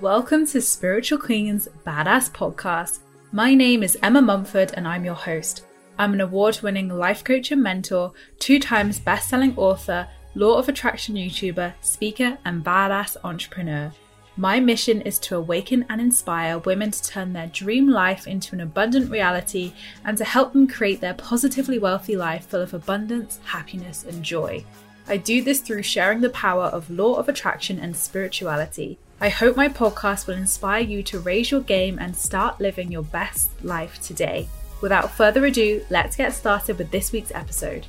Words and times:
Welcome 0.00 0.46
to 0.46 0.62
Spiritual 0.62 1.18
Queen's 1.18 1.68
Badass 1.86 2.30
Podcast. 2.30 3.00
My 3.32 3.52
name 3.52 3.82
is 3.82 3.98
Emma 4.02 4.22
Mumford 4.22 4.72
and 4.72 4.88
I'm 4.88 5.04
your 5.04 5.14
host. 5.14 5.66
I'm 5.98 6.14
an 6.14 6.22
award 6.22 6.58
winning 6.62 6.88
life 6.88 7.22
coach 7.22 7.52
and 7.52 7.62
mentor, 7.62 8.14
two 8.38 8.58
times 8.58 8.98
best 8.98 9.28
selling 9.28 9.54
author, 9.58 10.08
law 10.34 10.56
of 10.56 10.70
attraction 10.70 11.16
YouTuber, 11.16 11.74
speaker, 11.82 12.38
and 12.46 12.64
badass 12.64 13.18
entrepreneur. 13.24 13.92
My 14.38 14.58
mission 14.58 15.02
is 15.02 15.18
to 15.18 15.36
awaken 15.36 15.84
and 15.90 16.00
inspire 16.00 16.60
women 16.60 16.92
to 16.92 17.02
turn 17.02 17.34
their 17.34 17.48
dream 17.48 17.86
life 17.86 18.26
into 18.26 18.54
an 18.54 18.62
abundant 18.62 19.10
reality 19.10 19.74
and 20.06 20.16
to 20.16 20.24
help 20.24 20.54
them 20.54 20.66
create 20.66 21.02
their 21.02 21.12
positively 21.12 21.78
wealthy 21.78 22.16
life 22.16 22.46
full 22.46 22.62
of 22.62 22.72
abundance, 22.72 23.38
happiness, 23.44 24.04
and 24.04 24.22
joy. 24.22 24.64
I 25.08 25.18
do 25.18 25.42
this 25.42 25.60
through 25.60 25.82
sharing 25.82 26.22
the 26.22 26.30
power 26.30 26.64
of 26.64 26.88
law 26.88 27.16
of 27.16 27.28
attraction 27.28 27.78
and 27.78 27.94
spirituality. 27.94 28.98
I 29.22 29.28
hope 29.28 29.54
my 29.54 29.68
podcast 29.68 30.26
will 30.26 30.36
inspire 30.36 30.80
you 30.80 31.02
to 31.02 31.20
raise 31.20 31.50
your 31.50 31.60
game 31.60 31.98
and 31.98 32.16
start 32.16 32.58
living 32.58 32.90
your 32.90 33.02
best 33.02 33.50
life 33.62 34.00
today. 34.00 34.48
Without 34.80 35.10
further 35.10 35.44
ado, 35.44 35.84
let's 35.90 36.16
get 36.16 36.32
started 36.32 36.78
with 36.78 36.90
this 36.90 37.12
week's 37.12 37.30
episode. 37.34 37.86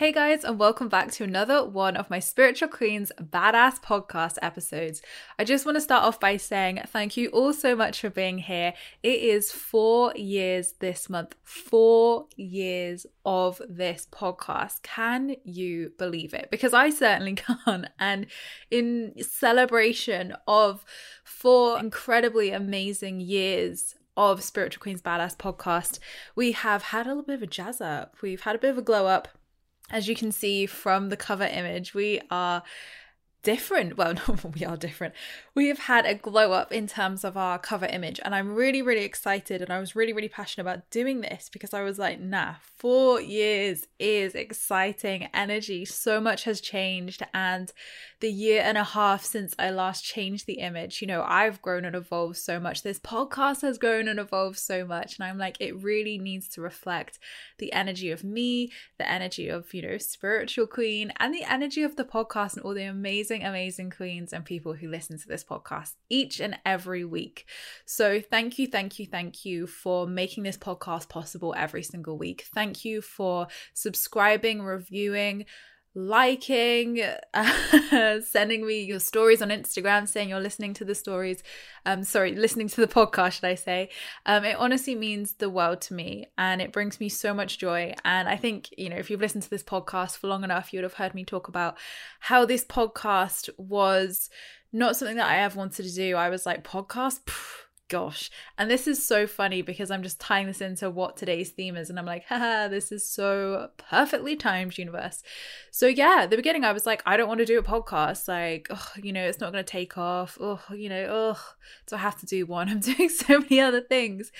Hey 0.00 0.12
guys, 0.12 0.44
and 0.44 0.58
welcome 0.58 0.88
back 0.88 1.10
to 1.12 1.24
another 1.24 1.62
one 1.62 1.94
of 1.94 2.08
my 2.08 2.20
Spiritual 2.20 2.68
Queens 2.68 3.12
Badass 3.20 3.82
podcast 3.82 4.38
episodes. 4.40 5.02
I 5.38 5.44
just 5.44 5.66
want 5.66 5.76
to 5.76 5.80
start 5.82 6.04
off 6.04 6.18
by 6.18 6.38
saying 6.38 6.80
thank 6.86 7.18
you 7.18 7.28
all 7.28 7.52
so 7.52 7.76
much 7.76 8.00
for 8.00 8.08
being 8.08 8.38
here. 8.38 8.72
It 9.02 9.20
is 9.20 9.52
four 9.52 10.14
years 10.16 10.72
this 10.78 11.10
month, 11.10 11.34
four 11.42 12.28
years 12.34 13.04
of 13.26 13.60
this 13.68 14.08
podcast. 14.10 14.80
Can 14.80 15.36
you 15.44 15.92
believe 15.98 16.32
it? 16.32 16.48
Because 16.50 16.72
I 16.72 16.88
certainly 16.88 17.34
can't. 17.66 17.90
And 17.98 18.26
in 18.70 19.12
celebration 19.20 20.34
of 20.48 20.82
four 21.24 21.78
incredibly 21.78 22.52
amazing 22.52 23.20
years 23.20 23.96
of 24.16 24.42
Spiritual 24.42 24.80
Queens 24.80 25.02
Badass 25.02 25.36
podcast, 25.36 25.98
we 26.34 26.52
have 26.52 26.84
had 26.84 27.04
a 27.04 27.10
little 27.10 27.22
bit 27.22 27.34
of 27.34 27.42
a 27.42 27.46
jazz 27.46 27.82
up. 27.82 28.16
We've 28.22 28.40
had 28.40 28.56
a 28.56 28.58
bit 28.58 28.70
of 28.70 28.78
a 28.78 28.82
glow 28.82 29.06
up 29.06 29.28
as 29.90 30.08
you 30.08 30.14
can 30.14 30.32
see 30.32 30.66
from 30.66 31.08
the 31.08 31.16
cover 31.16 31.44
image, 31.44 31.94
we 31.94 32.20
are 32.30 32.62
different. 33.42 33.96
Well, 33.96 34.14
no, 34.28 34.36
we 34.54 34.64
are 34.64 34.76
different. 34.76 35.14
We 35.54 35.68
have 35.68 35.80
had 35.80 36.06
a 36.06 36.14
glow 36.14 36.52
up 36.52 36.72
in 36.72 36.86
terms 36.86 37.24
of 37.24 37.36
our 37.36 37.58
cover 37.58 37.86
image, 37.86 38.20
and 38.24 38.34
I'm 38.34 38.54
really, 38.54 38.82
really 38.82 39.04
excited. 39.04 39.62
And 39.62 39.70
I 39.70 39.80
was 39.80 39.96
really, 39.96 40.12
really 40.12 40.28
passionate 40.28 40.62
about 40.62 40.90
doing 40.90 41.20
this 41.20 41.48
because 41.52 41.74
I 41.74 41.82
was 41.82 41.98
like, 41.98 42.20
nah, 42.20 42.54
four 42.76 43.20
years 43.20 43.86
is 43.98 44.34
exciting 44.34 45.28
energy. 45.34 45.84
So 45.84 46.20
much 46.20 46.44
has 46.44 46.60
changed, 46.60 47.22
and 47.34 47.72
the 48.20 48.30
year 48.30 48.62
and 48.62 48.76
a 48.76 48.84
half 48.84 49.24
since 49.24 49.54
I 49.58 49.70
last 49.70 50.04
changed 50.04 50.46
the 50.46 50.60
image, 50.60 51.00
you 51.00 51.06
know, 51.06 51.24
I've 51.26 51.62
grown 51.62 51.86
and 51.86 51.96
evolved 51.96 52.36
so 52.36 52.60
much. 52.60 52.82
This 52.82 52.98
podcast 52.98 53.62
has 53.62 53.78
grown 53.78 54.08
and 54.08 54.20
evolved 54.20 54.58
so 54.58 54.84
much. 54.84 55.18
And 55.18 55.26
I'm 55.26 55.38
like, 55.38 55.56
it 55.58 55.82
really 55.82 56.18
needs 56.18 56.46
to 56.48 56.60
reflect 56.60 57.18
the 57.58 57.72
energy 57.72 58.10
of 58.10 58.22
me, 58.22 58.72
the 58.98 59.10
energy 59.10 59.48
of, 59.48 59.72
you 59.72 59.82
know, 59.82 59.96
spiritual 59.96 60.66
queen, 60.66 61.12
and 61.18 61.34
the 61.34 61.44
energy 61.44 61.82
of 61.82 61.96
the 61.96 62.04
podcast 62.04 62.56
and 62.56 62.62
all 62.62 62.74
the 62.74 62.84
amazing, 62.84 63.29
amazing 63.38 63.90
queens 63.90 64.32
and 64.32 64.44
people 64.44 64.74
who 64.74 64.88
listen 64.88 65.18
to 65.18 65.28
this 65.28 65.44
podcast 65.44 65.92
each 66.08 66.40
and 66.40 66.58
every 66.66 67.04
week. 67.04 67.46
So 67.86 68.20
thank 68.20 68.58
you, 68.58 68.66
thank 68.66 68.98
you, 68.98 69.06
thank 69.06 69.44
you 69.44 69.66
for 69.66 70.06
making 70.06 70.42
this 70.42 70.58
podcast 70.58 71.08
possible 71.08 71.54
every 71.56 71.82
single 71.82 72.18
week. 72.18 72.46
Thank 72.54 72.84
you 72.84 73.00
for 73.00 73.46
subscribing, 73.74 74.62
reviewing, 74.62 75.46
liking, 75.94 77.02
uh, 77.34 78.20
sending 78.20 78.66
me 78.66 78.82
your 78.82 79.00
stories 79.00 79.42
on 79.42 79.48
Instagram 79.48 80.06
saying 80.06 80.28
you're 80.28 80.40
listening 80.40 80.74
to 80.74 80.84
the 80.84 80.94
stories. 80.94 81.42
Um, 81.84 82.04
sorry, 82.04 82.34
listening 82.34 82.68
to 82.68 82.80
the 82.80 82.86
podcast, 82.86 83.32
should 83.32 83.44
I 83.44 83.56
say? 83.56 83.90
Um, 84.26 84.44
it 84.44 84.56
honestly 84.56 84.94
means 84.94 85.34
the 85.34 85.50
world 85.50 85.80
to 85.82 85.94
me 85.94 86.26
and 86.38 86.62
it 86.62 86.72
brings 86.72 87.00
me 87.00 87.08
so 87.08 87.34
much 87.34 87.58
joy. 87.58 87.94
And 88.04 88.28
I 88.28 88.36
think, 88.36 88.68
you 88.78 88.88
know, 88.88 88.96
if 88.96 89.10
you've 89.10 89.20
listened 89.20 89.42
to 89.44 89.50
this 89.50 89.62
podcast 89.62 90.18
for 90.18 90.28
long 90.28 90.44
enough, 90.44 90.72
you 90.72 90.78
would 90.78 90.84
have 90.84 90.94
heard 90.94 91.14
me 91.14 91.24
talk 91.24 91.48
about 91.48 91.76
how 92.20 92.44
this 92.44 92.64
podcast 92.64 93.48
was 93.58 94.30
not 94.72 94.96
something 94.96 95.16
that 95.16 95.28
I 95.28 95.38
ever 95.38 95.58
wanted 95.58 95.84
to 95.84 95.94
do. 95.94 96.16
I 96.16 96.28
was 96.28 96.46
like, 96.46 96.62
podcast? 96.62 97.20
Gosh. 97.90 98.30
And 98.56 98.70
this 98.70 98.86
is 98.86 99.04
so 99.04 99.26
funny 99.26 99.60
because 99.60 99.90
I'm 99.90 100.02
just 100.02 100.20
tying 100.20 100.46
this 100.46 100.62
into 100.62 100.88
what 100.88 101.16
today's 101.16 101.50
theme 101.50 101.76
is. 101.76 101.90
And 101.90 101.98
I'm 101.98 102.06
like, 102.06 102.24
haha, 102.24 102.68
this 102.68 102.90
is 102.90 103.06
so 103.06 103.68
perfectly 103.76 104.36
timed, 104.36 104.78
universe. 104.78 105.22
So, 105.72 105.86
yeah, 105.86 106.26
the 106.30 106.36
beginning, 106.36 106.64
I 106.64 106.72
was 106.72 106.86
like, 106.86 107.02
I 107.04 107.18
don't 107.18 107.28
want 107.28 107.40
to 107.40 107.46
do 107.46 107.58
a 107.58 107.62
podcast. 107.62 108.28
Like, 108.28 108.68
you 109.02 109.12
know, 109.12 109.24
it's 109.26 109.40
not 109.40 109.52
going 109.52 109.64
to 109.64 109.70
take 109.70 109.98
off. 109.98 110.38
Oh, 110.40 110.60
you 110.72 110.88
know, 110.88 111.06
oh, 111.10 111.40
do 111.88 111.96
I 111.96 111.98
have 111.98 112.18
to 112.20 112.26
do 112.26 112.46
one? 112.46 112.68
I'm 112.70 112.80
doing 112.80 113.08
so 113.10 113.40
many 113.40 113.60
other 113.60 113.80
things. 113.80 114.32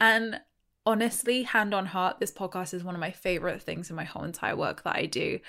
And 0.00 0.40
honestly, 0.86 1.42
hand 1.42 1.74
on 1.74 1.86
heart, 1.86 2.20
this 2.20 2.32
podcast 2.32 2.72
is 2.72 2.84
one 2.84 2.94
of 2.94 3.00
my 3.00 3.10
favorite 3.10 3.62
things 3.62 3.90
in 3.90 3.96
my 3.96 4.04
whole 4.04 4.24
entire 4.24 4.56
work 4.56 4.84
that 4.84 4.96
I 4.96 5.06
do. 5.06 5.40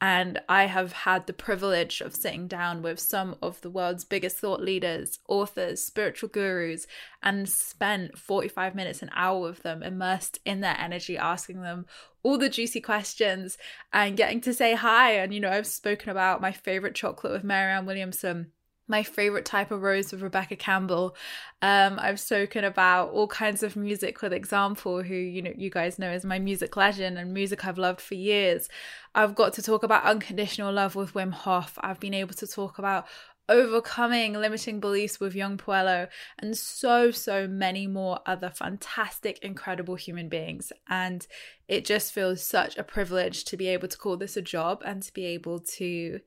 And 0.00 0.40
I 0.48 0.64
have 0.64 0.92
had 0.92 1.26
the 1.26 1.34
privilege 1.34 2.00
of 2.00 2.16
sitting 2.16 2.48
down 2.48 2.80
with 2.80 2.98
some 2.98 3.36
of 3.42 3.60
the 3.60 3.68
world's 3.68 4.04
biggest 4.04 4.38
thought 4.38 4.62
leaders, 4.62 5.18
authors, 5.28 5.82
spiritual 5.82 6.30
gurus, 6.30 6.86
and 7.22 7.46
spent 7.46 8.16
45 8.16 8.74
minutes, 8.74 9.02
an 9.02 9.10
hour 9.14 9.40
with 9.40 9.62
them, 9.62 9.82
immersed 9.82 10.38
in 10.46 10.60
their 10.60 10.76
energy, 10.78 11.18
asking 11.18 11.60
them 11.60 11.84
all 12.22 12.38
the 12.38 12.48
juicy 12.48 12.80
questions 12.80 13.58
and 13.92 14.16
getting 14.16 14.40
to 14.40 14.54
say 14.54 14.74
hi. 14.74 15.12
And, 15.12 15.34
you 15.34 15.40
know, 15.40 15.50
I've 15.50 15.66
spoken 15.66 16.08
about 16.08 16.40
my 16.40 16.52
favorite 16.52 16.94
chocolate 16.94 17.34
with 17.34 17.44
Marianne 17.44 17.84
Williamson 17.84 18.52
my 18.90 19.02
favorite 19.02 19.46
type 19.46 19.70
of 19.70 19.82
rose 19.82 20.12
with 20.12 20.20
Rebecca 20.20 20.56
Campbell. 20.56 21.16
Um, 21.62 21.98
I've 21.98 22.20
spoken 22.20 22.64
about 22.64 23.10
all 23.10 23.28
kinds 23.28 23.62
of 23.62 23.76
music 23.76 24.20
with 24.20 24.32
Example, 24.32 25.02
who 25.02 25.14
you 25.14 25.40
know 25.40 25.52
you 25.56 25.70
guys 25.70 25.98
know 25.98 26.10
is 26.10 26.24
my 26.24 26.38
music 26.38 26.76
legend 26.76 27.16
and 27.16 27.32
music 27.32 27.64
I've 27.64 27.78
loved 27.78 28.00
for 28.00 28.14
years. 28.14 28.68
I've 29.14 29.34
got 29.34 29.54
to 29.54 29.62
talk 29.62 29.82
about 29.82 30.04
unconditional 30.04 30.72
love 30.72 30.94
with 30.94 31.14
Wim 31.14 31.32
Hof. 31.32 31.78
I've 31.80 32.00
been 32.00 32.14
able 32.14 32.34
to 32.34 32.46
talk 32.46 32.78
about 32.78 33.06
overcoming 33.50 34.34
limiting 34.34 34.78
beliefs 34.78 35.18
with 35.18 35.34
Yung 35.34 35.58
Pueblo, 35.58 36.06
and 36.38 36.56
so, 36.56 37.10
so 37.10 37.46
many 37.46 37.86
more 37.86 38.20
other 38.24 38.48
fantastic, 38.48 39.40
incredible 39.42 39.96
human 39.96 40.28
beings. 40.28 40.72
And 40.88 41.26
it 41.68 41.84
just 41.84 42.12
feels 42.12 42.42
such 42.42 42.78
a 42.78 42.84
privilege 42.84 43.44
to 43.46 43.56
be 43.56 43.68
able 43.68 43.88
to 43.88 43.98
call 43.98 44.16
this 44.16 44.36
a 44.36 44.42
job 44.42 44.82
and 44.86 45.02
to 45.02 45.12
be 45.12 45.26
able 45.26 45.58
to 45.60 46.20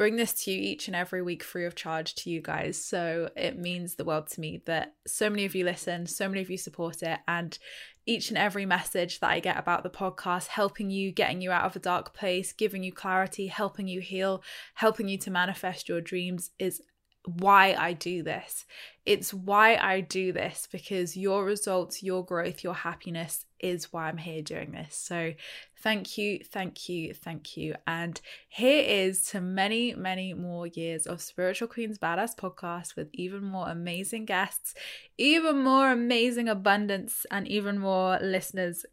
bring 0.00 0.16
this 0.16 0.32
to 0.32 0.50
you 0.50 0.58
each 0.58 0.86
and 0.86 0.96
every 0.96 1.20
week 1.20 1.42
free 1.42 1.66
of 1.66 1.74
charge 1.74 2.14
to 2.14 2.30
you 2.30 2.40
guys. 2.40 2.82
So 2.82 3.28
it 3.36 3.58
means 3.58 3.96
the 3.96 4.04
world 4.06 4.28
to 4.28 4.40
me 4.40 4.62
that 4.64 4.94
so 5.06 5.28
many 5.28 5.44
of 5.44 5.54
you 5.54 5.62
listen, 5.62 6.06
so 6.06 6.26
many 6.26 6.40
of 6.40 6.48
you 6.48 6.56
support 6.56 7.02
it, 7.02 7.18
and 7.28 7.58
each 8.06 8.30
and 8.30 8.38
every 8.38 8.64
message 8.64 9.20
that 9.20 9.28
I 9.28 9.40
get 9.40 9.58
about 9.58 9.82
the 9.82 9.90
podcast, 9.90 10.46
helping 10.46 10.88
you, 10.88 11.12
getting 11.12 11.42
you 11.42 11.50
out 11.50 11.66
of 11.66 11.76
a 11.76 11.80
dark 11.80 12.14
place, 12.14 12.54
giving 12.54 12.82
you 12.82 12.94
clarity, 12.94 13.48
helping 13.48 13.88
you 13.88 14.00
heal, 14.00 14.42
helping 14.72 15.06
you 15.06 15.18
to 15.18 15.30
manifest 15.30 15.86
your 15.86 16.00
dreams 16.00 16.50
is 16.58 16.80
why 17.24 17.74
I 17.74 17.92
do 17.92 18.22
this. 18.22 18.64
It's 19.04 19.34
why 19.34 19.76
I 19.76 20.00
do 20.00 20.32
this 20.32 20.68
because 20.70 21.16
your 21.16 21.44
results, 21.44 22.02
your 22.02 22.24
growth, 22.24 22.64
your 22.64 22.74
happiness 22.74 23.44
is 23.58 23.92
why 23.92 24.08
I'm 24.08 24.16
here 24.16 24.42
doing 24.42 24.72
this. 24.72 24.94
So, 24.94 25.34
thank 25.82 26.16
you, 26.16 26.40
thank 26.44 26.88
you, 26.88 27.12
thank 27.14 27.56
you. 27.56 27.74
And 27.86 28.20
here 28.48 28.82
is 28.82 29.22
to 29.30 29.40
many, 29.40 29.94
many 29.94 30.34
more 30.34 30.66
years 30.66 31.06
of 31.06 31.20
Spiritual 31.20 31.68
Queens 31.68 31.98
Badass 31.98 32.36
podcast 32.36 32.96
with 32.96 33.08
even 33.12 33.44
more 33.44 33.68
amazing 33.68 34.24
guests, 34.24 34.74
even 35.18 35.62
more 35.62 35.90
amazing 35.90 36.48
abundance, 36.48 37.26
and 37.30 37.46
even 37.48 37.78
more 37.78 38.18
listeners 38.20 38.84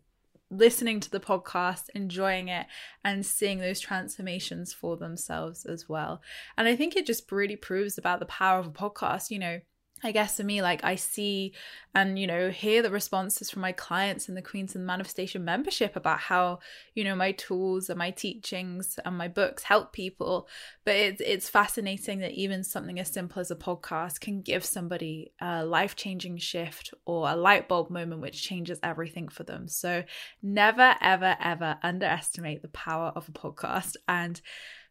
listening 0.49 0.99
to 1.01 1.11
the 1.11 1.19
podcast, 1.19 1.89
enjoying 1.93 2.47
it, 2.47 2.67
and 3.03 3.25
seeing 3.25 3.59
those 3.59 3.79
transformations 3.79 4.73
for 4.73 4.97
themselves 4.97 5.65
as 5.65 5.89
well. 5.89 6.21
And 6.57 6.67
I 6.67 6.75
think 6.75 6.95
it 6.95 7.05
just 7.05 7.31
really 7.31 7.55
proves 7.55 7.97
about 7.97 8.19
the 8.19 8.25
power 8.25 8.59
of 8.59 8.67
a 8.67 8.71
podcast. 8.71 9.29
You 9.29 9.39
know, 9.39 9.59
I 10.03 10.11
guess 10.11 10.37
for 10.37 10.43
me, 10.43 10.61
like 10.61 10.83
I 10.83 10.95
see 10.95 11.53
and, 11.95 12.19
you 12.19 12.27
know, 12.27 12.51
hear 12.51 12.83
the 12.83 12.91
responses 12.91 13.49
from 13.49 13.63
my 13.63 13.71
clients 13.71 14.29
in 14.29 14.35
the 14.35 14.43
Queens 14.43 14.75
and 14.75 14.85
Manifestation 14.85 15.43
membership 15.43 15.95
about 15.95 16.19
how, 16.19 16.59
you 16.93 17.03
know, 17.03 17.15
my 17.15 17.31
tools 17.31 17.89
and 17.89 17.97
my 17.97 18.11
teachings 18.11 18.99
and 19.03 19.17
my 19.17 19.27
books 19.27 19.63
help 19.63 19.93
people. 19.93 20.47
But 20.85 20.95
it's, 20.95 21.21
it's 21.25 21.49
fascinating 21.49 22.19
that 22.19 22.33
even 22.33 22.63
something 22.63 22.99
as 22.99 23.09
simple 23.09 23.39
as 23.39 23.49
a 23.49 23.55
podcast 23.55 24.19
can 24.19 24.41
give 24.41 24.63
somebody 24.63 25.31
a 25.41 25.65
life 25.65 25.95
changing 25.95 26.37
shift 26.37 26.93
or 27.05 27.27
a 27.27 27.35
light 27.35 27.67
bulb 27.67 27.89
moment 27.89 28.21
which 28.21 28.43
changes 28.43 28.79
everything 28.83 29.27
for 29.29 29.43
them. 29.43 29.67
So 29.67 30.03
never, 30.43 30.95
ever, 31.01 31.35
ever 31.39 31.79
underestimate 31.81 32.61
the 32.61 32.67
power 32.67 33.11
of 33.15 33.27
a 33.27 33.31
podcast. 33.31 33.95
And 34.07 34.39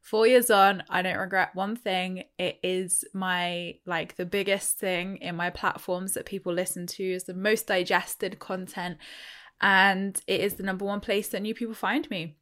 four 0.07 0.25
years 0.25 0.51
on 0.51 0.85
i 0.89 1.03
don't 1.03 1.19
regret 1.19 1.51
one 1.55 1.75
thing. 1.75 2.23
It 2.39 2.61
is 2.63 3.05
my 3.13 3.75
like 3.87 4.15
the 4.15 4.25
biggest 4.25 4.79
thing 4.79 5.17
in 5.17 5.35
my 5.35 5.51
platforms 5.51 6.15
that 6.15 6.27
people 6.27 6.53
listen 6.53 6.87
to 6.87 7.03
is 7.03 7.25
the 7.25 7.35
most 7.35 7.67
digested 7.67 8.39
content. 8.39 8.99
And 9.61 10.21
it 10.29 10.41
is 10.41 10.55
the 10.55 10.63
number 10.63 10.85
one 10.85 11.01
place 11.01 11.29
that 11.29 11.43
new 11.43 11.55
people 11.55 11.75
find 11.75 12.09
me. 12.09 12.37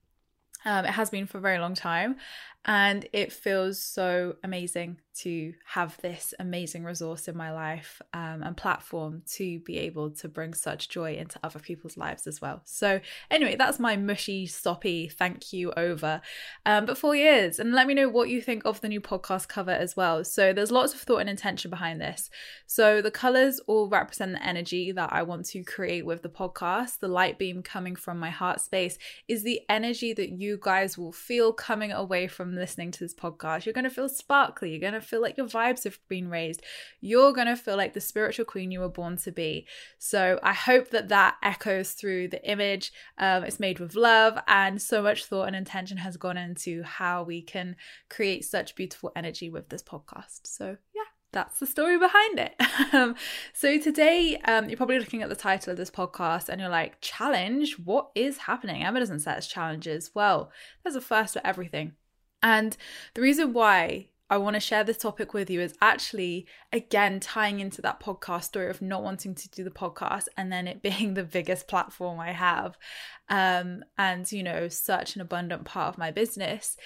Um, 0.66 0.84
it 0.84 0.90
has 0.90 1.08
been 1.10 1.26
for 1.26 1.38
a 1.38 1.42
very 1.42 1.58
long 1.58 1.74
time 1.74 2.16
and 2.64 3.06
it 3.12 3.32
feels 3.32 3.78
so 3.80 4.36
amazing 4.42 4.98
to 5.14 5.54
have 5.64 5.96
this 6.00 6.34
amazing 6.40 6.82
resource 6.82 7.28
in 7.28 7.36
my 7.36 7.52
life 7.52 8.02
um, 8.12 8.42
and 8.42 8.56
platform 8.56 9.22
to 9.26 9.60
be 9.60 9.78
able 9.78 10.10
to 10.10 10.28
bring 10.28 10.54
such 10.54 10.88
joy 10.88 11.14
into 11.14 11.38
other 11.44 11.60
people's 11.60 11.96
lives 11.96 12.26
as 12.26 12.40
well. 12.40 12.62
So, 12.64 13.00
anyway, 13.30 13.56
that's 13.56 13.78
my 13.78 13.96
mushy, 13.96 14.46
soppy 14.46 15.08
thank 15.08 15.52
you 15.52 15.72
over. 15.76 16.20
Um, 16.66 16.86
but 16.86 16.98
four 16.98 17.14
years, 17.14 17.58
and 17.58 17.72
let 17.72 17.86
me 17.86 17.94
know 17.94 18.08
what 18.08 18.28
you 18.28 18.40
think 18.40 18.64
of 18.64 18.80
the 18.80 18.88
new 18.88 19.00
podcast 19.00 19.46
cover 19.46 19.70
as 19.70 19.96
well. 19.96 20.24
So, 20.24 20.52
there's 20.52 20.72
lots 20.72 20.94
of 20.94 21.00
thought 21.00 21.18
and 21.18 21.30
intention 21.30 21.70
behind 21.70 22.00
this. 22.00 22.30
So, 22.66 23.00
the 23.00 23.10
colors 23.10 23.60
all 23.66 23.88
represent 23.88 24.32
the 24.32 24.44
energy 24.44 24.90
that 24.92 25.12
I 25.12 25.22
want 25.22 25.46
to 25.46 25.62
create 25.62 26.06
with 26.06 26.22
the 26.22 26.28
podcast. 26.28 26.98
The 26.98 27.08
light 27.08 27.38
beam 27.38 27.62
coming 27.62 27.94
from 27.94 28.18
my 28.18 28.30
heart 28.30 28.60
space 28.60 28.98
is 29.28 29.42
the 29.42 29.60
energy 29.68 30.12
that 30.14 30.30
you 30.30 30.58
guys 30.60 30.98
will 30.98 31.12
feel 31.12 31.52
coming 31.52 31.92
away 31.92 32.26
from 32.26 32.53
listening 32.56 32.90
to 32.92 33.00
this 33.00 33.14
podcast. 33.14 33.64
You're 33.64 33.72
going 33.72 33.84
to 33.84 33.90
feel 33.90 34.08
sparkly. 34.08 34.70
You're 34.70 34.80
going 34.80 34.94
to 34.94 35.00
feel 35.00 35.20
like 35.20 35.36
your 35.36 35.46
vibes 35.46 35.84
have 35.84 35.98
been 36.08 36.28
raised. 36.28 36.62
You're 37.00 37.32
going 37.32 37.46
to 37.46 37.56
feel 37.56 37.76
like 37.76 37.94
the 37.94 38.00
spiritual 38.00 38.44
queen 38.44 38.70
you 38.70 38.80
were 38.80 38.88
born 38.88 39.16
to 39.18 39.32
be. 39.32 39.66
So 39.98 40.38
I 40.42 40.52
hope 40.52 40.90
that 40.90 41.08
that 41.08 41.36
echoes 41.42 41.92
through 41.92 42.28
the 42.28 42.48
image. 42.48 42.92
Um, 43.18 43.44
it's 43.44 43.60
made 43.60 43.78
with 43.78 43.94
love, 43.94 44.38
and 44.46 44.80
so 44.80 45.02
much 45.02 45.24
thought 45.24 45.46
and 45.46 45.56
intention 45.56 45.98
has 45.98 46.16
gone 46.16 46.36
into 46.36 46.82
how 46.82 47.22
we 47.22 47.42
can 47.42 47.76
create 48.08 48.44
such 48.44 48.74
beautiful 48.74 49.12
energy 49.16 49.50
with 49.50 49.68
this 49.68 49.82
podcast. 49.82 50.46
So, 50.46 50.76
yeah 50.94 51.02
that's 51.34 51.58
the 51.58 51.66
story 51.66 51.98
behind 51.98 52.38
it. 52.38 52.54
Um, 52.92 53.16
so 53.52 53.78
today, 53.78 54.36
um, 54.44 54.68
you're 54.68 54.76
probably 54.76 55.00
looking 55.00 55.22
at 55.22 55.28
the 55.28 55.34
title 55.34 55.72
of 55.72 55.76
this 55.76 55.90
podcast 55.90 56.48
and 56.48 56.60
you're 56.60 56.70
like, 56.70 57.00
challenge? 57.00 57.76
What 57.76 58.10
is 58.14 58.38
happening? 58.38 58.84
Emma 58.84 59.00
doesn't 59.00 59.20
set 59.20 59.36
us 59.36 59.48
challenges. 59.48 60.12
Well, 60.14 60.52
there's 60.82 60.94
a 60.94 61.00
first 61.00 61.32
for 61.32 61.44
everything. 61.44 61.94
And 62.44 62.76
the 63.14 63.22
reason 63.22 63.54
why 63.54 64.08
I 64.28 64.36
want 64.36 64.54
to 64.54 64.60
share 64.60 64.84
this 64.84 64.98
topic 64.98 65.32
with 65.32 65.48
you 65.48 65.60
is 65.60 65.76
actually, 65.80 66.46
again, 66.72 67.18
tying 67.18 67.60
into 67.60 67.80
that 67.82 68.00
podcast 68.00 68.44
story 68.44 68.68
of 68.68 68.82
not 68.82 69.02
wanting 69.02 69.34
to 69.34 69.48
do 69.48 69.64
the 69.64 69.70
podcast 69.70 70.26
and 70.36 70.52
then 70.52 70.68
it 70.68 70.82
being 70.82 71.14
the 71.14 71.24
biggest 71.24 71.66
platform 71.66 72.20
I 72.20 72.32
have 72.32 72.78
um, 73.30 73.82
and, 73.96 74.30
you 74.30 74.42
know, 74.42 74.68
such 74.68 75.16
an 75.16 75.22
abundant 75.22 75.64
part 75.64 75.88
of 75.88 75.98
my 75.98 76.10
business 76.10 76.76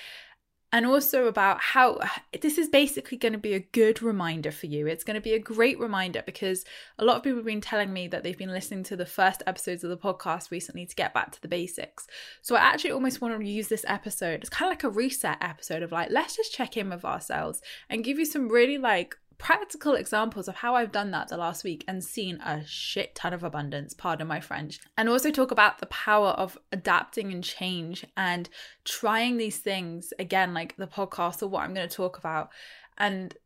and 0.72 0.84
also 0.84 1.26
about 1.26 1.60
how 1.60 1.98
this 2.42 2.58
is 2.58 2.68
basically 2.68 3.16
going 3.16 3.32
to 3.32 3.38
be 3.38 3.54
a 3.54 3.60
good 3.60 4.02
reminder 4.02 4.50
for 4.50 4.66
you. 4.66 4.86
It's 4.86 5.04
going 5.04 5.14
to 5.14 5.20
be 5.20 5.32
a 5.32 5.38
great 5.38 5.80
reminder 5.80 6.22
because 6.24 6.64
a 6.98 7.04
lot 7.04 7.16
of 7.16 7.22
people 7.22 7.38
have 7.38 7.46
been 7.46 7.60
telling 7.60 7.92
me 7.92 8.06
that 8.08 8.22
they've 8.22 8.36
been 8.36 8.50
listening 8.50 8.82
to 8.84 8.96
the 8.96 9.06
first 9.06 9.42
episodes 9.46 9.82
of 9.82 9.90
the 9.90 9.96
podcast 9.96 10.50
recently 10.50 10.84
to 10.84 10.94
get 10.94 11.14
back 11.14 11.32
to 11.32 11.40
the 11.40 11.48
basics. 11.48 12.06
So 12.42 12.54
I 12.54 12.60
actually 12.60 12.90
almost 12.90 13.20
want 13.20 13.38
to 13.38 13.46
use 13.46 13.68
this 13.68 13.84
episode. 13.88 14.40
It's 14.40 14.50
kind 14.50 14.70
of 14.70 14.72
like 14.72 14.84
a 14.84 14.90
reset 14.90 15.38
episode 15.40 15.82
of 15.82 15.92
like, 15.92 16.10
let's 16.10 16.36
just 16.36 16.52
check 16.52 16.76
in 16.76 16.90
with 16.90 17.04
ourselves 17.04 17.62
and 17.88 18.04
give 18.04 18.18
you 18.18 18.26
some 18.26 18.48
really 18.48 18.76
like 18.78 19.16
practical 19.38 19.94
examples 19.94 20.48
of 20.48 20.56
how 20.56 20.74
I've 20.74 20.92
done 20.92 21.12
that 21.12 21.28
the 21.28 21.36
last 21.36 21.64
week 21.64 21.84
and 21.86 22.02
seen 22.02 22.40
a 22.40 22.66
shit 22.66 23.14
ton 23.14 23.32
of 23.32 23.44
abundance, 23.44 23.94
pardon 23.94 24.26
my 24.26 24.40
French. 24.40 24.80
And 24.96 25.08
also 25.08 25.30
talk 25.30 25.50
about 25.50 25.78
the 25.78 25.86
power 25.86 26.30
of 26.30 26.58
adapting 26.72 27.32
and 27.32 27.42
change 27.42 28.04
and 28.16 28.48
trying 28.84 29.36
these 29.36 29.58
things 29.58 30.12
again, 30.18 30.54
like 30.54 30.76
the 30.76 30.88
podcast 30.88 31.42
or 31.42 31.46
what 31.46 31.62
I'm 31.62 31.72
going 31.72 31.88
to 31.88 31.94
talk 31.94 32.18
about, 32.18 32.50
and 32.98 33.36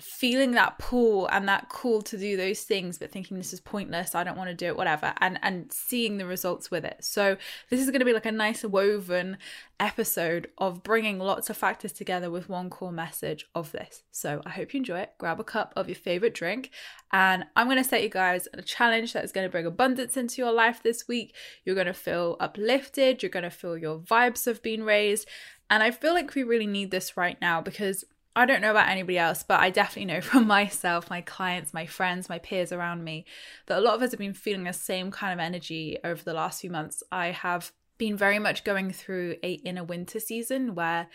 feeling 0.00 0.52
that 0.52 0.78
pull 0.78 1.26
and 1.28 1.48
that 1.48 1.68
call 1.68 2.02
to 2.02 2.16
do 2.16 2.36
those 2.36 2.62
things 2.62 2.98
but 2.98 3.10
thinking 3.10 3.36
this 3.36 3.52
is 3.52 3.60
pointless 3.60 4.14
i 4.14 4.24
don't 4.24 4.36
want 4.36 4.48
to 4.48 4.54
do 4.54 4.66
it 4.66 4.76
whatever 4.76 5.12
and 5.20 5.38
and 5.42 5.72
seeing 5.72 6.18
the 6.18 6.26
results 6.26 6.70
with 6.70 6.84
it. 6.84 6.98
So 7.00 7.36
this 7.68 7.80
is 7.80 7.90
going 7.90 8.00
to 8.00 8.04
be 8.04 8.12
like 8.12 8.26
a 8.26 8.32
nice 8.32 8.64
woven 8.64 9.38
episode 9.78 10.48
of 10.58 10.82
bringing 10.82 11.18
lots 11.18 11.48
of 11.50 11.56
factors 11.56 11.92
together 11.92 12.30
with 12.30 12.48
one 12.48 12.70
core 12.70 12.92
message 12.92 13.46
of 13.54 13.72
this. 13.72 14.02
So 14.10 14.42
i 14.44 14.50
hope 14.50 14.72
you 14.72 14.78
enjoy 14.78 15.00
it. 15.00 15.12
Grab 15.18 15.40
a 15.40 15.44
cup 15.44 15.72
of 15.76 15.88
your 15.88 15.96
favorite 15.96 16.34
drink 16.34 16.70
and 17.12 17.44
i'm 17.56 17.66
going 17.66 17.82
to 17.82 17.84
set 17.84 18.02
you 18.02 18.08
guys 18.08 18.46
a 18.52 18.62
challenge 18.62 19.12
that 19.12 19.24
is 19.24 19.32
going 19.32 19.46
to 19.46 19.50
bring 19.50 19.66
abundance 19.66 20.16
into 20.16 20.42
your 20.42 20.52
life 20.52 20.82
this 20.82 21.08
week. 21.08 21.34
You're 21.64 21.74
going 21.74 21.86
to 21.86 21.94
feel 21.94 22.36
uplifted 22.40 23.22
you're 23.22 23.30
going 23.30 23.42
to 23.42 23.50
feel 23.50 23.76
your 23.76 23.98
vibes 23.98 24.44
have 24.46 24.62
been 24.62 24.84
raised 24.84 25.28
and 25.68 25.82
i 25.82 25.90
feel 25.90 26.14
like 26.14 26.34
we 26.34 26.42
really 26.42 26.66
need 26.66 26.90
this 26.90 27.16
right 27.16 27.40
now 27.40 27.60
because 27.60 28.04
I 28.36 28.46
don't 28.46 28.60
know 28.60 28.70
about 28.70 28.88
anybody 28.88 29.18
else, 29.18 29.42
but 29.42 29.60
I 29.60 29.70
definitely 29.70 30.12
know 30.12 30.20
from 30.22 30.46
myself, 30.46 31.10
my 31.10 31.20
clients, 31.20 31.74
my 31.74 31.86
friends, 31.86 32.28
my 32.28 32.38
peers 32.38 32.72
around 32.72 33.04
me, 33.04 33.26
that 33.66 33.78
a 33.78 33.80
lot 33.80 33.94
of 33.94 34.02
us 34.02 34.12
have 34.12 34.20
been 34.20 34.34
feeling 34.34 34.64
the 34.64 34.72
same 34.72 35.10
kind 35.10 35.32
of 35.32 35.44
energy 35.44 35.98
over 36.04 36.22
the 36.22 36.34
last 36.34 36.60
few 36.60 36.70
months. 36.70 37.02
I 37.10 37.28
have 37.28 37.72
been 37.98 38.16
very 38.16 38.38
much 38.38 38.64
going 38.64 38.92
through 38.92 39.36
a 39.42 39.52
inner 39.52 39.84
winter 39.84 40.20
season 40.20 40.74
where 40.74 41.08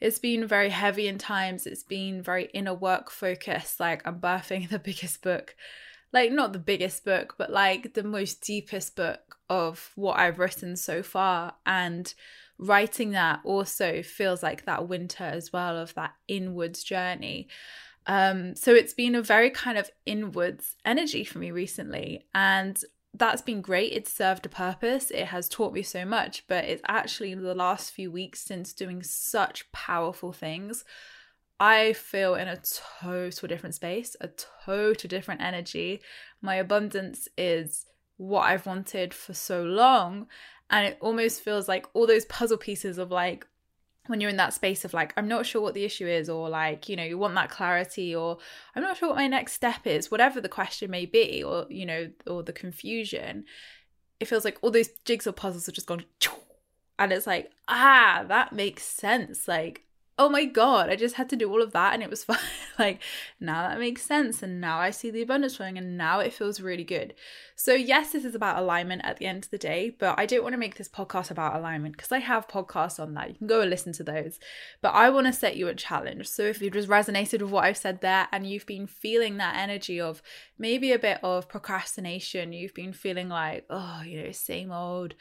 it's 0.00 0.18
been 0.18 0.46
very 0.46 0.68
heavy 0.68 1.08
in 1.08 1.18
times. 1.18 1.66
It's 1.66 1.82
been 1.82 2.22
very 2.22 2.50
inner 2.52 2.74
work 2.74 3.10
focused. 3.10 3.80
Like 3.80 4.06
I'm 4.06 4.20
birthing 4.20 4.68
the 4.70 4.78
biggest 4.78 5.22
book, 5.22 5.56
like 6.12 6.32
not 6.32 6.52
the 6.52 6.58
biggest 6.58 7.04
book, 7.04 7.34
but 7.38 7.50
like 7.50 7.94
the 7.94 8.02
most 8.02 8.42
deepest 8.42 8.96
book 8.96 9.38
of 9.48 9.92
what 9.94 10.18
I've 10.18 10.38
written 10.38 10.76
so 10.76 11.02
far. 11.02 11.54
And 11.64 12.12
writing 12.58 13.10
that 13.10 13.40
also 13.44 14.02
feels 14.02 14.42
like 14.42 14.64
that 14.64 14.88
winter 14.88 15.24
as 15.24 15.52
well 15.52 15.76
of 15.76 15.94
that 15.94 16.14
inwards 16.28 16.82
journey. 16.82 17.48
Um, 18.06 18.54
so 18.54 18.72
it's 18.72 18.94
been 18.94 19.14
a 19.14 19.22
very 19.22 19.50
kind 19.50 19.76
of 19.76 19.90
inwards 20.06 20.76
energy 20.84 21.24
for 21.24 21.38
me 21.38 21.50
recently. 21.50 22.26
And 22.34 22.80
that's 23.14 23.42
been 23.42 23.60
great. 23.60 23.92
It's 23.92 24.12
served 24.12 24.46
a 24.46 24.50
purpose. 24.50 25.10
It 25.10 25.26
has 25.26 25.48
taught 25.48 25.72
me 25.72 25.82
so 25.82 26.04
much, 26.04 26.46
but 26.46 26.64
it's 26.64 26.82
actually 26.86 27.34
the 27.34 27.54
last 27.54 27.92
few 27.92 28.10
weeks 28.10 28.40
since 28.40 28.72
doing 28.72 29.02
such 29.02 29.70
powerful 29.72 30.32
things. 30.32 30.84
I 31.58 31.94
feel 31.94 32.34
in 32.34 32.48
a 32.48 32.60
total 33.00 33.48
different 33.48 33.74
space, 33.74 34.14
a 34.20 34.28
total 34.66 35.08
different 35.08 35.40
energy. 35.40 36.02
My 36.42 36.56
abundance 36.56 37.28
is 37.38 37.86
what 38.18 38.42
I've 38.42 38.66
wanted 38.66 39.14
for 39.14 39.32
so 39.34 39.62
long 39.62 40.26
and 40.70 40.86
it 40.86 40.98
almost 41.00 41.40
feels 41.40 41.68
like 41.68 41.86
all 41.94 42.06
those 42.06 42.24
puzzle 42.26 42.58
pieces 42.58 42.98
of 42.98 43.10
like 43.10 43.46
when 44.06 44.20
you're 44.20 44.30
in 44.30 44.36
that 44.36 44.54
space 44.54 44.84
of 44.84 44.94
like 44.94 45.12
i'm 45.16 45.26
not 45.26 45.44
sure 45.44 45.60
what 45.60 45.74
the 45.74 45.84
issue 45.84 46.06
is 46.06 46.28
or 46.28 46.48
like 46.48 46.88
you 46.88 46.94
know 46.94 47.02
you 47.02 47.18
want 47.18 47.34
that 47.34 47.50
clarity 47.50 48.14
or 48.14 48.38
i'm 48.74 48.82
not 48.82 48.96
sure 48.96 49.08
what 49.08 49.16
my 49.16 49.26
next 49.26 49.52
step 49.52 49.86
is 49.86 50.10
whatever 50.10 50.40
the 50.40 50.48
question 50.48 50.90
may 50.90 51.06
be 51.06 51.42
or 51.42 51.66
you 51.68 51.84
know 51.84 52.08
or 52.26 52.42
the 52.42 52.52
confusion 52.52 53.44
it 54.20 54.26
feels 54.26 54.44
like 54.44 54.58
all 54.62 54.70
those 54.70 54.88
jigsaw 55.04 55.32
puzzles 55.32 55.68
are 55.68 55.72
just 55.72 55.88
gone 55.88 56.04
and 56.98 57.12
it's 57.12 57.26
like 57.26 57.50
ah 57.68 58.24
that 58.28 58.52
makes 58.52 58.84
sense. 58.84 59.48
Like 59.48 59.82
oh 60.18 60.30
my 60.30 60.46
god, 60.46 60.88
I 60.88 60.96
just 60.96 61.16
had 61.16 61.28
to 61.30 61.36
do 61.36 61.50
all 61.50 61.60
of 61.60 61.72
that 61.72 61.92
and 61.92 62.02
it 62.02 62.08
was 62.08 62.24
fine. 62.24 62.38
like 62.78 63.00
now 63.38 63.68
that 63.68 63.78
makes 63.78 64.02
sense 64.02 64.42
and 64.42 64.60
now 64.60 64.78
I 64.78 64.90
see 64.90 65.10
the 65.10 65.22
abundance 65.22 65.56
flowing 65.56 65.76
and 65.76 65.98
now 65.98 66.20
it 66.20 66.32
feels 66.32 66.60
really 66.60 66.84
good. 66.84 67.14
So 67.54 67.74
yes, 67.74 68.12
this 68.12 68.24
is 68.24 68.34
about 68.34 68.58
alignment 68.58 69.02
at 69.04 69.18
the 69.18 69.26
end 69.26 69.44
of 69.44 69.50
the 69.50 69.58
day, 69.58 69.94
but 69.98 70.18
I 70.18 70.26
don't 70.26 70.42
want 70.42 70.54
to 70.54 70.58
make 70.58 70.76
this 70.76 70.88
podcast 70.88 71.30
about 71.30 71.56
alignment 71.56 71.96
because 71.96 72.12
I 72.12 72.18
have 72.18 72.48
podcasts 72.48 72.98
on 72.98 73.14
that. 73.14 73.28
You 73.28 73.34
can 73.34 73.46
go 73.46 73.60
and 73.60 73.70
listen 73.70 73.92
to 73.94 74.04
those. 74.04 74.38
But 74.80 74.94
I 74.94 75.10
want 75.10 75.26
to 75.26 75.32
set 75.32 75.56
you 75.56 75.68
a 75.68 75.74
challenge. 75.74 76.28
So 76.28 76.42
if 76.42 76.62
you 76.62 76.70
just 76.70 76.88
resonated 76.88 77.42
with 77.42 77.50
what 77.50 77.64
I've 77.64 77.76
said 77.76 78.00
there 78.00 78.28
and 78.32 78.46
you've 78.46 78.66
been 78.66 78.86
feeling 78.86 79.36
that 79.36 79.56
energy 79.56 80.00
of 80.00 80.22
maybe 80.58 80.92
a 80.92 80.98
bit 80.98 81.18
of 81.22 81.48
procrastination, 81.48 82.52
you've 82.52 82.74
been 82.74 82.92
feeling 82.92 83.28
like, 83.28 83.64
oh, 83.68 84.02
you 84.04 84.22
know, 84.22 84.32
same 84.32 84.72
old 84.72 85.14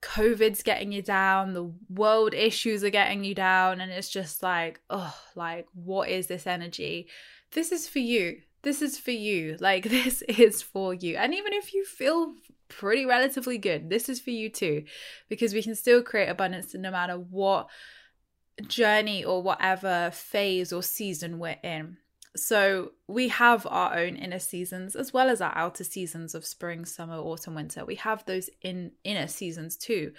COVID's 0.00 0.62
getting 0.62 0.92
you 0.92 1.02
down, 1.02 1.54
the 1.54 1.72
world 1.88 2.34
issues 2.34 2.84
are 2.84 2.90
getting 2.90 3.24
you 3.24 3.34
down, 3.34 3.80
and 3.80 3.90
it's 3.90 4.10
just 4.10 4.42
like, 4.42 4.80
oh, 4.90 5.14
like, 5.34 5.66
what 5.74 6.08
is 6.08 6.26
this 6.28 6.46
energy? 6.46 7.08
This 7.52 7.72
is 7.72 7.88
for 7.88 7.98
you. 7.98 8.40
This 8.62 8.82
is 8.82 8.98
for 8.98 9.10
you. 9.10 9.56
Like, 9.60 9.84
this 9.84 10.22
is 10.22 10.62
for 10.62 10.94
you. 10.94 11.16
And 11.16 11.34
even 11.34 11.52
if 11.52 11.74
you 11.74 11.84
feel 11.84 12.34
pretty 12.68 13.06
relatively 13.06 13.58
good, 13.58 13.90
this 13.90 14.08
is 14.08 14.20
for 14.20 14.30
you 14.30 14.50
too, 14.50 14.84
because 15.28 15.52
we 15.52 15.62
can 15.62 15.74
still 15.74 16.02
create 16.02 16.28
abundance 16.28 16.74
no 16.74 16.90
matter 16.90 17.14
what 17.14 17.68
journey 18.66 19.24
or 19.24 19.42
whatever 19.42 20.10
phase 20.12 20.72
or 20.72 20.82
season 20.82 21.38
we're 21.38 21.58
in. 21.62 21.96
So 22.38 22.92
we 23.06 23.28
have 23.28 23.66
our 23.68 23.98
own 23.98 24.16
inner 24.16 24.38
seasons 24.38 24.94
as 24.94 25.12
well 25.12 25.28
as 25.28 25.40
our 25.40 25.52
outer 25.56 25.84
seasons 25.84 26.34
of 26.34 26.46
spring, 26.46 26.84
summer, 26.84 27.16
autumn, 27.16 27.54
winter. 27.54 27.84
We 27.84 27.96
have 27.96 28.24
those 28.24 28.48
in 28.62 28.92
inner 29.04 29.26
seasons 29.26 29.76
too, 29.76 30.12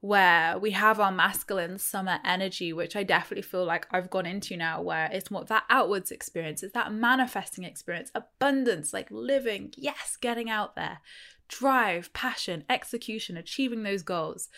where 0.00 0.58
we 0.58 0.70
have 0.70 0.98
our 0.98 1.12
masculine 1.12 1.78
summer 1.78 2.18
energy, 2.24 2.72
which 2.72 2.96
I 2.96 3.02
definitely 3.02 3.42
feel 3.42 3.64
like 3.64 3.86
I've 3.90 4.10
gone 4.10 4.26
into 4.26 4.56
now, 4.56 4.80
where 4.80 5.10
it's 5.12 5.30
more 5.30 5.44
that 5.44 5.64
outwards 5.68 6.10
experience, 6.10 6.62
it's 6.62 6.72
that 6.72 6.92
manifesting 6.92 7.64
experience, 7.64 8.10
abundance, 8.14 8.92
like 8.94 9.08
living, 9.10 9.72
yes, 9.76 10.16
getting 10.18 10.48
out 10.48 10.74
there, 10.74 11.00
drive, 11.48 12.12
passion, 12.14 12.64
execution, 12.70 13.36
achieving 13.36 13.82
those 13.82 14.02
goals. 14.02 14.48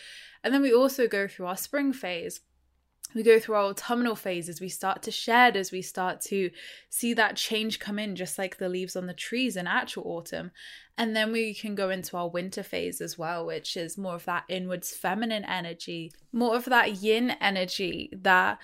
And 0.45 0.55
then 0.55 0.63
we 0.63 0.73
also 0.73 1.09
go 1.09 1.27
through 1.27 1.47
our 1.47 1.57
spring 1.57 1.93
phase 1.93 2.41
we 3.15 3.23
go 3.23 3.39
through 3.39 3.57
our 3.57 3.71
autumnal 3.71 4.17
phases. 4.17 4.61
We 4.61 4.69
start 4.69 5.03
to 5.03 5.11
shed 5.11 5.57
as 5.57 5.73
we 5.73 5.83
start 5.83 6.21
to 6.23 6.51
see 6.89 7.15
that 7.15 7.37
change 7.37 7.79
come 7.79 7.99
in 7.99 8.17
just 8.17 8.39
like 8.39 8.57
the 8.57 8.69
leaves 8.69 8.97
on 8.97 9.07
the 9.07 9.15
trees 9.15 9.57
in 9.57 9.67
actual 9.67 10.05
autumn. 10.07 10.51
And 10.97 11.17
then 11.17 11.33
we 11.33 11.55
can 11.55 11.75
go 11.75 11.91
into 11.91 12.17
our 12.17 12.29
winter 12.29 12.63
phase 12.63 13.01
as 13.01 13.17
well 13.17 13.47
which 13.47 13.77
is 13.77 13.97
more 13.97 14.15
of 14.15 14.25
that 14.27 14.45
inwards 14.49 14.93
feminine 14.93 15.45
energy 15.45 16.13
more 16.33 16.55
of 16.55 16.67
that 16.67 16.97
yin 16.97 17.31
energy 17.41 18.11
that 18.13 18.59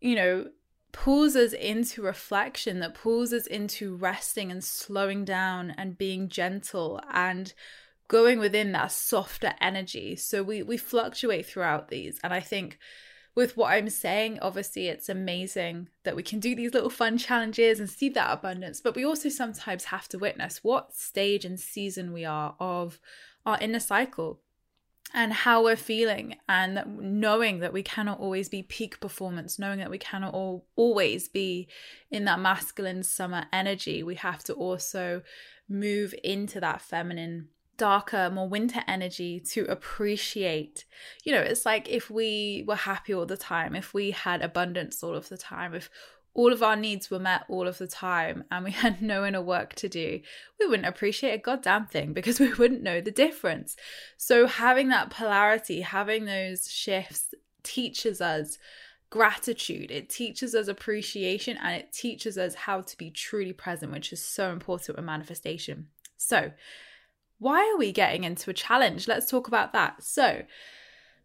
you 0.00 0.14
know 0.14 0.46
pulls 0.92 1.36
us 1.36 1.52
into 1.52 2.00
reflection 2.00 2.80
that 2.80 2.94
pulls 2.94 3.32
us 3.32 3.46
into 3.46 3.94
resting 3.94 4.50
and 4.50 4.64
slowing 4.64 5.24
down 5.26 5.74
and 5.76 5.98
being 5.98 6.28
gentle 6.28 7.00
and 7.12 7.52
going 8.08 8.38
within 8.38 8.72
that 8.72 8.92
softer 8.92 9.52
energy. 9.60 10.16
So 10.16 10.42
we 10.42 10.62
we 10.62 10.78
fluctuate 10.78 11.44
throughout 11.46 11.88
these. 11.88 12.18
And 12.24 12.32
i 12.32 12.40
think 12.40 12.78
with 13.36 13.56
what 13.56 13.70
I'm 13.70 13.90
saying, 13.90 14.38
obviously, 14.40 14.88
it's 14.88 15.08
amazing 15.08 15.90
that 16.04 16.16
we 16.16 16.22
can 16.22 16.40
do 16.40 16.56
these 16.56 16.72
little 16.74 16.90
fun 16.90 17.18
challenges 17.18 17.78
and 17.78 17.88
see 17.88 18.08
that 18.08 18.32
abundance, 18.32 18.80
but 18.80 18.96
we 18.96 19.04
also 19.04 19.28
sometimes 19.28 19.84
have 19.84 20.08
to 20.08 20.18
witness 20.18 20.64
what 20.64 20.94
stage 20.94 21.44
and 21.44 21.60
season 21.60 22.12
we 22.12 22.24
are 22.24 22.56
of 22.58 22.98
our 23.44 23.58
inner 23.60 23.78
cycle 23.78 24.40
and 25.14 25.32
how 25.32 25.62
we're 25.62 25.76
feeling, 25.76 26.34
and 26.48 26.82
knowing 26.98 27.60
that 27.60 27.72
we 27.72 27.82
cannot 27.82 28.18
always 28.18 28.48
be 28.48 28.62
peak 28.62 28.98
performance, 28.98 29.56
knowing 29.56 29.78
that 29.78 29.90
we 29.90 29.98
cannot 29.98 30.34
all, 30.34 30.66
always 30.74 31.28
be 31.28 31.68
in 32.10 32.24
that 32.24 32.40
masculine 32.40 33.04
summer 33.04 33.44
energy. 33.52 34.02
We 34.02 34.16
have 34.16 34.42
to 34.44 34.52
also 34.54 35.22
move 35.68 36.12
into 36.24 36.58
that 36.58 36.80
feminine 36.80 37.48
darker, 37.76 38.30
more 38.30 38.48
winter 38.48 38.82
energy 38.86 39.40
to 39.52 39.64
appreciate. 39.66 40.84
You 41.24 41.32
know, 41.32 41.40
it's 41.40 41.66
like 41.66 41.88
if 41.88 42.10
we 42.10 42.64
were 42.66 42.76
happy 42.76 43.14
all 43.14 43.26
the 43.26 43.36
time, 43.36 43.74
if 43.74 43.94
we 43.94 44.10
had 44.10 44.42
abundance 44.42 45.02
all 45.02 45.14
of 45.14 45.28
the 45.28 45.36
time, 45.36 45.74
if 45.74 45.90
all 46.36 46.52
of 46.52 46.62
our 46.62 46.76
needs 46.76 47.10
were 47.10 47.18
met 47.18 47.44
all 47.48 47.66
of 47.66 47.78
the 47.78 47.86
time 47.86 48.44
and 48.50 48.64
we 48.64 48.70
had 48.82 49.02
no 49.02 49.24
inner 49.24 49.42
work 49.42 49.74
to 49.74 49.88
do, 49.88 50.20
we 50.60 50.66
wouldn't 50.66 50.88
appreciate 50.88 51.32
a 51.32 51.38
goddamn 51.38 51.86
thing 51.86 52.12
because 52.12 52.38
we 52.40 52.52
wouldn't 52.52 52.82
know 52.82 53.00
the 53.00 53.10
difference. 53.10 53.76
So, 54.16 54.46
having 54.46 54.88
that 54.88 55.10
polarity, 55.10 55.80
having 55.80 56.26
those 56.26 56.70
shifts 56.70 57.34
teaches 57.62 58.20
us 58.20 58.58
gratitude, 59.10 59.90
it 59.90 60.10
teaches 60.10 60.54
us 60.54 60.68
appreciation, 60.68 61.56
and 61.62 61.76
it 61.76 61.92
teaches 61.92 62.36
us 62.36 62.54
how 62.54 62.82
to 62.82 62.96
be 62.96 63.10
truly 63.10 63.52
present, 63.52 63.92
which 63.92 64.12
is 64.12 64.22
so 64.24 64.52
important 64.52 64.96
with 64.96 65.04
manifestation. 65.04 65.88
So, 66.16 66.52
why 67.38 67.70
are 67.70 67.78
we 67.78 67.92
getting 67.92 68.24
into 68.24 68.50
a 68.50 68.54
challenge? 68.54 69.08
Let's 69.08 69.30
talk 69.30 69.48
about 69.48 69.72
that. 69.72 70.02
So, 70.02 70.42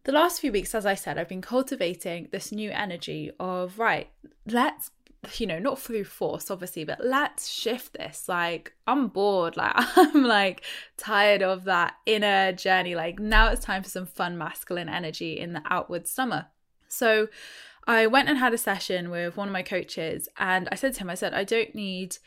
the 0.04 0.12
last 0.12 0.40
few 0.40 0.50
weeks, 0.52 0.74
as 0.74 0.84
I 0.84 0.94
said, 0.94 1.16
I've 1.16 1.28
been 1.28 1.42
cultivating 1.42 2.28
this 2.32 2.50
new 2.50 2.70
energy 2.70 3.30
of, 3.38 3.78
right, 3.78 4.08
let's, 4.46 4.90
you 5.36 5.46
know, 5.46 5.60
not 5.60 5.78
through 5.78 6.04
force, 6.04 6.50
obviously, 6.50 6.84
but 6.84 6.98
let's 7.04 7.48
shift 7.48 7.94
this. 7.94 8.28
Like, 8.28 8.72
I'm 8.86 9.08
bored. 9.08 9.56
Like, 9.56 9.74
I'm 9.76 10.24
like 10.24 10.64
tired 10.96 11.42
of 11.42 11.64
that 11.64 11.94
inner 12.04 12.52
journey. 12.52 12.94
Like, 12.94 13.20
now 13.20 13.50
it's 13.50 13.64
time 13.64 13.82
for 13.82 13.88
some 13.88 14.06
fun 14.06 14.36
masculine 14.36 14.88
energy 14.88 15.38
in 15.38 15.52
the 15.52 15.62
outward 15.70 16.08
summer. 16.08 16.46
So, 16.88 17.28
I 17.86 18.06
went 18.06 18.28
and 18.28 18.38
had 18.38 18.54
a 18.54 18.58
session 18.58 19.10
with 19.10 19.36
one 19.36 19.48
of 19.48 19.52
my 19.52 19.62
coaches, 19.62 20.28
and 20.38 20.68
I 20.70 20.76
said 20.76 20.94
to 20.94 21.00
him, 21.00 21.10
I 21.10 21.14
said, 21.14 21.34
I 21.34 21.44
don't 21.44 21.74
need 21.74 22.18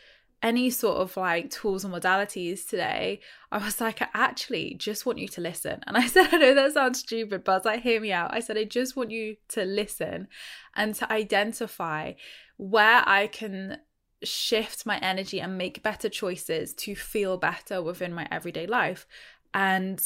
any 0.42 0.70
sort 0.70 0.98
of 0.98 1.16
like 1.18 1.50
tools 1.50 1.84
and 1.84 1.94
modalities 1.94 2.68
today, 2.68 3.20
I 3.52 3.58
was 3.58 3.82
like, 3.82 4.02
I 4.02 4.08
actually 4.14 4.76
just 4.76 5.06
want 5.06 5.18
you 5.18 5.28
to 5.30 5.42
listen. 5.42 5.82
And 5.88 5.98
I 5.98 6.08
said, 6.08 6.28
I 6.32 6.38
know 6.38 6.54
that 6.54 6.74
sounds 6.74 7.00
stupid, 7.00 7.44
but 7.44 7.52
I 7.52 7.56
was 7.56 7.66
like, 7.66 7.82
hear 7.82 8.00
me 8.00 8.12
out. 8.12 8.34
I 8.34 8.40
said, 8.40 8.58
I 8.58 8.64
just 8.64 8.96
want 8.96 9.12
you 9.12 9.38
to 9.50 9.64
listen 9.66 10.28
and 10.76 10.94
to 10.96 11.12
identify 11.12 12.14
where 12.58 13.04
I 13.08 13.28
can 13.28 13.80
shift 14.24 14.86
my 14.86 14.98
energy 15.00 15.40
and 15.40 15.58
make 15.58 15.84
better 15.84 16.10
choices 16.10 16.74
to 16.74 16.96
feel 16.96 17.38
better 17.38 17.82
within 17.82 18.14
my 18.14 18.28
everyday 18.32 18.68
life. 18.68 19.08
And 19.54 20.02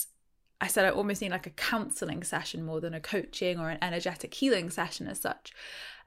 I 0.62 0.67
said 0.67 0.86
I 0.86 0.89
almost 0.89 1.21
need 1.21 1.31
like 1.31 1.48
a 1.48 1.51
counseling 1.51 2.24
session 2.24 2.63
more 2.63 2.81
than 2.81 2.93
a 2.93 3.00
coaching 3.00 3.59
or 3.59 3.69
an 3.69 3.77
energetic 3.81 4.33
healing 4.33 4.69
session 4.69 5.07
as 5.07 5.19
such. 5.19 5.53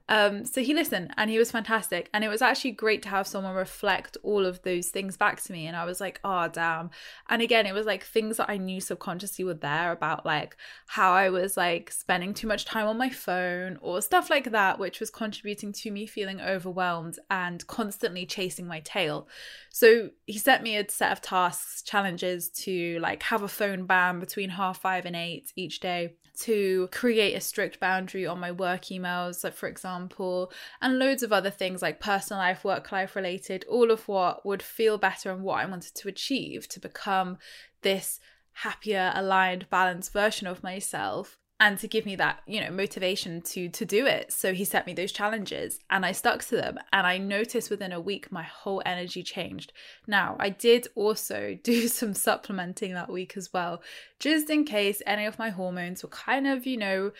Um, 0.09 0.43
so 0.43 0.61
he 0.61 0.73
listened 0.73 1.13
and 1.15 1.29
he 1.29 1.39
was 1.39 1.51
fantastic. 1.51 2.09
And 2.13 2.23
it 2.23 2.27
was 2.27 2.41
actually 2.41 2.71
great 2.71 3.01
to 3.03 3.09
have 3.09 3.25
someone 3.25 3.55
reflect 3.55 4.17
all 4.21 4.45
of 4.45 4.61
those 4.63 4.89
things 4.89 5.15
back 5.15 5.41
to 5.43 5.51
me. 5.51 5.65
And 5.65 5.77
I 5.77 5.85
was 5.85 6.01
like, 6.01 6.19
oh, 6.23 6.49
damn. 6.49 6.89
And 7.29 7.41
again, 7.41 7.65
it 7.65 7.73
was 7.73 7.85
like 7.85 8.03
things 8.03 8.37
that 8.37 8.49
I 8.49 8.57
knew 8.57 8.81
subconsciously 8.81 9.45
were 9.45 9.53
there 9.53 9.91
about 9.91 10.25
like 10.25 10.57
how 10.87 11.13
I 11.13 11.29
was 11.29 11.55
like 11.55 11.89
spending 11.91 12.33
too 12.33 12.47
much 12.47 12.65
time 12.65 12.87
on 12.87 12.97
my 12.97 13.09
phone 13.09 13.77
or 13.81 14.01
stuff 14.01 14.29
like 14.29 14.51
that, 14.51 14.77
which 14.77 14.99
was 14.99 15.09
contributing 15.09 15.71
to 15.73 15.91
me 15.91 16.05
feeling 16.05 16.41
overwhelmed 16.41 17.17
and 17.31 17.65
constantly 17.67 18.25
chasing 18.25 18.67
my 18.67 18.81
tail. 18.81 19.27
So 19.69 20.09
he 20.25 20.37
set 20.37 20.63
me 20.63 20.77
a 20.77 20.89
set 20.89 21.13
of 21.13 21.21
tasks, 21.21 21.81
challenges 21.81 22.49
to 22.49 22.99
like 22.99 23.23
have 23.23 23.41
a 23.41 23.47
phone 23.47 23.85
ban 23.85 24.19
between 24.19 24.49
half 24.49 24.81
five 24.81 25.05
and 25.05 25.15
eight 25.15 25.53
each 25.55 25.79
day 25.79 26.15
to 26.39 26.89
create 26.91 27.35
a 27.35 27.41
strict 27.41 27.79
boundary 27.79 28.25
on 28.25 28.39
my 28.39 28.51
work 28.51 28.83
emails, 28.83 29.43
like 29.43 29.53
for 29.53 29.67
example, 29.67 30.51
and 30.81 30.99
loads 30.99 31.23
of 31.23 31.31
other 31.31 31.51
things 31.51 31.81
like 31.81 31.99
personal 31.99 32.41
life, 32.41 32.63
work 32.63 32.91
life 32.91 33.15
related, 33.15 33.65
all 33.69 33.91
of 33.91 34.07
what 34.07 34.45
would 34.45 34.63
feel 34.63 34.97
better 34.97 35.31
and 35.31 35.43
what 35.43 35.59
I 35.59 35.65
wanted 35.65 35.93
to 35.95 36.07
achieve 36.07 36.67
to 36.69 36.79
become 36.79 37.37
this 37.81 38.19
happier, 38.53 39.11
aligned, 39.15 39.69
balanced 39.69 40.13
version 40.13 40.47
of 40.47 40.63
myself 40.63 41.37
and 41.59 41.77
to 41.79 41.87
give 41.87 42.05
me 42.05 42.15
that 42.15 42.39
you 42.47 42.59
know 42.59 42.71
motivation 42.71 43.41
to 43.41 43.69
to 43.69 43.85
do 43.85 44.05
it. 44.05 44.31
So 44.33 44.53
he 44.53 44.65
set 44.65 44.85
me 44.85 44.93
those 44.93 45.11
challenges 45.11 45.79
and 45.89 46.05
i 46.05 46.11
stuck 46.11 46.43
to 46.45 46.55
them. 46.55 46.77
And 46.91 47.05
i 47.05 47.17
noticed 47.17 47.69
within 47.69 47.91
a 47.91 48.01
week 48.01 48.31
my 48.31 48.43
whole 48.43 48.81
energy 48.85 49.23
changed. 49.23 49.71
Now 50.07 50.35
i 50.39 50.49
did 50.49 50.87
also 50.95 51.57
do 51.63 51.87
some 51.87 52.13
supplementing 52.13 52.93
that 52.93 53.11
week 53.11 53.37
as 53.37 53.53
well 53.53 53.81
just 54.19 54.49
in 54.49 54.65
case 54.65 55.01
any 55.05 55.25
of 55.25 55.39
my 55.39 55.49
hormones 55.49 56.03
were 56.03 56.09
kind 56.09 56.47
of 56.47 56.65
you 56.65 56.77
know 56.77 57.11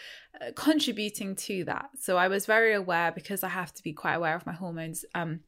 uh, 0.42 0.52
contributing 0.56 1.36
to 1.36 1.64
that. 1.66 1.90
So 2.00 2.18
i 2.18 2.28
was 2.28 2.46
very 2.46 2.74
aware 2.74 3.12
because 3.12 3.44
i 3.44 3.50
have 3.50 3.74
to 3.76 3.84
be 3.84 3.94
quite 3.94 4.16
aware 4.16 4.36
of 4.36 4.46
my 4.46 4.54
hormones 4.54 5.06
um 5.16 5.42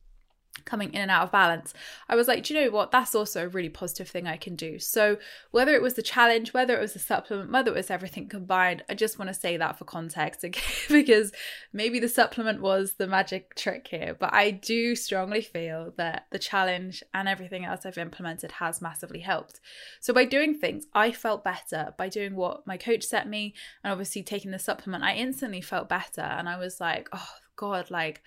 coming 0.64 0.94
in 0.94 1.02
and 1.02 1.12
out 1.12 1.24
of 1.24 1.32
balance, 1.32 1.74
I 2.08 2.16
was 2.16 2.28
like, 2.28 2.44
do 2.44 2.54
you 2.54 2.62
know 2.62 2.72
what? 2.72 2.92
That's 2.92 3.14
also 3.14 3.44
a 3.44 3.48
really 3.48 3.70
positive 3.70 4.08
thing 4.08 4.28
I 4.28 4.38
can 4.38 4.56
do. 4.56 4.80
So, 4.80 5.18
whether 5.52 5.74
it 5.74 5.82
was 5.82 5.96
the 5.96 6.02
challenge, 6.02 6.54
whether 6.54 6.76
it 6.76 6.82
was 6.82 6.94
the 6.94 7.00
supplement, 7.00 7.52
whether 7.52 7.72
it 7.72 7.76
was 7.76 7.92
everything 7.92 8.28
combined, 8.30 8.84
I 8.90 8.94
just 8.94 9.20
want 9.20 9.30
to 9.30 9.34
say 9.34 9.58
that 9.58 9.78
for 9.78 9.86
context 9.86 10.44
okay? 10.46 10.62
because 10.90 11.32
maybe 11.74 12.00
the 12.00 12.10
supplement 12.10 12.62
was 12.62 12.94
the 12.94 13.08
magic 13.08 13.56
trick 13.56 13.88
here. 13.90 14.16
But 14.18 14.34
I 14.34 14.52
do 14.52 14.96
strongly 14.96 15.42
feel 15.42 15.94
that 15.98 16.28
the 16.32 16.40
challenge 16.40 17.04
and 17.14 17.28
everything 17.28 17.66
else 17.66 17.86
I've 17.86 17.98
implemented 17.98 18.54
has 18.54 18.82
massively 18.82 19.20
helped. 19.20 19.60
So, 20.00 20.14
by 20.14 20.26
doing 20.26 20.58
things, 20.58 20.86
I 20.94 21.12
felt 21.12 21.44
better. 21.44 21.94
By 21.98 22.10
doing 22.10 22.36
what 22.36 22.66
my 22.66 22.78
coach 22.78 23.04
set 23.04 23.28
me 23.28 23.54
and 23.84 23.92
obviously 23.92 24.24
taking 24.24 24.52
the 24.52 24.60
supplement, 24.60 25.04
I 25.04 25.16
instantly 25.16 25.62
felt 25.62 25.90
better. 25.90 26.22
And 26.22 26.48
I 26.48 26.58
was 26.58 26.80
like, 26.80 27.10
oh, 27.12 27.30
God, 27.56 27.90
like 27.92 28.22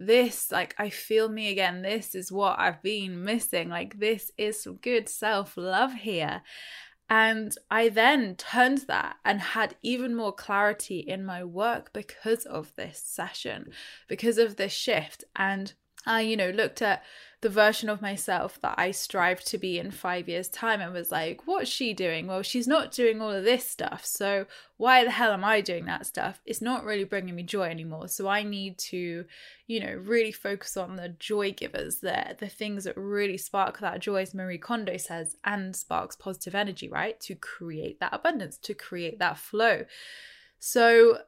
this, 0.00 0.50
like 0.50 0.74
I 0.78 0.88
feel 0.88 1.28
me 1.28 1.50
again. 1.50 1.82
This 1.82 2.14
is 2.14 2.32
what 2.32 2.58
I've 2.58 2.82
been 2.82 3.22
missing. 3.22 3.68
Like 3.68 4.00
this 4.00 4.32
is 4.38 4.62
some 4.62 4.76
good 4.76 5.08
self 5.08 5.56
love 5.56 5.92
here. 5.92 6.42
And 7.08 7.54
I 7.70 7.88
then 7.88 8.36
turned 8.36 8.86
that 8.86 9.16
and 9.24 9.40
had 9.40 9.76
even 9.82 10.14
more 10.14 10.32
clarity 10.32 11.00
in 11.00 11.24
my 11.24 11.44
work 11.44 11.92
because 11.92 12.46
of 12.46 12.74
this 12.76 13.02
session, 13.04 13.72
because 14.08 14.38
of 14.38 14.56
this 14.56 14.72
shift. 14.72 15.24
And 15.36 15.72
I, 16.06 16.22
you 16.22 16.36
know, 16.36 16.50
looked 16.50 16.80
at 16.80 17.02
the 17.42 17.48
version 17.48 17.88
of 17.88 18.02
myself 18.02 18.60
that 18.60 18.74
I 18.76 18.90
strive 18.90 19.42
to 19.44 19.56
be 19.56 19.78
in 19.78 19.90
five 19.90 20.28
years' 20.28 20.48
time 20.48 20.82
and 20.82 20.92
was 20.92 21.10
like, 21.10 21.46
what's 21.46 21.70
she 21.70 21.94
doing? 21.94 22.26
Well, 22.26 22.42
she's 22.42 22.68
not 22.68 22.92
doing 22.92 23.22
all 23.22 23.30
of 23.30 23.44
this 23.44 23.66
stuff. 23.66 24.04
So 24.04 24.44
why 24.76 25.04
the 25.04 25.10
hell 25.10 25.32
am 25.32 25.42
I 25.42 25.62
doing 25.62 25.86
that 25.86 26.04
stuff? 26.04 26.42
It's 26.44 26.60
not 26.60 26.84
really 26.84 27.04
bringing 27.04 27.34
me 27.34 27.42
joy 27.42 27.64
anymore. 27.64 28.08
So 28.08 28.28
I 28.28 28.42
need 28.42 28.76
to, 28.78 29.24
you 29.66 29.80
know, 29.80 29.94
really 29.94 30.32
focus 30.32 30.76
on 30.76 30.96
the 30.96 31.08
joy 31.08 31.52
givers, 31.52 32.00
the, 32.00 32.36
the 32.38 32.48
things 32.48 32.84
that 32.84 32.96
really 32.98 33.38
spark 33.38 33.78
that 33.78 34.00
joy, 34.00 34.20
as 34.20 34.34
Marie 34.34 34.58
Kondo 34.58 34.98
says, 34.98 35.36
and 35.42 35.74
sparks 35.74 36.16
positive 36.16 36.54
energy, 36.54 36.88
right? 36.88 37.18
To 37.20 37.34
create 37.34 38.00
that 38.00 38.12
abundance, 38.12 38.58
to 38.58 38.74
create 38.74 39.18
that 39.18 39.38
flow. 39.38 39.86
So 40.58 41.20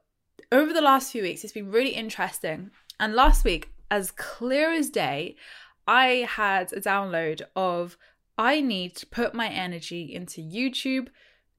over 0.50 0.74
the 0.74 0.82
last 0.82 1.10
few 1.10 1.22
weeks, 1.22 1.42
it's 1.42 1.54
been 1.54 1.70
really 1.70 1.94
interesting. 1.94 2.70
And 3.00 3.14
last 3.14 3.44
week, 3.44 3.70
as 3.90 4.10
clear 4.10 4.72
as 4.72 4.90
day, 4.90 5.36
I 5.86 6.28
had 6.28 6.72
a 6.72 6.80
download 6.80 7.42
of 7.56 7.96
I 8.38 8.60
need 8.60 8.96
to 8.96 9.06
put 9.06 9.34
my 9.34 9.48
energy 9.48 10.14
into 10.14 10.40
YouTube, 10.40 11.08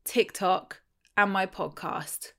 TikTok, 0.04 0.82
and 1.16 1.32
my 1.32 1.46
podcast. 1.46 2.34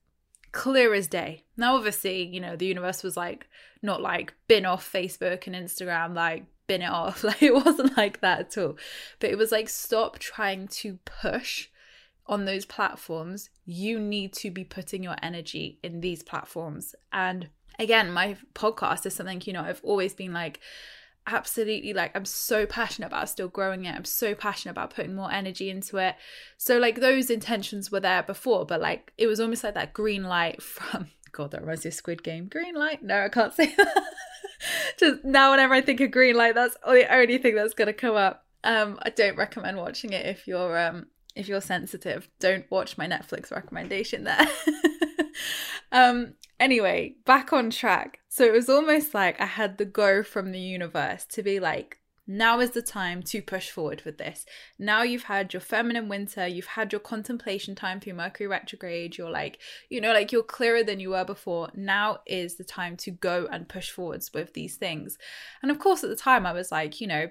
Clear 0.51 0.93
as 0.93 1.07
day. 1.07 1.45
Now, 1.57 1.75
obviously, 1.75 2.23
you 2.23 2.39
know, 2.39 2.55
the 2.55 2.65
universe 2.65 3.03
was 3.03 3.17
like, 3.17 3.47
not 3.81 4.01
like 4.01 4.33
bin 4.47 4.65
off 4.65 4.91
Facebook 4.91 5.47
and 5.47 5.55
Instagram, 5.55 6.15
like 6.15 6.45
bin 6.67 6.81
it 6.81 6.89
off. 6.89 7.23
Like, 7.23 7.43
it 7.43 7.53
wasn't 7.53 7.97
like 7.97 8.21
that 8.21 8.39
at 8.39 8.57
all. 8.57 8.77
But 9.19 9.29
it 9.29 9.37
was 9.37 9.51
like, 9.51 9.69
stop 9.69 10.19
trying 10.19 10.67
to 10.69 10.99
push 11.05 11.69
on 12.27 12.45
those 12.45 12.65
platforms. 12.65 13.49
You 13.65 13.99
need 13.99 14.33
to 14.33 14.49
be 14.49 14.63
putting 14.63 15.03
your 15.03 15.15
energy 15.21 15.79
in 15.83 16.01
these 16.01 16.23
platforms. 16.23 16.95
And 17.13 17.49
again, 17.79 18.11
my 18.11 18.37
podcast 18.53 19.05
is 19.05 19.13
something, 19.13 19.41
you 19.45 19.53
know, 19.53 19.61
I've 19.61 19.81
always 19.83 20.13
been 20.13 20.33
like, 20.33 20.59
absolutely 21.27 21.93
like 21.93 22.15
I'm 22.15 22.25
so 22.25 22.65
passionate 22.65 23.07
about 23.07 23.29
still 23.29 23.47
growing 23.47 23.85
it. 23.85 23.95
I'm 23.95 24.05
so 24.05 24.35
passionate 24.35 24.71
about 24.71 24.93
putting 24.93 25.15
more 25.15 25.31
energy 25.31 25.69
into 25.69 25.97
it. 25.97 26.15
So 26.57 26.77
like 26.77 26.99
those 26.99 27.29
intentions 27.29 27.91
were 27.91 27.99
there 27.99 28.23
before, 28.23 28.65
but 28.65 28.81
like 28.81 29.11
it 29.17 29.27
was 29.27 29.39
almost 29.39 29.63
like 29.63 29.73
that 29.73 29.93
green 29.93 30.23
light 30.23 30.61
from 30.61 31.07
God, 31.31 31.51
that 31.51 31.61
reminds 31.61 31.83
me 31.83 31.89
of 31.89 31.95
Squid 31.95 32.23
Game. 32.23 32.47
Green 32.47 32.75
light? 32.75 33.03
No, 33.03 33.25
I 33.25 33.29
can't 33.29 33.53
say 33.53 33.73
that. 33.75 34.03
Just 34.99 35.25
now 35.25 35.51
whenever 35.51 35.73
I 35.73 35.81
think 35.81 35.99
of 35.99 36.11
green 36.11 36.35
light, 36.35 36.55
that's 36.55 36.77
the 36.85 37.13
only 37.13 37.37
thing 37.39 37.55
that's 37.55 37.73
gonna 37.73 37.93
come 37.93 38.15
up. 38.15 38.45
Um, 38.63 38.97
I 39.03 39.09
don't 39.09 39.37
recommend 39.37 39.77
watching 39.77 40.13
it 40.13 40.25
if 40.25 40.47
you're 40.47 40.77
um 40.77 41.07
if 41.35 41.47
you're 41.47 41.61
sensitive. 41.61 42.29
Don't 42.39 42.69
watch 42.71 42.97
my 42.97 43.07
Netflix 43.07 43.51
recommendation 43.51 44.23
there. 44.23 44.47
um 45.91 46.35
anyway, 46.59 47.15
back 47.25 47.53
on 47.53 47.69
track. 47.69 48.19
So 48.29 48.43
it 48.43 48.53
was 48.53 48.69
almost 48.69 49.13
like 49.13 49.39
I 49.39 49.45
had 49.45 49.77
the 49.77 49.85
go 49.85 50.23
from 50.23 50.51
the 50.51 50.59
universe 50.59 51.25
to 51.31 51.43
be 51.43 51.59
like, 51.59 51.99
now 52.27 52.59
is 52.59 52.71
the 52.71 52.81
time 52.81 53.21
to 53.23 53.41
push 53.41 53.69
forward 53.69 54.01
with 54.03 54.17
this. 54.17 54.45
Now 54.79 55.03
you've 55.03 55.23
had 55.23 55.53
your 55.53 55.61
feminine 55.61 56.09
winter, 56.09 56.47
you've 56.47 56.65
had 56.65 56.91
your 56.91 56.99
contemplation 56.99 57.75
time 57.75 57.99
through 57.99 58.13
Mercury 58.13 58.47
retrograde, 58.47 59.17
you're 59.17 59.29
like, 59.29 59.59
you 59.89 60.01
know, 60.01 60.11
like 60.11 60.31
you're 60.31 60.41
clearer 60.41 60.83
than 60.83 60.99
you 60.99 61.11
were 61.11 61.23
before. 61.25 61.69
Now 61.75 62.21
is 62.25 62.55
the 62.55 62.63
time 62.63 62.97
to 62.97 63.11
go 63.11 63.47
and 63.51 63.69
push 63.69 63.91
forwards 63.91 64.31
with 64.33 64.53
these 64.53 64.75
things. 64.75 65.19
And 65.61 65.69
of 65.69 65.77
course, 65.77 66.03
at 66.03 66.09
the 66.09 66.15
time, 66.15 66.47
I 66.47 66.51
was 66.51 66.71
like, 66.71 66.99
you 66.99 67.05
know, 67.05 67.29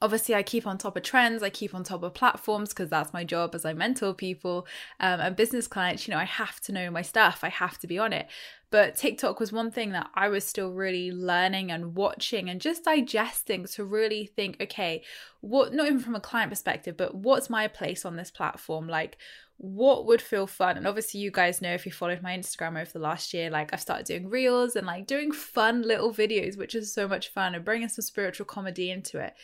obviously 0.00 0.34
i 0.34 0.42
keep 0.42 0.66
on 0.66 0.78
top 0.78 0.96
of 0.96 1.02
trends 1.02 1.42
i 1.42 1.50
keep 1.50 1.74
on 1.74 1.84
top 1.84 2.02
of 2.02 2.14
platforms 2.14 2.70
because 2.70 2.88
that's 2.88 3.12
my 3.12 3.24
job 3.24 3.54
as 3.54 3.64
i 3.64 3.72
mentor 3.72 4.14
people 4.14 4.66
um, 5.00 5.20
and 5.20 5.36
business 5.36 5.66
clients 5.66 6.06
you 6.06 6.12
know 6.12 6.18
i 6.18 6.24
have 6.24 6.60
to 6.60 6.72
know 6.72 6.90
my 6.90 7.02
stuff 7.02 7.40
i 7.42 7.48
have 7.48 7.78
to 7.78 7.86
be 7.86 7.98
on 7.98 8.12
it. 8.12 8.26
But 8.70 8.96
tiktok 8.96 9.38
was 9.38 9.52
one 9.52 9.70
thing 9.70 9.92
that 9.92 10.08
i 10.14 10.28
was 10.28 10.46
still 10.46 10.70
really 10.70 11.12
learning 11.12 11.70
and 11.70 11.94
watching 11.94 12.48
and 12.48 12.60
just 12.60 12.84
digesting 12.84 13.66
to 13.66 13.84
really 13.84 14.26
think 14.26 14.56
okay 14.60 15.02
what 15.40 15.74
not 15.74 15.86
even 15.86 16.00
from 16.00 16.14
a 16.14 16.20
client 16.20 16.50
perspective 16.50 16.96
but 16.96 17.14
what's 17.14 17.50
my 17.50 17.68
place 17.68 18.04
on 18.04 18.16
this 18.16 18.30
platform? 18.30 18.88
Like 18.88 19.18
what 19.58 20.06
would 20.06 20.20
feel 20.20 20.46
fun? 20.46 20.76
And 20.76 20.86
obviously 20.86 21.20
you 21.20 21.30
guys 21.30 21.62
know 21.62 21.72
if 21.72 21.86
you 21.86 21.92
followed 21.92 22.22
my 22.22 22.36
instagram 22.36 22.80
over 22.80 22.90
the 22.90 22.98
last 22.98 23.32
year 23.32 23.50
like 23.50 23.72
i've 23.72 23.80
started 23.80 24.06
doing 24.06 24.28
reels 24.28 24.76
and 24.76 24.86
like 24.86 25.06
doing 25.06 25.32
fun 25.32 25.82
little 25.82 26.12
videos 26.12 26.56
which 26.56 26.74
is 26.74 26.92
so 26.92 27.06
much 27.06 27.28
fun 27.28 27.54
and 27.54 27.64
bringing 27.64 27.88
some 27.88 28.02
spiritual 28.02 28.46
comedy 28.46 28.90
into 28.90 29.18
it 29.18 29.34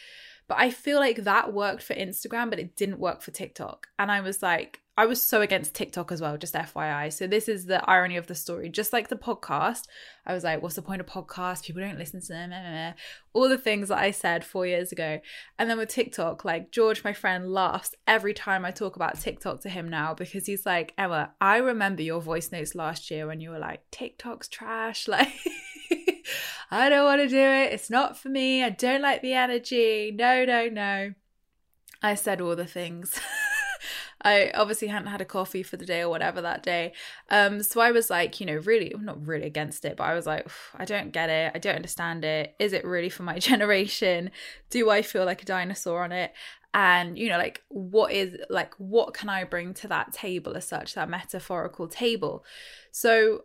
but 0.48 0.58
I 0.58 0.70
feel 0.70 0.98
like 0.98 1.24
that 1.24 1.52
worked 1.52 1.82
for 1.82 1.94
Instagram, 1.94 2.50
but 2.50 2.58
it 2.58 2.74
didn't 2.74 2.98
work 2.98 3.20
for 3.22 3.30
TikTok. 3.30 3.88
And 3.98 4.11
I 4.11 4.20
was 4.20 4.42
like, 4.42 4.80
I 4.98 5.06
was 5.06 5.22
so 5.22 5.42
against 5.42 5.76
TikTok 5.76 6.11
as 6.11 6.20
well, 6.20 6.37
just 6.37 6.54
FYI. 6.54 7.12
So 7.12 7.28
this 7.28 7.48
is 7.48 7.66
the 7.66 7.88
irony 7.88 8.16
of 8.16 8.26
the 8.26 8.34
story. 8.34 8.68
Just 8.68 8.92
like 8.92 9.06
the 9.06 9.14
podcast, 9.14 9.82
I 10.26 10.34
was 10.34 10.42
like, 10.42 10.61
what's 10.61 10.74
the 10.74 10.82
point 10.82 11.00
of 11.00 11.06
podcasts? 11.06 11.62
People 11.62 11.82
don't 11.82 12.00
listen 12.00 12.20
to 12.20 12.26
them. 12.26 12.94
All 13.32 13.48
the 13.48 13.56
things 13.56 13.90
that 13.90 13.98
I 13.98 14.11
said 14.11 14.44
four 14.44 14.66
years 14.66 14.90
ago. 14.90 15.20
And 15.56 15.70
then 15.70 15.78
with 15.78 15.90
TikTok, 15.90 16.44
like 16.44 16.72
George, 16.72 17.04
my 17.04 17.12
friend, 17.12 17.52
laughs 17.52 17.94
every 18.08 18.34
time 18.34 18.64
I 18.64 18.72
talk 18.72 18.96
about 18.96 19.20
TikTok 19.20 19.61
to 19.61 19.68
him 19.68 19.88
now 19.88 20.14
because 20.14 20.46
he's 20.46 20.66
like, 20.66 20.94
Emma, 20.98 21.32
I 21.40 21.58
remember 21.58 22.02
your 22.02 22.20
voice 22.20 22.50
notes 22.50 22.74
last 22.74 23.08
year 23.08 23.28
when 23.28 23.40
you 23.40 23.50
were 23.50 23.61
like, 23.61 23.82
TikTok's 23.92 24.48
trash. 24.48 25.06
Like 25.18 25.32
I 26.72 26.88
don't 26.88 27.04
want 27.04 27.20
to 27.22 27.28
do 27.28 27.38
it. 27.38 27.72
It's 27.72 27.88
not 27.88 28.18
for 28.18 28.30
me. 28.30 28.64
I 28.64 28.70
don't 28.70 29.00
like 29.00 29.22
the 29.22 29.34
energy. 29.34 30.12
No, 30.12 30.44
no, 30.44 30.68
no. 30.68 31.14
I 32.02 32.16
said 32.16 32.40
all 32.40 32.56
the 32.56 32.66
things. 32.66 33.18
I 34.22 34.50
obviously 34.54 34.88
hadn't 34.88 35.09
had 35.09 35.20
a 35.20 35.24
coffee 35.24 35.62
for 35.62 35.76
the 35.76 35.87
day 35.87 36.00
or 36.00 36.09
whatever 36.09 36.40
that 36.40 36.62
day. 36.62 36.92
Um, 37.31 37.62
so 37.62 37.81
I 37.81 37.92
was 37.92 38.11
like, 38.11 38.40
you 38.40 38.46
know, 38.46 38.57
really, 38.57 38.92
I'm 38.92 39.04
not 39.04 39.24
really 39.24 39.46
against 39.46 39.85
it, 39.85 39.96
but 39.96 40.04
I 40.04 40.14
was 40.14 40.26
like, 40.26 40.48
I 40.74 40.85
don't 40.85 41.12
get 41.12 41.31
it. 41.31 41.52
I 41.54 41.59
don't 41.59 41.76
understand 41.76 42.24
it. 42.24 42.54
Is 42.59 42.72
it 42.72 42.85
really 42.85 43.11
for 43.11 43.22
my 43.22 43.38
generation? 43.38 44.31
Do 44.70 44.90
I 44.90 45.02
feel 45.02 45.24
like 45.24 45.42
a 45.42 45.46
dinosaur 45.46 46.02
on 46.02 46.12
it? 46.12 46.33
And, 46.74 47.18
you 47.18 47.28
know, 47.28 47.38
like, 47.38 47.62
what 47.68 48.12
is, 48.12 48.37
like, 48.50 48.74
what 48.76 49.14
can 49.14 49.28
I 49.28 49.44
bring 49.44 49.72
to 49.74 49.88
that 49.88 50.12
table 50.12 50.57
as 50.57 50.66
such, 50.66 50.94
that 50.94 51.09
metaphorical 51.09 51.88
table? 51.88 52.44
So 52.90 53.44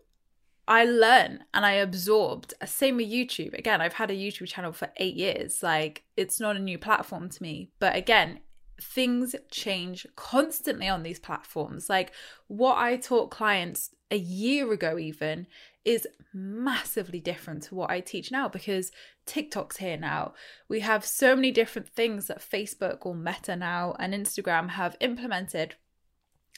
I 0.67 0.86
learn 0.86 1.43
and 1.53 1.65
I 1.65 1.73
absorbed. 1.73 2.53
Same 2.65 2.97
with 2.97 3.09
YouTube. 3.09 3.57
Again, 3.57 3.79
I've 3.79 3.93
had 3.93 4.12
a 4.12 4.15
YouTube 4.15 4.47
channel 4.47 4.73
for 4.73 4.89
eight 4.97 5.15
years. 5.15 5.63
Like, 5.63 6.03
it's 6.17 6.39
not 6.39 6.55
a 6.55 6.59
new 6.59 6.77
platform 6.77 7.29
to 7.29 7.43
me. 7.43 7.69
But 7.79 7.95
again, 7.95 8.39
things 8.81 9.36
change 9.51 10.05
constantly 10.15 10.88
on 10.88 11.03
these 11.03 11.19
platforms. 11.19 11.89
Like, 11.89 12.12
what 12.47 12.77
I 12.77 12.97
taught 12.97 13.31
clients 13.31 13.91
a 14.12 14.17
year 14.17 14.71
ago, 14.71 14.97
even, 14.97 15.47
is 15.86 16.07
massively 16.33 17.19
different 17.19 17.63
to 17.63 17.75
what 17.75 17.89
I 17.89 17.99
teach 17.99 18.31
now 18.31 18.47
because 18.47 18.91
TikTok's 19.25 19.77
here 19.77 19.97
now. 19.97 20.33
We 20.67 20.79
have 20.79 21.05
so 21.05 21.36
many 21.36 21.51
different 21.51 21.89
things 21.89 22.27
that 22.27 22.41
Facebook 22.41 23.05
or 23.05 23.15
Meta 23.15 23.55
now 23.55 23.95
and 23.99 24.13
Instagram 24.13 24.69
have 24.71 24.95
implemented 24.99 25.75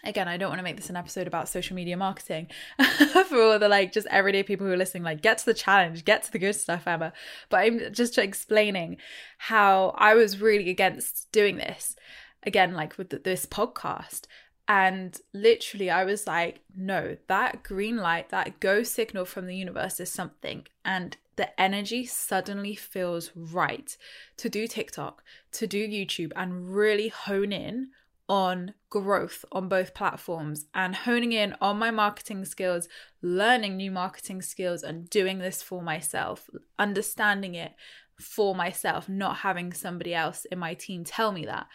again 0.06 0.28
i 0.28 0.38
don't 0.38 0.50
want 0.50 0.60
to 0.60 0.64
make 0.64 0.76
this 0.76 0.90
an 0.90 0.96
episode 0.96 1.28
about 1.28 1.50
social 1.50 1.76
media 1.76 1.98
marketing 1.98 2.48
for 3.28 3.42
all 3.42 3.60
the 3.60 3.68
like 3.68 3.92
just 3.92 4.08
everyday 4.08 4.44
people 4.44 4.66
who 4.66 4.74
are 4.74 4.78
listening 4.78 5.04
like 5.04 5.22
get 5.22 5.38
to 5.38 5.46
the 5.46 5.54
challenge 5.54 6.06
get 6.06 6.24
to 6.24 6.32
the 6.32 6.40
good 6.40 6.54
stuff 6.54 6.88
emma. 6.88 7.12
But 7.50 7.58
i'm 7.58 7.94
just 7.94 8.18
explaining 8.18 8.98
how 9.38 9.94
i 9.98 10.14
was 10.14 10.42
really 10.42 10.70
against 10.70 11.32
doing 11.32 11.58
this 11.58 11.96
again 12.44 12.74
like 12.74 12.98
with 12.98 13.24
this 13.24 13.46
podcast. 13.46 14.26
And 14.68 15.20
literally 15.34 15.92
i 15.92 16.04
was 16.04 16.26
like 16.26 16.62
no 16.76 17.18
that 17.28 17.64
green 17.64 17.98
light 17.98 18.30
that 18.30 18.60
go 18.60 18.84
signal 18.84 19.26
from 19.26 19.46
the 19.46 19.56
universe 19.56 20.00
is 20.00 20.12
something. 20.12 20.66
And 20.84 21.18
the 21.36 21.60
energy 21.60 22.06
suddenly 22.06 22.76
feels 22.76 23.32
right 23.36 23.98
to 24.38 24.50
do 24.50 24.68
tiktok 24.68 25.22
to 25.52 25.68
do 25.68 25.86
youtube 25.86 26.32
and 26.34 26.74
really 26.74 27.10
hone 27.10 27.52
in 27.52 27.90
on 28.28 28.74
growth 28.90 29.46
on 29.52 29.70
both 29.70 29.94
platforms 29.94 30.66
and 30.74 30.96
honing 30.96 31.32
in 31.32 31.56
on 31.62 31.78
my 31.78 31.92
marketing 31.92 32.46
skills, 32.46 32.88
learning 33.22 33.78
new 33.78 33.92
marketing 33.92 34.42
skills, 34.42 34.84
and 34.84 35.10
doing 35.10 35.40
this 35.40 35.62
for 35.62 35.82
myself, 35.82 36.50
understanding 36.80 37.56
it 37.56 37.74
for 38.20 38.56
myself, 38.56 39.08
not 39.08 39.38
having 39.38 39.74
somebody 39.74 40.14
else 40.14 40.46
in 40.46 40.58
my 40.58 40.74
team 40.74 41.04
tell 41.04 41.32
me 41.32 41.46
that. 41.46 41.68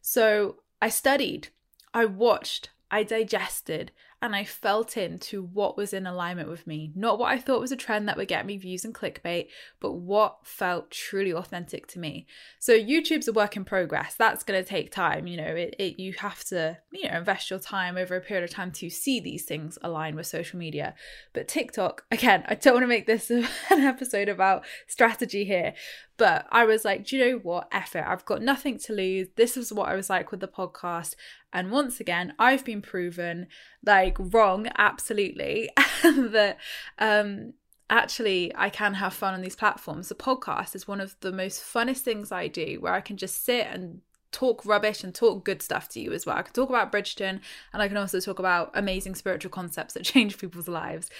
So 0.00 0.56
I 0.80 0.88
studied, 0.88 1.48
I 1.94 2.06
watched, 2.06 2.70
I 2.90 3.04
digested, 3.04 3.92
and 4.22 4.36
I 4.36 4.44
felt 4.44 4.96
into 4.96 5.42
what 5.42 5.76
was 5.76 5.92
in 5.92 6.06
alignment 6.06 6.48
with 6.48 6.64
me. 6.64 6.92
Not 6.94 7.18
what 7.18 7.32
I 7.32 7.38
thought 7.38 7.60
was 7.60 7.72
a 7.72 7.76
trend 7.76 8.08
that 8.08 8.16
would 8.16 8.28
get 8.28 8.46
me 8.46 8.56
views 8.56 8.84
and 8.84 8.94
clickbait, 8.94 9.48
but 9.80 9.94
what 9.94 10.38
felt 10.44 10.92
truly 10.92 11.32
authentic 11.32 11.88
to 11.88 11.98
me. 11.98 12.28
So 12.60 12.78
YouTube's 12.78 13.26
a 13.26 13.32
work 13.32 13.56
in 13.56 13.64
progress. 13.64 14.14
That's 14.14 14.44
going 14.44 14.62
to 14.62 14.68
take 14.68 14.92
time. 14.92 15.26
You 15.26 15.38
know, 15.38 15.48
it, 15.48 15.74
it 15.76 15.98
you 15.98 16.12
have 16.18 16.44
to, 16.44 16.78
you 16.92 17.08
know, 17.08 17.18
invest 17.18 17.50
your 17.50 17.58
time 17.58 17.96
over 17.96 18.14
a 18.14 18.20
period 18.20 18.44
of 18.44 18.50
time 18.50 18.70
to 18.72 18.88
see 18.88 19.18
these 19.18 19.44
things 19.44 19.76
align 19.82 20.14
with 20.14 20.28
social 20.28 20.56
media. 20.56 20.94
But 21.32 21.48
TikTok, 21.48 22.04
again, 22.12 22.44
I 22.46 22.54
don't 22.54 22.74
want 22.74 22.84
to 22.84 22.88
make 22.88 23.06
this 23.06 23.28
an 23.30 23.48
episode 23.70 24.28
about 24.28 24.64
strategy 24.86 25.44
here, 25.44 25.74
but 26.16 26.46
I 26.50 26.64
was 26.64 26.84
like, 26.84 27.06
do 27.06 27.16
you 27.16 27.24
know 27.24 27.38
what? 27.38 27.68
F 27.72 27.96
it. 27.96 28.04
I've 28.06 28.24
got 28.24 28.42
nothing 28.42 28.78
to 28.78 28.92
lose. 28.92 29.28
This 29.36 29.56
is 29.56 29.72
what 29.72 29.88
I 29.88 29.96
was 29.96 30.10
like 30.10 30.30
with 30.30 30.40
the 30.40 30.48
podcast. 30.48 31.14
And 31.52 31.70
once 31.70 32.00
again, 32.00 32.34
I've 32.38 32.64
been 32.64 32.82
proven 32.82 33.46
like 33.84 34.16
wrong, 34.18 34.68
absolutely, 34.76 35.70
that 36.02 36.58
um 36.98 37.54
actually 37.90 38.52
I 38.54 38.70
can 38.70 38.94
have 38.94 39.14
fun 39.14 39.34
on 39.34 39.42
these 39.42 39.56
platforms. 39.56 40.08
The 40.08 40.14
podcast 40.14 40.74
is 40.74 40.88
one 40.88 41.00
of 41.00 41.16
the 41.20 41.32
most 41.32 41.62
funnest 41.62 41.98
things 41.98 42.32
I 42.32 42.48
do 42.48 42.78
where 42.80 42.94
I 42.94 43.00
can 43.00 43.16
just 43.16 43.44
sit 43.44 43.66
and 43.70 44.00
talk 44.32 44.64
rubbish 44.64 45.04
and 45.04 45.14
talk 45.14 45.44
good 45.44 45.62
stuff 45.62 45.88
to 45.90 46.00
you 46.00 46.12
as 46.12 46.24
well. 46.24 46.36
I 46.36 46.42
can 46.42 46.54
talk 46.54 46.70
about 46.70 46.90
Bridgerton 46.90 47.40
and 47.72 47.82
I 47.82 47.88
can 47.88 47.98
also 47.98 48.18
talk 48.18 48.38
about 48.38 48.70
amazing 48.74 49.14
spiritual 49.14 49.50
concepts 49.50 49.94
that 49.94 50.04
change 50.04 50.38
people's 50.38 50.68
lives 50.68 51.10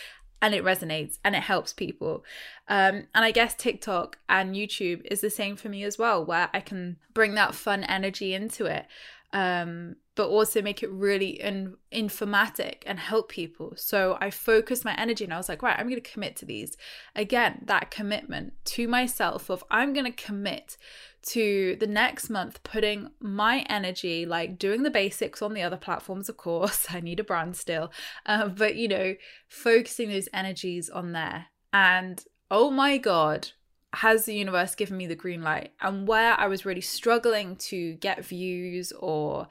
and 0.42 0.55
it 0.55 0.64
resonates 0.64 1.18
and 1.24 1.37
it 1.37 1.42
helps 1.42 1.72
people. 1.72 2.24
Um, 2.68 3.07
and 3.14 3.24
I 3.24 3.31
guess 3.31 3.55
TikTok 3.55 4.18
and 4.28 4.55
YouTube 4.55 5.07
is 5.11 5.20
the 5.20 5.31
same 5.31 5.57
for 5.57 5.68
me 5.68 5.85
as 5.85 5.96
well, 5.96 6.24
where 6.24 6.50
I 6.52 6.61
can 6.61 6.96
bring 7.14 7.37
that 7.37 7.55
fun 7.55 7.85
energy 7.85 8.35
into 8.35 8.66
it, 8.66 8.87
um, 9.33 9.96
but 10.14 10.29
also 10.29 10.61
make 10.61 10.83
it 10.83 10.90
really 10.90 11.40
in- 11.40 11.77
informatic 11.92 12.83
and 12.87 12.98
help 12.98 13.31
people. 13.31 13.72
So 13.77 14.18
I 14.20 14.31
focused 14.31 14.85
my 14.85 14.94
energy 14.96 15.25
and 15.25 15.33
I 15.33 15.38
was 15.38 15.48
like, 15.48 15.62
right, 15.62 15.79
I'm 15.79 15.88
going 15.88 16.01
to 16.01 16.11
commit 16.11 16.37
to 16.37 16.44
these. 16.44 16.77
Again, 17.16 17.62
that 17.64 17.90
commitment 17.90 18.53
to 18.66 18.87
myself 18.88 19.48
of 19.48 19.64
I'm 19.70 19.92
going 19.92 20.05
to 20.05 20.12
commit 20.25 20.77
to 21.22 21.77
the 21.79 21.87
next 21.87 22.29
month 22.29 22.62
putting 22.64 23.09
my 23.20 23.64
energy 23.68 24.27
like 24.27 24.59
doing 24.59 24.83
the 24.83 24.90
basics 24.90 25.40
on 25.40 25.55
the 25.55 25.62
other 25.62 25.77
platforms 25.77 26.29
of 26.29 26.37
course 26.37 26.88
i 26.90 27.01
need 27.01 27.20
a 27.20 27.25
brand 27.25 27.57
still 27.57 27.92
uh, 28.27 28.48
but 28.48 28.75
you 28.75 28.88
know 28.88 29.14
focusing 29.48 30.09
those 30.09 30.29
energies 30.35 30.90
on 30.90 31.12
there 31.12 31.46
and 31.72 32.25
oh 32.51 32.70
my 32.70 32.98
god 32.98 33.51
has 33.94 34.25
the 34.25 34.35
universe 34.35 34.75
given 34.75 34.96
me 34.96 35.07
the 35.07 35.14
green 35.14 35.42
light 35.42 35.70
and 35.81 36.09
where 36.09 36.33
i 36.40 36.46
was 36.48 36.66
really 36.66 36.81
struggling 36.81 37.55
to 37.55 37.92
get 37.94 38.25
views 38.25 38.90
or 38.98 39.46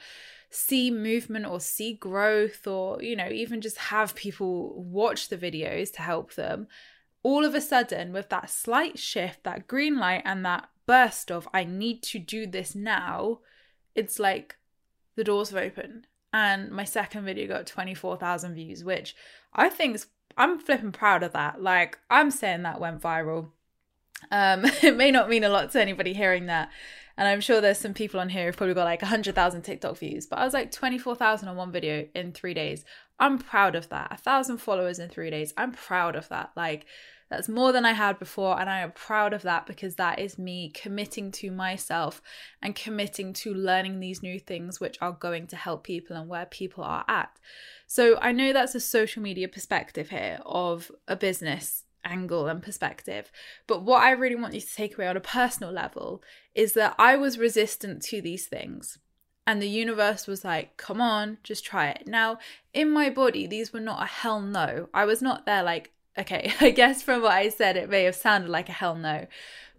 see 0.51 0.91
movement 0.91 1.45
or 1.45 1.59
see 1.59 1.93
growth 1.93 2.67
or 2.67 3.01
you 3.01 3.15
know 3.15 3.29
even 3.29 3.61
just 3.61 3.77
have 3.77 4.13
people 4.15 4.83
watch 4.83 5.29
the 5.29 5.37
videos 5.37 5.91
to 5.93 6.01
help 6.01 6.35
them 6.35 6.67
all 7.23 7.45
of 7.45 7.55
a 7.55 7.61
sudden 7.61 8.11
with 8.11 8.29
that 8.29 8.49
slight 8.49 8.99
shift 8.99 9.43
that 9.43 9.67
green 9.67 9.97
light 9.97 10.21
and 10.25 10.45
that 10.45 10.67
burst 10.91 11.31
of 11.31 11.47
I 11.53 11.63
need 11.63 12.03
to 12.03 12.19
do 12.19 12.45
this 12.45 12.75
now, 12.75 13.39
it's 13.95 14.19
like 14.19 14.57
the 15.15 15.23
doors 15.23 15.51
have 15.51 15.63
opened. 15.63 16.07
And 16.33 16.69
my 16.69 16.83
second 16.83 17.25
video 17.25 17.47
got 17.47 17.65
24,000 17.65 18.55
views, 18.55 18.83
which 18.83 19.15
I 19.53 19.69
think 19.69 20.01
I'm 20.37 20.59
flipping 20.59 20.91
proud 20.91 21.23
of 21.23 21.33
that. 21.33 21.61
Like, 21.61 21.97
I'm 22.09 22.31
saying 22.31 22.63
that 22.63 22.79
went 22.79 23.01
viral. 23.01 23.51
Um, 24.31 24.65
it 24.81 24.95
may 24.95 25.11
not 25.11 25.29
mean 25.29 25.43
a 25.43 25.49
lot 25.49 25.71
to 25.71 25.81
anybody 25.81 26.13
hearing 26.13 26.47
that. 26.47 26.69
And 27.21 27.27
I'm 27.27 27.39
sure 27.39 27.61
there's 27.61 27.77
some 27.77 27.93
people 27.93 28.19
on 28.19 28.29
here 28.29 28.47
who've 28.47 28.57
probably 28.57 28.73
got 28.73 28.85
like 28.85 29.03
100,000 29.03 29.61
TikTok 29.61 29.95
views, 29.95 30.25
but 30.25 30.39
I 30.39 30.43
was 30.43 30.55
like 30.55 30.71
24,000 30.71 31.47
on 31.47 31.55
one 31.55 31.71
video 31.71 32.07
in 32.15 32.31
three 32.31 32.55
days. 32.55 32.83
I'm 33.19 33.37
proud 33.37 33.75
of 33.75 33.89
that. 33.89 34.07
A 34.11 34.17
thousand 34.17 34.57
followers 34.57 34.97
in 34.97 35.07
three 35.07 35.29
days. 35.29 35.53
I'm 35.55 35.71
proud 35.71 36.15
of 36.15 36.27
that. 36.29 36.49
Like, 36.55 36.87
that's 37.29 37.47
more 37.47 37.71
than 37.71 37.85
I 37.85 37.93
had 37.93 38.17
before, 38.17 38.59
and 38.59 38.67
I 38.67 38.79
am 38.79 38.91
proud 38.93 39.33
of 39.33 39.43
that 39.43 39.67
because 39.67 39.97
that 39.97 40.17
is 40.17 40.39
me 40.39 40.71
committing 40.71 41.29
to 41.33 41.51
myself 41.51 42.23
and 42.59 42.73
committing 42.73 43.33
to 43.33 43.53
learning 43.53 43.99
these 43.99 44.23
new 44.23 44.39
things 44.39 44.79
which 44.79 44.97
are 44.99 45.11
going 45.11 45.45
to 45.45 45.55
help 45.55 45.83
people 45.83 46.17
and 46.17 46.27
where 46.27 46.47
people 46.47 46.83
are 46.83 47.05
at. 47.07 47.37
So 47.85 48.17
I 48.19 48.31
know 48.31 48.51
that's 48.51 48.73
a 48.73 48.79
social 48.79 49.21
media 49.21 49.47
perspective 49.47 50.09
here 50.09 50.39
of 50.43 50.91
a 51.07 51.15
business 51.15 51.83
angle 52.11 52.47
and 52.47 52.61
perspective. 52.61 53.31
But 53.67 53.83
what 53.83 54.03
I 54.03 54.11
really 54.11 54.35
want 54.35 54.53
you 54.53 54.61
to 54.61 54.75
take 54.75 54.95
away 54.95 55.07
on 55.07 55.17
a 55.17 55.21
personal 55.21 55.71
level 55.71 56.21
is 56.53 56.73
that 56.73 56.95
I 56.99 57.15
was 57.15 57.39
resistant 57.39 58.01
to 58.03 58.21
these 58.21 58.47
things. 58.47 58.99
And 59.47 59.61
the 59.61 59.69
universe 59.69 60.27
was 60.27 60.45
like, 60.45 60.77
come 60.77 61.01
on, 61.01 61.37
just 61.43 61.65
try 61.65 61.89
it. 61.89 62.07
Now, 62.07 62.37
in 62.73 62.91
my 62.91 63.09
body, 63.09 63.47
these 63.47 63.73
were 63.73 63.79
not 63.79 64.03
a 64.03 64.05
hell 64.05 64.41
no. 64.41 64.89
I 64.93 65.05
was 65.05 65.21
not 65.21 65.45
there 65.45 65.63
like, 65.63 65.91
okay, 66.17 66.53
I 66.61 66.69
guess 66.71 67.01
from 67.01 67.21
what 67.21 67.31
I 67.31 67.49
said, 67.49 67.77
it 67.77 67.89
may 67.89 68.03
have 68.03 68.15
sounded 68.15 68.49
like 68.49 68.69
a 68.69 68.73
hell 68.73 68.95
no. 68.95 69.27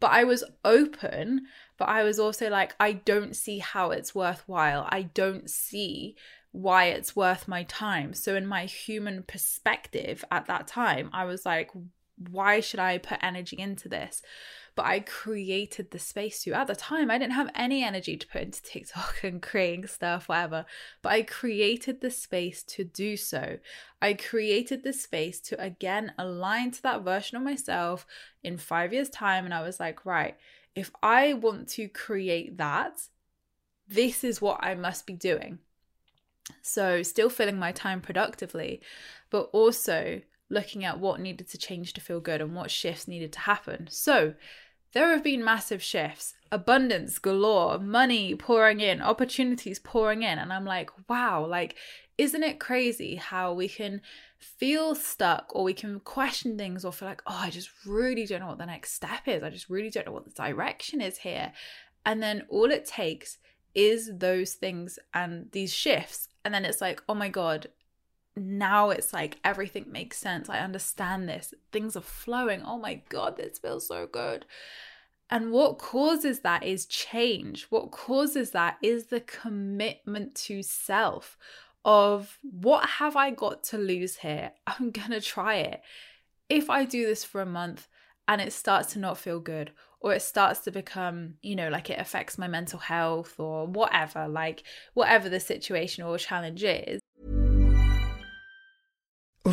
But 0.00 0.10
I 0.10 0.24
was 0.24 0.42
open, 0.64 1.46
but 1.78 1.88
I 1.88 2.02
was 2.02 2.18
also 2.18 2.50
like, 2.50 2.74
I 2.80 2.92
don't 2.92 3.36
see 3.36 3.58
how 3.58 3.92
it's 3.92 4.14
worthwhile. 4.14 4.88
I 4.90 5.02
don't 5.02 5.48
see 5.48 6.16
why 6.50 6.86
it's 6.86 7.16
worth 7.16 7.48
my 7.48 7.62
time. 7.64 8.12
So, 8.14 8.34
in 8.34 8.46
my 8.46 8.66
human 8.66 9.22
perspective 9.22 10.24
at 10.30 10.46
that 10.46 10.66
time, 10.66 11.08
I 11.12 11.24
was 11.24 11.46
like, 11.46 11.70
why 12.16 12.60
should 12.60 12.80
I 12.80 12.98
put 12.98 13.18
energy 13.22 13.56
into 13.58 13.88
this? 13.88 14.22
but 14.74 14.86
I 14.86 15.00
created 15.00 15.90
the 15.90 15.98
space 15.98 16.42
to. 16.44 16.52
At 16.52 16.66
the 16.66 16.76
time, 16.76 17.10
I 17.10 17.18
didn't 17.18 17.34
have 17.34 17.50
any 17.54 17.84
energy 17.84 18.16
to 18.16 18.26
put 18.26 18.42
into 18.42 18.62
TikTok 18.62 19.16
and 19.22 19.42
creating 19.42 19.86
stuff, 19.86 20.28
whatever, 20.28 20.64
but 21.02 21.12
I 21.12 21.22
created 21.22 22.00
the 22.00 22.10
space 22.10 22.62
to 22.64 22.84
do 22.84 23.16
so. 23.16 23.58
I 24.00 24.14
created 24.14 24.82
the 24.82 24.92
space 24.92 25.40
to 25.40 25.62
again 25.62 26.12
align 26.18 26.70
to 26.72 26.82
that 26.82 27.02
version 27.02 27.36
of 27.36 27.42
myself 27.42 28.06
in 28.42 28.56
five 28.56 28.92
years' 28.92 29.10
time. 29.10 29.44
And 29.44 29.54
I 29.54 29.62
was 29.62 29.78
like, 29.78 30.06
right, 30.06 30.36
if 30.74 30.90
I 31.02 31.34
want 31.34 31.68
to 31.70 31.88
create 31.88 32.56
that, 32.58 33.02
this 33.86 34.24
is 34.24 34.40
what 34.40 34.58
I 34.62 34.74
must 34.74 35.06
be 35.06 35.14
doing. 35.14 35.58
So, 36.62 37.02
still 37.02 37.28
filling 37.28 37.58
my 37.58 37.72
time 37.72 38.00
productively, 38.00 38.80
but 39.30 39.50
also 39.52 40.22
looking 40.52 40.84
at 40.84 41.00
what 41.00 41.20
needed 41.20 41.48
to 41.48 41.58
change 41.58 41.92
to 41.94 42.00
feel 42.00 42.20
good 42.20 42.40
and 42.40 42.54
what 42.54 42.70
shifts 42.70 43.08
needed 43.08 43.32
to 43.32 43.40
happen. 43.40 43.88
So, 43.90 44.34
there 44.92 45.08
have 45.08 45.24
been 45.24 45.42
massive 45.42 45.82
shifts, 45.82 46.34
abundance 46.50 47.18
galore, 47.18 47.78
money 47.78 48.34
pouring 48.34 48.80
in, 48.80 49.00
opportunities 49.00 49.78
pouring 49.78 50.22
in. 50.22 50.38
And 50.38 50.52
I'm 50.52 50.66
like, 50.66 50.90
wow, 51.08 51.46
like, 51.46 51.76
isn't 52.18 52.42
it 52.42 52.60
crazy 52.60 53.16
how 53.16 53.54
we 53.54 53.68
can 53.68 54.02
feel 54.38 54.94
stuck 54.94 55.50
or 55.54 55.64
we 55.64 55.72
can 55.72 56.00
question 56.00 56.58
things 56.58 56.84
or 56.84 56.92
feel 56.92 57.08
like, 57.08 57.22
oh, 57.26 57.38
I 57.40 57.48
just 57.48 57.70
really 57.86 58.26
don't 58.26 58.40
know 58.40 58.48
what 58.48 58.58
the 58.58 58.66
next 58.66 58.92
step 58.92 59.26
is. 59.26 59.42
I 59.42 59.48
just 59.48 59.70
really 59.70 59.88
don't 59.88 60.06
know 60.06 60.12
what 60.12 60.26
the 60.26 60.30
direction 60.30 61.00
is 61.00 61.18
here. 61.18 61.52
And 62.04 62.22
then 62.22 62.44
all 62.50 62.70
it 62.70 62.84
takes 62.84 63.38
is 63.74 64.10
those 64.18 64.52
things 64.52 64.98
and 65.14 65.48
these 65.52 65.72
shifts. 65.72 66.28
And 66.44 66.52
then 66.52 66.66
it's 66.66 66.82
like, 66.82 67.02
oh 67.08 67.14
my 67.14 67.30
God, 67.30 67.68
now 68.36 68.90
it's 68.90 69.12
like 69.12 69.38
everything 69.44 69.86
makes 69.90 70.18
sense. 70.18 70.48
I 70.48 70.58
understand 70.58 71.28
this. 71.28 71.52
Things 71.70 71.96
are 71.96 72.02
flowing. 72.02 72.62
Oh 72.64 72.78
my 72.78 73.02
God, 73.08 73.36
this 73.36 73.58
feels 73.58 73.86
so 73.86 74.06
good. 74.06 74.46
And 75.30 75.50
what 75.50 75.78
causes 75.78 76.40
that 76.40 76.62
is 76.62 76.86
change. 76.86 77.66
What 77.70 77.90
causes 77.90 78.50
that 78.50 78.76
is 78.82 79.06
the 79.06 79.20
commitment 79.20 80.34
to 80.36 80.62
self 80.62 81.36
of 81.84 82.38
what 82.42 82.88
have 82.88 83.16
I 83.16 83.30
got 83.30 83.64
to 83.64 83.78
lose 83.78 84.16
here? 84.16 84.52
I'm 84.66 84.90
going 84.90 85.10
to 85.10 85.20
try 85.20 85.56
it. 85.56 85.82
If 86.48 86.70
I 86.70 86.84
do 86.84 87.06
this 87.06 87.24
for 87.24 87.40
a 87.40 87.46
month 87.46 87.88
and 88.28 88.40
it 88.40 88.52
starts 88.52 88.92
to 88.92 88.98
not 88.98 89.18
feel 89.18 89.40
good, 89.40 89.72
or 90.02 90.12
it 90.12 90.20
starts 90.20 90.60
to 90.60 90.70
become, 90.72 91.34
you 91.42 91.54
know, 91.54 91.68
like 91.68 91.88
it 91.88 91.98
affects 91.98 92.36
my 92.36 92.48
mental 92.48 92.80
health 92.80 93.38
or 93.38 93.66
whatever, 93.66 94.26
like 94.26 94.64
whatever 94.94 95.28
the 95.28 95.38
situation 95.38 96.02
or 96.02 96.18
challenge 96.18 96.64
is, 96.64 97.00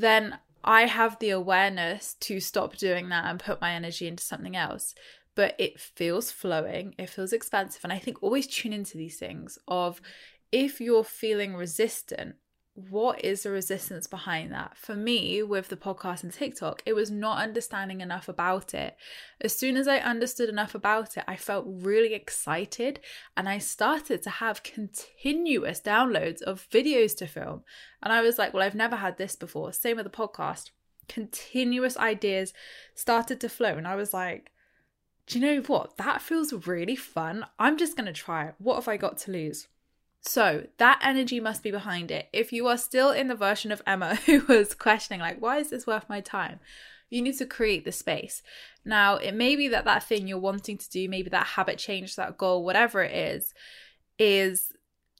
then 0.00 0.38
I 0.62 0.82
have 0.82 1.18
the 1.18 1.30
awareness 1.30 2.14
to 2.20 2.40
stop 2.40 2.76
doing 2.76 3.08
that 3.08 3.24
and 3.24 3.40
put 3.40 3.60
my 3.60 3.72
energy 3.72 4.06
into 4.06 4.22
something 4.22 4.56
else. 4.56 4.94
But 5.34 5.54
it 5.58 5.80
feels 5.80 6.30
flowing, 6.30 6.94
it 6.98 7.10
feels 7.10 7.32
expansive. 7.32 7.82
And 7.84 7.92
I 7.92 7.98
think 7.98 8.22
always 8.22 8.46
tune 8.46 8.72
into 8.72 8.96
these 8.96 9.18
things 9.18 9.58
of 9.68 10.00
if 10.50 10.80
you're 10.80 11.04
feeling 11.04 11.54
resistant, 11.54 12.36
what 12.78 13.24
is 13.24 13.42
the 13.42 13.50
resistance 13.50 14.06
behind 14.06 14.52
that? 14.52 14.76
For 14.76 14.94
me, 14.94 15.42
with 15.42 15.68
the 15.68 15.76
podcast 15.76 16.22
and 16.22 16.32
TikTok, 16.32 16.80
it 16.86 16.92
was 16.92 17.10
not 17.10 17.42
understanding 17.42 18.00
enough 18.00 18.28
about 18.28 18.72
it. 18.72 18.96
As 19.40 19.56
soon 19.56 19.76
as 19.76 19.88
I 19.88 19.98
understood 19.98 20.48
enough 20.48 20.76
about 20.76 21.16
it, 21.16 21.24
I 21.26 21.34
felt 21.34 21.66
really 21.66 22.14
excited 22.14 23.00
and 23.36 23.48
I 23.48 23.58
started 23.58 24.22
to 24.22 24.30
have 24.30 24.62
continuous 24.62 25.80
downloads 25.80 26.40
of 26.40 26.68
videos 26.70 27.16
to 27.16 27.26
film. 27.26 27.64
And 28.00 28.12
I 28.12 28.20
was 28.20 28.38
like, 28.38 28.54
well, 28.54 28.62
I've 28.62 28.76
never 28.76 28.96
had 28.96 29.18
this 29.18 29.34
before. 29.34 29.72
Same 29.72 29.96
with 29.96 30.04
the 30.04 30.10
podcast. 30.10 30.70
Continuous 31.08 31.96
ideas 31.96 32.52
started 32.94 33.40
to 33.40 33.48
flow. 33.48 33.74
And 33.76 33.88
I 33.88 33.96
was 33.96 34.14
like, 34.14 34.52
do 35.26 35.40
you 35.40 35.44
know 35.44 35.62
what? 35.62 35.96
That 35.96 36.22
feels 36.22 36.52
really 36.68 36.96
fun. 36.96 37.44
I'm 37.58 37.76
just 37.76 37.96
going 37.96 38.06
to 38.06 38.12
try 38.12 38.46
it. 38.46 38.54
What 38.58 38.76
have 38.76 38.88
I 38.88 38.96
got 38.96 39.18
to 39.18 39.32
lose? 39.32 39.66
So 40.20 40.66
that 40.78 41.00
energy 41.02 41.40
must 41.40 41.62
be 41.62 41.70
behind 41.70 42.10
it. 42.10 42.28
If 42.32 42.52
you 42.52 42.66
are 42.66 42.78
still 42.78 43.10
in 43.10 43.28
the 43.28 43.34
version 43.34 43.72
of 43.72 43.82
Emma 43.86 44.14
who 44.26 44.40
was 44.48 44.74
questioning, 44.74 45.20
like, 45.20 45.40
why 45.40 45.58
is 45.58 45.70
this 45.70 45.86
worth 45.86 46.08
my 46.08 46.20
time? 46.20 46.60
You 47.10 47.22
need 47.22 47.38
to 47.38 47.46
create 47.46 47.84
the 47.84 47.92
space. 47.92 48.42
Now, 48.84 49.16
it 49.16 49.32
may 49.34 49.56
be 49.56 49.68
that 49.68 49.86
that 49.86 50.02
thing 50.02 50.26
you're 50.26 50.38
wanting 50.38 50.76
to 50.76 50.90
do, 50.90 51.08
maybe 51.08 51.30
that 51.30 51.46
habit 51.46 51.78
change, 51.78 52.16
that 52.16 52.36
goal, 52.36 52.64
whatever 52.64 53.02
it 53.02 53.14
is, 53.14 53.54
is 54.18 54.72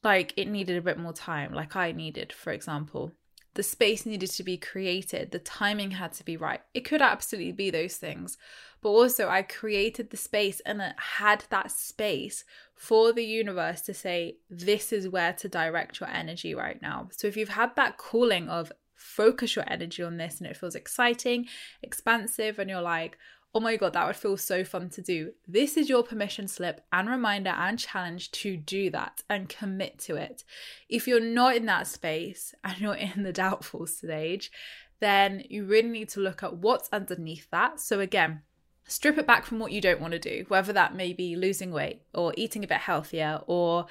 like 0.03 0.35
it 0.37 0.49
needed 0.49 0.77
a 0.77 0.83
bit 0.83 0.99
more 0.99 1.13
time, 1.13 1.55
like 1.55 1.77
I 1.77 1.93
needed, 1.93 2.33
for 2.33 2.53
example. 2.53 3.13
The 3.55 3.63
space 3.63 4.07
needed 4.07 4.31
to 4.33 4.43
be 4.43 4.57
created, 4.57 5.31
the 5.31 5.39
timing 5.39 5.93
had 5.93 6.13
to 6.15 6.25
be 6.25 6.37
right. 6.37 6.61
It 6.75 6.85
could 6.85 7.03
absolutely 7.03 7.53
be 7.53 7.71
those 7.71 7.97
things 7.97 8.37
but 8.81 8.91
also 8.91 9.29
I 9.29 9.43
created 9.43 10.11
the 10.11 10.17
space 10.17 10.61
and 10.61 10.81
it 10.81 10.95
had 10.97 11.45
that 11.51 11.71
space 11.71 12.45
for 12.75 13.13
the 13.13 13.25
universe 13.25 13.81
to 13.83 13.95
say, 13.95 14.37
this 14.49 14.93
is 14.93 15.09
where 15.09 15.33
to 15.35 15.49
direct 15.49 16.01
your 16.01 16.09
energy 16.09 16.55
right 16.55 16.81
now. 16.81 17.09
So 17.11 17.27
if 17.27 17.37
you've 17.37 17.49
had 17.49 17.75
that 17.77 17.99
calling 17.99 18.49
of 18.49 18.73
focus 18.95 19.57
your 19.57 19.65
energy 19.69 20.03
on 20.03 20.17
this 20.17 20.39
and 20.39 20.49
it 20.49 20.57
feels 20.57 20.75
exciting, 20.75 21.47
expansive, 21.83 22.59
and 22.59 22.71
you're 22.71 22.81
like, 22.81 23.19
oh 23.55 23.61
my 23.61 23.77
god, 23.77 23.95
that 23.95 24.07
would 24.07 24.17
feel 24.17 24.37
so 24.37 24.63
fun 24.63 24.91
to 24.91 25.03
do. 25.03 25.33
This 25.47 25.77
is 25.77 25.89
your 25.89 26.03
permission 26.03 26.47
slip 26.49 26.85
and 26.93 27.09
reminder 27.09 27.51
and 27.51 27.79
challenge 27.79 28.31
to 28.33 28.57
do 28.57 28.91
that 28.91 29.23
and 29.29 29.49
commit 29.49 29.99
to 30.01 30.17
it. 30.17 30.45
If 30.89 31.09
you're 31.09 31.21
not 31.21 31.57
in 31.57 31.67
that 31.67 31.87
space 31.87 32.55
and 32.65 32.79
you're 32.79 32.95
in 32.95 33.23
the 33.23 33.33
doubtful 33.33 33.87
stage, 33.87 34.53
then 35.01 35.45
you 35.49 35.65
really 35.65 35.89
need 35.89 36.09
to 36.11 36.21
look 36.21 36.43
at 36.43 36.57
what's 36.57 36.89
underneath 36.93 37.49
that. 37.51 37.81
So, 37.81 38.01
again, 38.01 38.43
strip 38.89 39.19
it 39.19 39.27
back 39.27 39.45
from 39.45 39.61
what 39.61 39.71
you 39.71 39.81
don't 39.81 40.01
want 40.01 40.13
to 40.13 40.19
do, 40.19 40.45
whether 40.49 40.73
that 40.73 40.95
may 40.97 41.13
be 41.13 41.37
losing 41.37 41.71
weight 41.71 42.03
or 42.13 42.33
eating 42.37 42.65
a 42.65 42.67
bit 42.67 42.79
healthier 42.79 43.41
or 43.47 43.87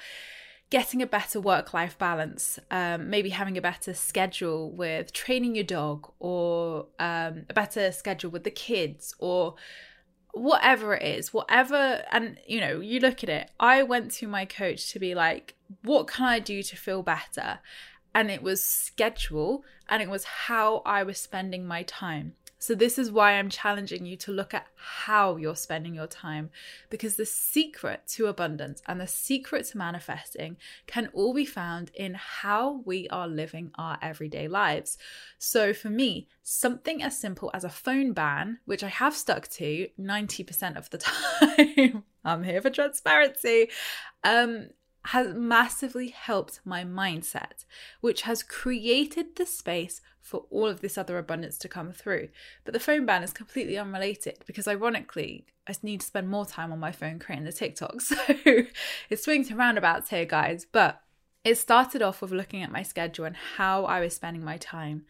getting 0.70 1.00
a 1.00 1.06
better 1.06 1.40
work 1.40 1.72
life 1.72 1.96
balance, 1.96 2.58
um, 2.70 3.08
maybe 3.08 3.30
having 3.30 3.56
a 3.56 3.62
better 3.62 3.94
schedule 3.94 4.70
with 4.70 5.12
training 5.12 5.54
your 5.54 5.64
dog 5.64 6.12
or 6.18 6.86
um, 6.98 7.46
a 7.48 7.54
better 7.54 7.90
schedule 7.90 8.30
with 8.30 8.44
the 8.44 8.50
kids 8.50 9.14
or 9.18 9.54
whatever 10.32 10.94
it 10.94 11.02
is, 11.02 11.32
whatever. 11.32 12.04
And, 12.12 12.38
you 12.46 12.60
know, 12.60 12.80
you 12.80 13.00
look 13.00 13.22
at 13.22 13.30
it. 13.30 13.50
I 13.58 13.82
went 13.82 14.10
to 14.12 14.26
my 14.26 14.44
coach 14.44 14.92
to 14.92 14.98
be 14.98 15.14
like, 15.14 15.54
what 15.82 16.06
can 16.06 16.26
I 16.26 16.38
do 16.38 16.62
to 16.62 16.76
feel 16.76 17.02
better? 17.02 17.60
And 18.14 18.30
it 18.30 18.42
was 18.42 18.62
schedule 18.62 19.64
and 19.88 20.02
it 20.02 20.10
was 20.10 20.24
how 20.24 20.82
I 20.84 21.02
was 21.02 21.18
spending 21.18 21.66
my 21.66 21.82
time. 21.84 22.34
So, 22.58 22.74
this 22.74 22.98
is 22.98 23.12
why 23.12 23.32
I'm 23.32 23.50
challenging 23.50 24.04
you 24.04 24.16
to 24.18 24.32
look 24.32 24.52
at 24.52 24.66
how 24.76 25.36
you're 25.36 25.54
spending 25.54 25.94
your 25.94 26.06
time 26.06 26.50
because 26.90 27.16
the 27.16 27.26
secret 27.26 28.02
to 28.08 28.26
abundance 28.26 28.82
and 28.86 29.00
the 29.00 29.06
secret 29.06 29.66
to 29.66 29.78
manifesting 29.78 30.56
can 30.86 31.08
all 31.12 31.32
be 31.32 31.44
found 31.44 31.90
in 31.94 32.14
how 32.14 32.82
we 32.84 33.08
are 33.08 33.28
living 33.28 33.70
our 33.76 33.98
everyday 34.02 34.48
lives. 34.48 34.98
So, 35.38 35.72
for 35.72 35.88
me, 35.88 36.28
something 36.42 37.02
as 37.02 37.18
simple 37.18 37.50
as 37.54 37.64
a 37.64 37.68
phone 37.68 38.12
ban, 38.12 38.58
which 38.64 38.82
I 38.82 38.88
have 38.88 39.14
stuck 39.14 39.48
to 39.48 39.88
90% 39.98 40.76
of 40.76 40.90
the 40.90 40.98
time, 40.98 42.04
I'm 42.24 42.42
here 42.42 42.60
for 42.60 42.70
transparency, 42.70 43.68
um, 44.24 44.68
has 45.06 45.34
massively 45.34 46.08
helped 46.08 46.60
my 46.64 46.84
mindset, 46.84 47.64
which 48.00 48.22
has 48.22 48.42
created 48.42 49.36
the 49.36 49.46
space 49.46 50.00
for 50.20 50.44
all 50.50 50.66
of 50.66 50.80
this 50.80 50.98
other 50.98 51.16
abundance 51.16 51.56
to 51.58 51.68
come 51.68 51.92
through. 51.92 52.28
But 52.64 52.74
the 52.74 52.80
phone 52.80 53.06
ban 53.06 53.22
is 53.22 53.32
completely 53.32 53.78
unrelated 53.78 54.38
because, 54.46 54.68
ironically, 54.68 55.46
I 55.66 55.74
need 55.82 56.00
to 56.00 56.06
spend 56.06 56.28
more 56.28 56.44
time 56.44 56.72
on 56.72 56.78
my 56.78 56.92
phone 56.92 57.18
creating 57.18 57.46
the 57.46 57.52
TikTok. 57.52 58.00
So 58.00 58.16
it 59.08 59.20
swings 59.20 59.48
and 59.48 59.58
roundabouts 59.58 60.10
here, 60.10 60.24
guys. 60.24 60.66
But 60.70 61.00
it 61.44 61.56
started 61.56 62.02
off 62.02 62.20
with 62.20 62.32
looking 62.32 62.62
at 62.62 62.72
my 62.72 62.82
schedule 62.82 63.24
and 63.24 63.36
how 63.56 63.84
I 63.84 64.00
was 64.00 64.14
spending 64.14 64.44
my 64.44 64.58
time. 64.58 65.06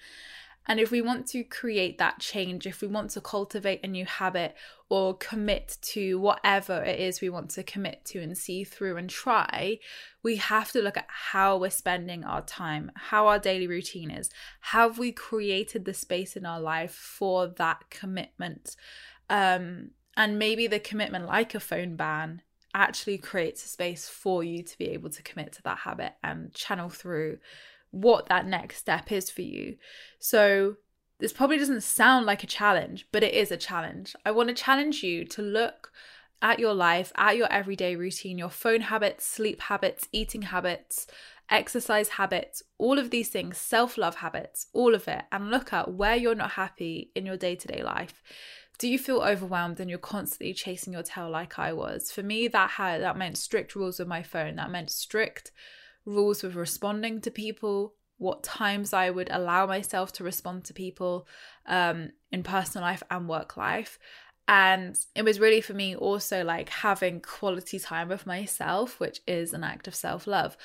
And 0.69 0.79
if 0.79 0.91
we 0.91 1.01
want 1.01 1.27
to 1.29 1.43
create 1.43 1.97
that 1.97 2.21
change, 2.21 2.67
if 2.67 2.83
we 2.83 2.89
want 2.89 3.11
to 3.13 3.23
cultivate 3.23 3.83
a 3.83 3.89
new 3.89 4.05
habit 4.05 4.55
or 4.91 5.17
commit 5.17 5.79
to 5.81 6.21
whatever 6.21 6.83
it 6.83 7.01
is 7.01 7.23
we 7.23 7.31
want 7.31 7.51
to 7.53 7.63
commit 7.63 8.05
to 8.07 8.21
and 8.21 8.37
see 8.37 8.65
through 8.65 8.99
and 8.99 9.09
try, 9.09 9.79
we 10.23 10.37
have 10.37 10.71
to 10.73 10.83
look 10.83 10.99
at 10.99 11.07
how 11.09 11.57
we're 11.57 11.71
spending 11.71 12.23
our 12.23 12.43
time, 12.43 12.93
how 12.95 13.29
our 13.29 13.39
daily 13.39 13.67
routine 13.67 14.11
is. 14.11 14.29
Have 14.61 14.99
we 14.99 15.11
created 15.11 15.87
the 15.87 15.95
space 15.95 16.37
in 16.37 16.45
our 16.45 16.61
life 16.61 16.95
for 16.95 17.47
that 17.47 17.89
commitment? 17.89 18.77
Um, 19.31 19.93
and 20.19 20.39
maybe 20.39 20.67
the 20.67 20.81
commitment, 20.81 21.27
like 21.27 21.55
a 21.55 21.61
phone 21.61 21.97
ban, 21.97 22.43
actually 22.75 23.17
creates 23.17 23.65
a 23.65 23.69
space 23.69 24.07
for 24.07 24.45
you 24.45 24.63
to 24.63 24.77
be 24.77 24.91
able 24.91 25.09
to 25.09 25.23
commit 25.23 25.53
to 25.53 25.63
that 25.63 25.79
habit 25.79 26.13
and 26.23 26.53
channel 26.53 26.91
through 26.91 27.39
what 27.91 28.27
that 28.27 28.47
next 28.47 28.79
step 28.79 29.11
is 29.13 29.31
for 29.31 29.43
you. 29.43 29.77
So, 30.19 30.77
this 31.19 31.33
probably 31.33 31.59
doesn't 31.59 31.83
sound 31.83 32.27
like 32.27 32.45
a 32.45 32.49
challenge, 32.49 33.09
but 33.11 33.25
it 33.25 33.35
is 33.35 33.51
a 33.51 33.57
challenge. 33.57 34.15
I 34.25 34.31
want 34.31 34.49
to 34.51 34.55
challenge 34.55 35.03
you 35.03 35.25
to 35.25 35.43
look 35.43 35.91
at 36.41 36.61
your 36.61 36.75
life, 36.75 37.13
at 37.17 37.37
your 37.37 37.51
everyday 37.53 37.97
routine, 37.97 38.39
your 38.39 38.51
phone 38.51 38.83
habits, 38.83 39.27
sleep 39.27 39.63
habits, 39.63 40.09
eating 40.13 40.43
habits, 40.43 41.09
exercise 41.51 42.11
habits, 42.11 42.63
all 42.79 42.99
of 42.99 43.11
these 43.11 43.29
things, 43.29 43.59
self 43.59 43.99
love 43.99 44.17
habits, 44.17 44.67
all 44.73 44.95
of 44.95 45.09
it, 45.09 45.23
and 45.33 45.51
look 45.51 45.73
at 45.73 45.95
where 45.95 46.17
you're 46.17 46.35
not 46.35 46.53
happy 46.53 47.11
in 47.15 47.27
your 47.27 47.37
day 47.37 47.57
to 47.57 47.69
day 47.69 47.83
life. 47.83 48.23
Do 48.79 48.87
you 48.87 48.99
feel 48.99 49.23
overwhelmed 49.23 49.81
and 49.81 49.91
you're 49.91 49.99
constantly 49.99 50.55
chasing 50.55 50.93
your 50.93 51.03
tail 51.03 51.29
like 51.29 51.59
I 51.59 51.73
was? 51.73 52.13
For 52.13 52.23
me, 52.23 52.47
that 52.47 52.71
had 52.71 53.03
that 53.03 53.17
meant 53.17 53.37
strict 53.37 53.75
rules 53.75 53.99
with 53.99 54.07
my 54.07 54.23
phone. 54.23 54.55
That 54.55 54.71
meant 54.71 54.91
strict 54.91 55.51
rules 56.09 56.43
with 56.43 56.55
responding 56.55 57.21
to 57.21 57.31
people, 57.31 57.95
what 58.17 58.43
times 58.43 58.93
I 58.93 59.11
would 59.11 59.29
allow 59.31 59.67
myself 59.67 60.13
to 60.15 60.25
respond 60.25 60.65
to 60.65 60.75
people 60.75 61.29
um, 61.67 62.11
in 62.33 62.43
personal 62.43 62.87
life 62.87 63.03
and 63.11 63.29
work 63.29 63.57
life. 63.57 63.99
And 64.49 64.99
it 65.15 65.23
was 65.23 65.39
really 65.39 65.61
for 65.61 65.75
me 65.75 65.95
also 65.95 66.43
like 66.43 66.71
having 66.71 67.21
quality 67.21 67.79
time 67.79 68.09
with 68.09 68.27
myself, 68.27 68.99
which 68.99 69.21
is 69.27 69.53
an 69.53 69.63
act 69.63 69.87
of 69.87 69.95
self 69.95 70.27
love. 70.27 70.57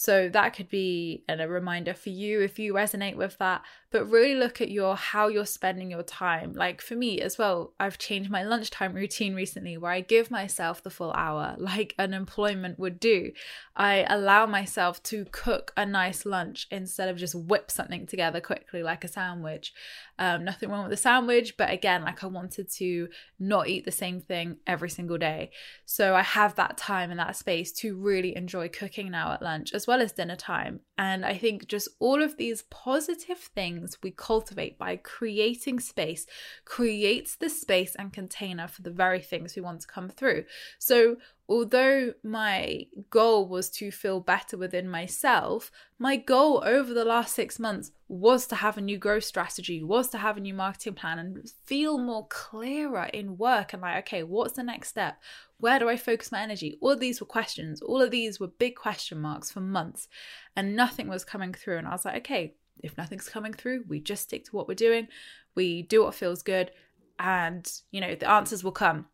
So 0.00 0.30
that 0.30 0.54
could 0.54 0.70
be 0.70 1.24
a 1.28 1.46
reminder 1.46 1.92
for 1.92 2.08
you 2.08 2.40
if 2.40 2.58
you 2.58 2.72
resonate 2.72 3.16
with 3.16 3.36
that. 3.36 3.60
But 3.90 4.06
really 4.06 4.34
look 4.34 4.62
at 4.62 4.70
your 4.70 4.96
how 4.96 5.28
you're 5.28 5.44
spending 5.44 5.90
your 5.90 6.04
time. 6.04 6.54
Like 6.54 6.80
for 6.80 6.94
me 6.94 7.20
as 7.20 7.36
well, 7.36 7.74
I've 7.78 7.98
changed 7.98 8.30
my 8.30 8.42
lunchtime 8.42 8.94
routine 8.94 9.34
recently 9.34 9.76
where 9.76 9.92
I 9.92 10.00
give 10.00 10.30
myself 10.30 10.82
the 10.82 10.88
full 10.88 11.12
hour 11.12 11.54
like 11.58 11.94
an 11.98 12.14
employment 12.14 12.78
would 12.78 12.98
do. 12.98 13.32
I 13.76 14.06
allow 14.08 14.46
myself 14.46 15.02
to 15.04 15.26
cook 15.32 15.72
a 15.76 15.84
nice 15.84 16.24
lunch 16.24 16.66
instead 16.70 17.10
of 17.10 17.18
just 17.18 17.34
whip 17.34 17.70
something 17.70 18.06
together 18.06 18.40
quickly 18.40 18.82
like 18.82 19.04
a 19.04 19.08
sandwich. 19.08 19.74
Um, 20.18 20.44
nothing 20.44 20.70
wrong 20.70 20.82
with 20.82 20.90
the 20.90 20.96
sandwich, 20.96 21.56
but 21.58 21.70
again, 21.70 22.04
like 22.04 22.24
I 22.24 22.26
wanted 22.26 22.70
to 22.72 23.08
not 23.38 23.68
eat 23.68 23.84
the 23.84 23.90
same 23.90 24.20
thing 24.20 24.58
every 24.66 24.90
single 24.90 25.18
day. 25.18 25.50
So 25.84 26.14
I 26.14 26.22
have 26.22 26.54
that 26.54 26.78
time 26.78 27.10
and 27.10 27.18
that 27.20 27.36
space 27.36 27.72
to 27.72 27.96
really 27.96 28.36
enjoy 28.36 28.68
cooking 28.68 29.10
now 29.10 29.32
at 29.32 29.42
lunch 29.42 29.72
as 29.74 29.86
well 29.86 29.89
as 29.98 30.12
dinner 30.12 30.36
time. 30.36 30.80
And 30.96 31.24
I 31.24 31.36
think 31.36 31.66
just 31.66 31.88
all 31.98 32.22
of 32.22 32.36
these 32.36 32.62
positive 32.70 33.38
things 33.38 33.98
we 34.02 34.10
cultivate 34.10 34.78
by 34.78 34.96
creating 34.96 35.80
space 35.80 36.26
creates 36.64 37.36
the 37.36 37.48
space 37.48 37.94
and 37.96 38.12
container 38.12 38.68
for 38.68 38.82
the 38.82 38.90
very 38.90 39.20
things 39.20 39.56
we 39.56 39.62
want 39.62 39.80
to 39.80 39.88
come 39.88 40.08
through. 40.08 40.44
So 40.78 41.16
although 41.48 42.14
my 42.22 42.86
goal 43.10 43.48
was 43.48 43.68
to 43.70 43.90
feel 43.90 44.20
better 44.20 44.56
within 44.56 44.88
myself, 44.88 45.72
my 45.98 46.16
goal 46.16 46.62
over 46.64 46.94
the 46.94 47.04
last 47.04 47.34
six 47.34 47.58
months 47.58 47.90
was 48.06 48.46
to 48.46 48.54
have 48.54 48.78
a 48.78 48.80
new 48.80 48.98
growth 48.98 49.24
strategy, 49.24 49.82
was 49.82 50.08
to 50.10 50.18
have 50.18 50.36
a 50.36 50.40
new 50.40 50.54
marketing 50.54 50.94
plan 50.94 51.18
and 51.18 51.50
feel 51.64 51.98
more 51.98 52.26
clearer 52.28 53.10
in 53.12 53.36
work 53.36 53.72
and 53.72 53.82
like, 53.82 53.98
okay, 53.98 54.22
what's 54.22 54.54
the 54.54 54.62
next 54.62 54.90
step? 54.90 55.18
Where 55.60 55.78
do 55.78 55.88
I 55.88 55.96
focus 55.96 56.32
my 56.32 56.40
energy? 56.40 56.78
All 56.80 56.90
of 56.90 57.00
these 57.00 57.20
were 57.20 57.26
questions. 57.26 57.80
All 57.82 58.00
of 58.00 58.10
these 58.10 58.40
were 58.40 58.48
big 58.48 58.76
question 58.76 59.20
marks 59.20 59.50
for 59.50 59.60
months 59.60 60.08
and 60.56 60.74
nothing 60.74 61.08
was 61.08 61.24
coming 61.24 61.52
through. 61.52 61.78
And 61.78 61.86
I 61.86 61.92
was 61.92 62.04
like, 62.04 62.16
okay, 62.18 62.54
if 62.82 62.96
nothing's 62.96 63.28
coming 63.28 63.52
through, 63.52 63.84
we 63.86 64.00
just 64.00 64.22
stick 64.22 64.44
to 64.46 64.56
what 64.56 64.66
we're 64.66 64.74
doing. 64.74 65.08
We 65.54 65.82
do 65.82 66.02
what 66.02 66.14
feels 66.14 66.42
good 66.42 66.70
and, 67.18 67.70
you 67.90 68.00
know, 68.00 68.14
the 68.14 68.30
answers 68.30 68.64
will 68.64 68.72
come. 68.72 69.06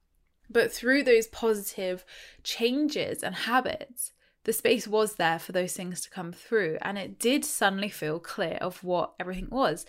But 0.49 0.73
through 0.73 1.03
those 1.03 1.27
positive 1.27 2.05
changes 2.45 3.23
and 3.23 3.35
habits, 3.35 4.13
the 4.45 4.53
space 4.53 4.87
was 4.87 5.17
there 5.17 5.41
for 5.41 5.51
those 5.51 5.73
things 5.73 6.01
to 6.03 6.11
come 6.11 6.33
through. 6.33 6.79
And 6.83 6.97
it 6.97 7.19
did 7.19 7.45
suddenly 7.45 7.89
feel 7.89 8.21
clear 8.21 8.59
of 8.61 8.85
what 8.85 9.15
everything 9.19 9.49
was. 9.51 9.85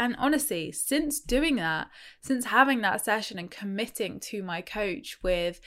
And 0.00 0.16
honestly, 0.18 0.72
since 0.72 1.20
doing 1.20 1.56
that, 1.56 1.88
since 2.20 2.46
having 2.46 2.80
that 2.80 3.04
session 3.04 3.38
and 3.38 3.50
committing 3.50 4.18
to 4.20 4.42
my 4.42 4.62
coach 4.62 5.18
with 5.22 5.60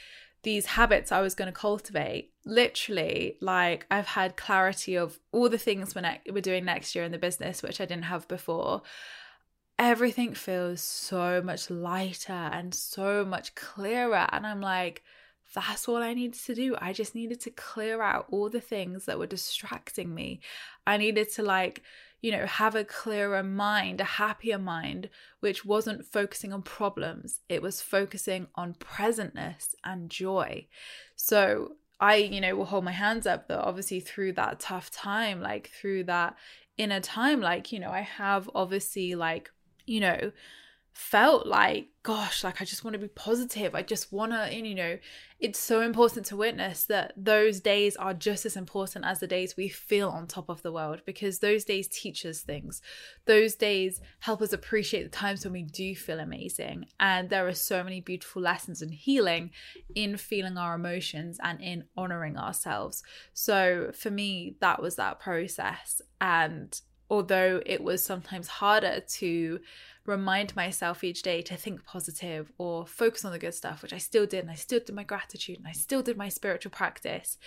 these 0.44 0.66
habits 0.66 1.12
I 1.12 1.22
was 1.22 1.36
going 1.36 1.48
to 1.48 1.60
cultivate, 1.60 2.32
literally, 2.46 3.38
like 3.42 3.86
I've 3.90 4.08
had 4.08 4.38
clarity 4.38 4.96
of 4.96 5.20
all 5.32 5.50
the 5.50 5.58
things 5.58 5.96
we're, 5.96 6.02
ne- 6.02 6.22
we're 6.30 6.42
doing 6.42 6.66
next 6.66 6.96
year 6.96 7.04
in 7.04 7.12
the 7.12 7.18
business, 7.18 7.64
which 7.64 7.82
I 7.82 7.86
didn't 7.86 8.06
have 8.06 8.28
before 8.28 8.84
everything 9.80 10.34
feels 10.34 10.82
so 10.82 11.42
much 11.42 11.70
lighter 11.70 12.32
and 12.32 12.74
so 12.74 13.26
much 13.26 13.56
clearer. 13.56 14.28
And 14.32 14.46
I'm 14.46 14.62
like, 14.62 15.04
that's 15.54 15.88
all 15.88 15.98
I 15.98 16.14
needed 16.14 16.40
to 16.46 16.56
do. 16.56 16.76
I 16.80 16.94
just 16.94 17.16
needed 17.16 17.40
to 17.42 17.52
clear 17.52 18.02
out 18.02 18.28
all 18.32 18.50
the 18.50 18.62
things 18.62 19.06
that 19.06 19.20
were 19.20 19.28
distracting 19.28 20.14
me. 20.14 20.42
I 20.86 20.98
needed 20.98 21.32
to, 21.34 21.44
like, 21.44 21.82
you 22.24 22.32
know, 22.32 22.48
have 22.48 22.74
a 22.74 22.84
clearer 22.84 23.44
mind, 23.44 24.02
a 24.02 24.06
happier 24.06 24.58
mind, 24.58 25.10
which 25.42 25.64
wasn't 25.64 26.06
focusing 26.06 26.52
on 26.52 26.64
problems. 26.64 27.42
It 27.50 27.62
was 27.62 27.82
focusing 27.82 28.48
on 28.56 28.74
presentness 28.76 29.76
and 29.84 30.10
joy. 30.10 30.68
So 31.16 31.74
I, 32.00 32.16
you 32.16 32.42
know, 32.42 32.56
will 32.56 32.66
hold 32.66 32.86
my 32.86 32.94
hands 32.94 33.28
up 33.28 33.48
that 33.50 33.60
obviously 33.60 34.00
through 34.00 34.34
that 34.34 34.60
tough 34.60 34.90
time, 34.90 35.42
like 35.42 35.70
through 35.70 36.06
that 36.06 36.36
inner 36.78 37.02
time, 37.02 37.42
like, 37.42 37.72
you 37.72 37.80
know, 37.80 37.92
I 37.92 38.02
have 38.02 38.50
obviously 38.56 39.14
like 39.14 39.52
you 39.86 40.00
know, 40.00 40.32
felt 40.94 41.48
like, 41.48 41.88
gosh, 42.04 42.44
like 42.44 42.62
I 42.62 42.66
just 42.66 42.84
want 42.84 42.94
to 42.94 43.00
be 43.00 43.08
positive. 43.08 43.74
I 43.74 43.82
just 43.82 44.14
want 44.14 44.32
to, 44.32 44.54
you 44.54 44.76
know, 44.76 45.00
it's 45.40 45.60
so 45.60 45.82
important 45.82 46.28
to 46.28 46.38
witness 46.38 46.84
that 46.86 47.14
those 47.18 47.60
days 47.60 47.96
are 47.96 48.14
just 48.14 48.46
as 48.46 48.56
important 48.56 49.04
as 49.04 49.20
the 49.20 49.26
days 49.26 49.58
we 49.58 49.70
feel 49.70 50.10
on 50.10 50.28
top 50.28 50.50
of 50.50 50.62
the 50.62 50.72
world 50.72 51.02
because 51.06 51.40
those 51.40 51.64
days 51.64 51.88
teach 51.88 52.26
us 52.26 52.42
things. 52.42 52.82
Those 53.26 53.56
days 53.56 54.02
help 54.20 54.42
us 54.42 54.54
appreciate 54.54 55.04
the 55.04 55.10
times 55.10 55.44
when 55.44 55.54
we 55.54 55.64
do 55.64 55.96
feel 55.96 56.20
amazing. 56.20 56.86
And 57.00 57.30
there 57.30 57.48
are 57.48 57.56
so 57.56 57.84
many 57.84 58.00
beautiful 58.00 58.44
lessons 58.44 58.84
and 58.84 58.94
healing 58.94 59.50
in 59.96 60.18
feeling 60.18 60.58
our 60.58 60.76
emotions 60.76 61.40
and 61.42 61.60
in 61.60 61.86
honoring 61.98 62.38
ourselves. 62.38 63.02
So 63.34 63.92
for 63.94 64.12
me, 64.12 64.58
that 64.62 64.80
was 64.80 64.96
that 64.98 65.20
process. 65.20 66.04
And 66.22 66.80
although 67.10 67.62
it 67.66 67.84
was 67.84 68.04
sometimes 68.04 68.48
harder 68.48 69.02
to 69.08 69.60
remind 70.06 70.56
myself 70.56 71.04
each 71.04 71.22
day 71.22 71.42
to 71.42 71.56
think 71.56 71.86
positive 71.86 72.52
or 72.58 72.86
focus 72.86 73.24
on 73.24 73.32
the 73.32 73.40
good 73.40 73.54
stuff, 73.54 73.82
which 73.82 73.94
I 73.94 73.98
still 73.98 74.26
did, 74.26 74.42
and 74.42 74.52
I 74.52 74.56
still 74.56 74.80
did 74.80 74.96
my 74.96 75.04
gratitude 75.04 75.58
and 75.58 75.68
I 75.68 75.72
still 75.72 76.02
did 76.02 76.18
my 76.18 76.30
spiritual 76.30 76.72
practice. 76.72 77.38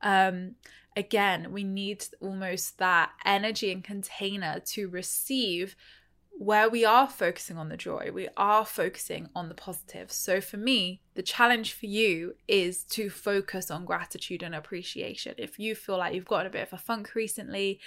Um, 0.00 0.54
again, 0.96 1.52
we 1.52 1.62
need 1.62 2.06
almost 2.20 2.78
that 2.78 3.10
energy 3.24 3.70
and 3.70 3.84
container 3.84 4.60
to 4.66 4.88
receive 4.88 5.76
where 6.38 6.68
we 6.68 6.84
are 6.84 7.08
focusing 7.08 7.56
on 7.56 7.70
the 7.70 7.76
joy, 7.76 8.10
we 8.12 8.28
are 8.36 8.66
focusing 8.66 9.28
on 9.34 9.48
the 9.48 9.54
positive. 9.54 10.12
So, 10.12 10.40
for 10.40 10.58
me, 10.58 11.00
the 11.14 11.22
challenge 11.22 11.72
for 11.72 11.86
you 11.86 12.34
is 12.46 12.84
to 12.84 13.08
focus 13.08 13.70
on 13.70 13.86
gratitude 13.86 14.42
and 14.42 14.54
appreciation. 14.54 15.34
If 15.38 15.58
you 15.58 15.74
feel 15.74 15.96
like 15.96 16.14
you've 16.14 16.26
gotten 16.26 16.48
a 16.48 16.50
bit 16.50 16.66
of 16.66 16.74
a 16.74 16.78
funk 16.78 17.14
recently, 17.14 17.80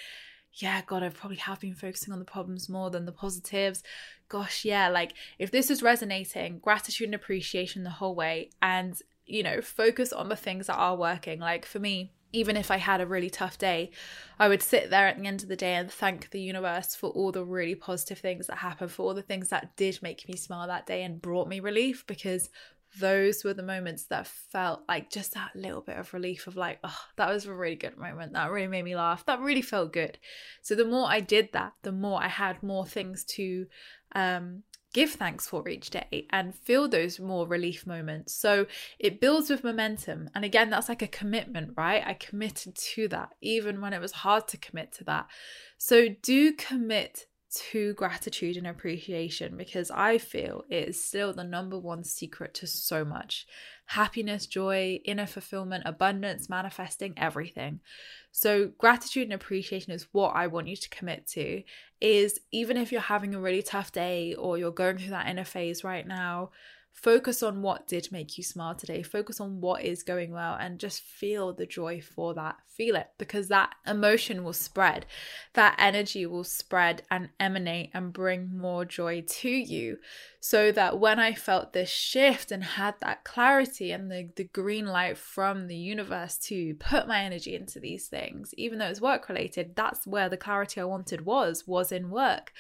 yeah, 0.62 0.82
God, 0.86 1.04
I 1.04 1.10
probably 1.10 1.38
have 1.38 1.60
been 1.60 1.74
focusing 1.74 2.13
on 2.13 2.19
the 2.19 2.26
problems 2.26 2.69
more 2.69 2.89
than 2.89 3.06
the 3.06 3.12
positives. 3.12 3.82
Gosh, 4.28 4.65
yeah, 4.65 4.89
like 4.89 5.13
if 5.38 5.52
this 5.52 5.72
is 5.72 5.82
resonating, 5.82 6.60
gratitude 6.60 7.06
and 7.06 7.15
appreciation 7.15 7.84
the 7.84 7.89
whole 7.89 8.15
way, 8.15 8.50
and 8.62 9.00
you 9.26 9.43
know, 9.43 9.62
focus 9.62 10.12
on 10.12 10.28
the 10.28 10.36
things 10.36 10.67
that 10.67 10.76
are 10.76 10.95
working. 10.95 11.39
Like 11.39 11.65
for 11.65 11.80
me, 11.80 12.12
even 12.34 12.58
if 12.58 12.69
I 12.72 12.78
had 12.78 13.00
a 13.00 13.06
really 13.06 13.30
tough 13.30 13.58
day, 13.58 13.91
I 14.39 14.48
would 14.48 14.62
sit 14.62 14.89
there 14.89 15.08
at 15.08 15.19
the 15.19 15.28
end 15.28 15.43
of 15.43 15.50
the 15.50 15.56
day 15.56 15.76
and 15.76 15.89
thank 15.89 16.32
the 16.32 16.41
universe 16.41 16.95
for 16.95 17.10
all 17.12 17.32
the 17.32 17.43
really 17.43 17.76
positive 17.76 18.19
things 18.19 18.48
that 18.48 18.58
happened, 18.58 18.91
for 18.91 19.04
all 19.04 19.13
the 19.13 19.22
things 19.22 19.50
that 19.50 19.76
did 19.76 20.00
make 20.02 20.28
me 20.28 20.36
smile 20.36 20.67
that 20.67 20.86
day 20.86 21.04
and 21.04 21.22
brought 21.22 21.48
me 21.48 21.60
relief 21.60 22.06
because 22.08 22.50
those 22.99 23.43
were 23.43 23.54
the 23.54 23.63
moments 23.63 24.06
that 24.06 24.28
felt 24.28 24.82
like 24.88 25.12
just 25.12 25.34
that 25.34 25.56
little 25.56 25.82
bit 25.82 25.97
of 25.97 26.13
relief 26.13 26.47
of 26.47 26.56
like, 26.56 26.80
oh, 26.84 26.99
that 27.17 27.30
was 27.30 27.45
a 27.45 27.54
really 27.54 27.75
good 27.75 27.97
moment. 27.97 28.34
That 28.34 28.52
really 28.52 28.67
made 28.67 28.86
me 28.86 28.95
laugh. 28.95 29.25
That 29.25 29.41
really 29.41 29.62
felt 29.62 29.93
good. 29.93 30.17
So 30.62 30.75
the 30.75 30.86
more 30.86 31.08
I 31.08 31.19
did 31.19 31.49
that, 31.54 31.73
the 31.84 31.91
more 31.91 32.21
I 32.21 32.28
had 32.28 32.63
more 32.63 32.86
things 32.86 33.23
to 33.25 33.67
um, 34.15 34.63
give 34.93 35.12
thanks 35.12 35.47
for 35.47 35.67
each 35.69 35.91
day 35.91 36.25
and 36.32 36.56
feel 36.56 36.88
those 36.88 37.19
more 37.19 37.47
relief 37.47 37.86
moments. 37.86 38.34
So 38.34 38.65
it 38.97 39.21
builds 39.21 39.49
with 39.49 39.63
momentum. 39.63 40.30
And 40.34 40.43
again, 40.43 40.69
that's 40.69 40.89
like 40.89 41.02
a 41.02 41.08
commitment, 41.08 41.73
right? 41.78 42.04
I 42.06 42.13
committed 42.13 42.75
to 42.75 43.08
that, 43.10 43.30
even 43.41 43.82
when 43.82 43.93
it 43.93 44.02
was 44.02 44.12
hard 44.12 44.47
to 44.49 44.58
commit 44.58 44.91
to 44.93 45.04
that. 45.06 45.28
So 45.78 46.08
do 46.21 46.54
commit 46.54 47.28
to 47.52 47.94
gratitude 47.94 48.58
and 48.58 48.68
appreciation 48.68 49.58
because 49.58 49.90
I 49.90 50.18
feel 50.18 50.66
it 50.70 50.90
is 50.90 51.04
still 51.04 51.34
the 51.34 51.44
number 51.44 51.80
one 51.80 52.04
secret 52.04 52.54
to 52.56 52.68
so 52.68 53.04
much 53.04 53.48
happiness, 53.86 54.46
joy, 54.46 55.00
inner 55.04 55.26
fulfillment, 55.26 55.84
abundance, 55.88 56.48
manifesting 56.48 57.14
everything. 57.18 57.80
So, 58.32 58.68
gratitude 58.78 59.24
and 59.24 59.34
appreciation 59.34 59.94
is 59.94 60.08
what 60.12 60.36
I 60.36 60.46
want 60.46 60.68
you 60.68 60.76
to 60.76 60.90
commit 60.90 61.26
to. 61.30 61.64
Is 62.00 62.40
even 62.52 62.78
if 62.78 62.92
you're 62.92 63.02
having 63.02 63.34
a 63.34 63.40
really 63.40 63.64
tough 63.64 63.92
day 63.92 64.36
or 64.36 64.58
you're 64.58 64.72
going 64.72 65.00
through 65.00 65.10
that 65.10 65.28
inner 65.28 65.44
phase 65.44 65.84
right 65.84 66.08
now, 66.08 66.52
focus 66.93 67.41
on 67.41 67.62
what 67.62 67.88
did 67.88 68.12
make 68.12 68.38
you 68.38 68.43
smile 68.43 68.75
today 68.75 69.02
focus 69.02 69.39
on 69.39 69.62
what 69.62 69.84
is 69.84 70.04
going 70.04 70.32
well 70.32 70.58
and 70.60 70.80
just 70.80 71.02
feel 71.02 71.54
the 71.54 71.65
joy 71.65 72.02
for 72.02 72.34
that. 72.34 72.58
Feel 72.67 72.95
it 72.95 73.08
because 73.17 73.47
that 73.47 73.73
emotion 73.88 74.43
will 74.43 74.54
spread. 74.54 75.06
That 75.54 75.75
energy 75.78 76.25
will 76.25 76.43
spread 76.43 77.04
and 77.10 77.30
emanate 77.39 77.91
and 77.93 78.12
bring 78.13 78.58
more 78.58 78.86
joy 78.86 79.21
to 79.21 79.49
you. 79.49 79.97
So 80.41 80.71
that 80.71 80.99
when 80.99 81.19
i 81.19 81.34
felt 81.34 81.73
this 81.73 81.89
shift 81.89 82.52
and 82.52 82.63
had 82.63 82.95
that 83.02 83.23
clarity 83.23 83.91
and 83.91 84.10
the, 84.10 84.30
the 84.36 84.45
green 84.45 84.86
light 84.86 85.17
from 85.17 85.67
the 85.67 85.75
universe 85.75 86.38
to 86.38 86.75
put 86.75 87.08
my 87.08 87.23
energy 87.23 87.56
into 87.56 87.80
these 87.80 88.08
things 88.08 88.54
even 88.58 88.80
though 88.80 88.88
it's 88.88 89.02
work 89.02 89.28
related 89.28 89.75
that's 89.75 90.08
where 90.08 90.30
the 90.30 90.38
clarity 90.38 90.80
i 90.80 90.86
wanted 90.86 91.25
was 91.25 91.67
was 91.67 91.91
in 91.91 92.10
work. 92.10 92.54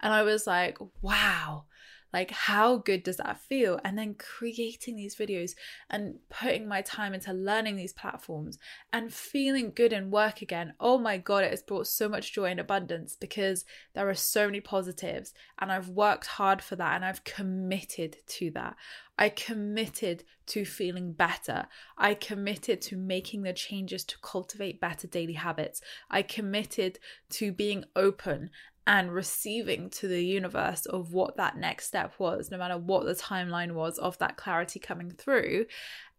And 0.00 0.14
i 0.14 0.22
was 0.22 0.46
like 0.46 0.78
wow 1.02 1.64
Like, 2.12 2.30
how 2.30 2.78
good 2.78 3.02
does 3.02 3.18
that 3.18 3.40
feel? 3.40 3.78
And 3.84 3.96
then 3.96 4.14
creating 4.14 4.96
these 4.96 5.16
videos 5.16 5.52
and 5.88 6.16
putting 6.28 6.66
my 6.66 6.82
time 6.82 7.14
into 7.14 7.32
learning 7.32 7.76
these 7.76 7.92
platforms 7.92 8.58
and 8.92 9.12
feeling 9.12 9.72
good 9.74 9.92
in 9.92 10.10
work 10.10 10.42
again. 10.42 10.74
Oh 10.80 10.98
my 10.98 11.18
God, 11.18 11.44
it 11.44 11.50
has 11.50 11.62
brought 11.62 11.86
so 11.86 12.08
much 12.08 12.32
joy 12.32 12.46
and 12.46 12.60
abundance 12.60 13.16
because 13.16 13.64
there 13.94 14.08
are 14.08 14.14
so 14.14 14.46
many 14.46 14.60
positives. 14.60 15.32
And 15.58 15.70
I've 15.70 15.88
worked 15.88 16.26
hard 16.26 16.62
for 16.62 16.76
that 16.76 16.96
and 16.96 17.04
I've 17.04 17.24
committed 17.24 18.16
to 18.26 18.50
that. 18.52 18.76
I 19.18 19.28
committed 19.28 20.24
to 20.46 20.64
feeling 20.64 21.12
better. 21.12 21.66
I 21.98 22.14
committed 22.14 22.80
to 22.82 22.96
making 22.96 23.42
the 23.42 23.52
changes 23.52 24.02
to 24.06 24.16
cultivate 24.22 24.80
better 24.80 25.06
daily 25.06 25.34
habits. 25.34 25.82
I 26.10 26.22
committed 26.22 26.98
to 27.30 27.52
being 27.52 27.84
open 27.94 28.50
and 28.90 29.14
receiving 29.14 29.88
to 29.88 30.08
the 30.08 30.20
universe 30.20 30.84
of 30.84 31.12
what 31.12 31.36
that 31.36 31.56
next 31.56 31.86
step 31.86 32.12
was, 32.18 32.50
no 32.50 32.58
matter 32.58 32.76
what 32.76 33.06
the 33.06 33.14
timeline 33.14 33.70
was 33.70 33.98
of 33.98 34.18
that 34.18 34.36
clarity 34.36 34.80
coming 34.80 35.12
through. 35.12 35.64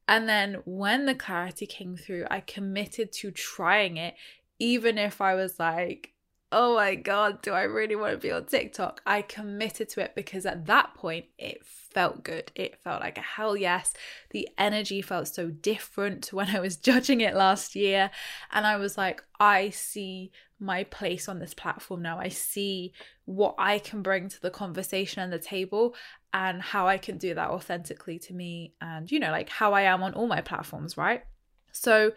And 0.08 0.28
then 0.28 0.62
when 0.64 1.06
the 1.06 1.14
clarity 1.14 1.66
came 1.66 1.98
through, 1.98 2.28
I 2.32 2.40
committed 2.40 3.12
to 3.12 3.32
trying 3.32 3.98
it, 3.98 4.16
even 4.58 4.98
if 4.98 5.20
I 5.20 5.36
was 5.36 5.60
like, 5.60 6.14
oh 6.52 6.76
my 6.76 6.96
God, 6.96 7.42
do 7.42 7.52
I 7.52 7.64
really 7.64 7.96
want 7.96 8.14
to 8.14 8.18
be 8.18 8.32
on 8.32 8.46
TikTok? 8.46 9.02
I 9.06 9.22
committed 9.22 9.90
to 9.90 10.02
it 10.02 10.14
because 10.16 10.46
at 10.46 10.66
that 10.66 10.94
point 10.96 11.26
it 11.38 11.66
felt 11.66 12.24
good. 12.24 12.52
It 12.56 12.82
felt 12.84 13.02
like 13.02 13.18
a 13.18 13.22
hell 13.22 13.56
yes. 13.56 13.94
The 14.32 14.50
energy 14.58 15.02
felt 15.02 15.28
so 15.30 15.50
different 15.50 16.24
to 16.26 16.36
when 16.36 16.56
I 16.56 16.60
was 16.60 16.76
judging 16.78 17.22
it 17.22 17.36
last 17.36 17.76
year. 17.76 18.12
And 18.52 18.68
I 18.68 18.78
was 18.78 18.98
like, 18.98 19.24
I 19.40 19.70
see 19.70 20.32
my 20.60 20.84
place 20.86 21.30
on 21.30 21.40
this 21.40 21.54
platform 21.54 22.02
now. 22.02 22.20
I 22.20 22.28
see 22.28 22.94
what 23.26 23.56
I 23.58 23.80
can 23.80 24.02
bring 24.02 24.28
to 24.30 24.42
the 24.42 24.52
conversation 24.52 25.22
and 25.22 25.32
the 25.32 25.40
table 25.40 25.96
and 26.34 26.62
how 26.62 26.88
I 26.88 26.98
can 26.98 27.18
do 27.18 27.34
that 27.34 27.50
authentically 27.50 28.20
to 28.20 28.34
me 28.34 28.74
and, 28.82 29.12
you 29.12 29.20
know, 29.20 29.32
like 29.32 29.50
how 29.50 29.74
I 29.74 29.84
am 29.84 30.04
on 30.04 30.14
all 30.14 30.28
my 30.28 30.42
platforms, 30.42 30.98
right? 30.98 31.24
So, 31.72 32.12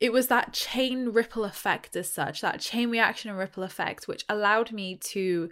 it 0.00 0.12
was 0.12 0.28
that 0.28 0.54
chain 0.54 1.10
ripple 1.10 1.44
effect 1.44 1.94
as 1.94 2.10
such, 2.10 2.40
that 2.40 2.60
chain 2.60 2.90
reaction 2.90 3.30
and 3.30 3.38
ripple 3.38 3.62
effect, 3.62 4.08
which 4.08 4.24
allowed 4.28 4.72
me 4.72 4.96
to 4.96 5.50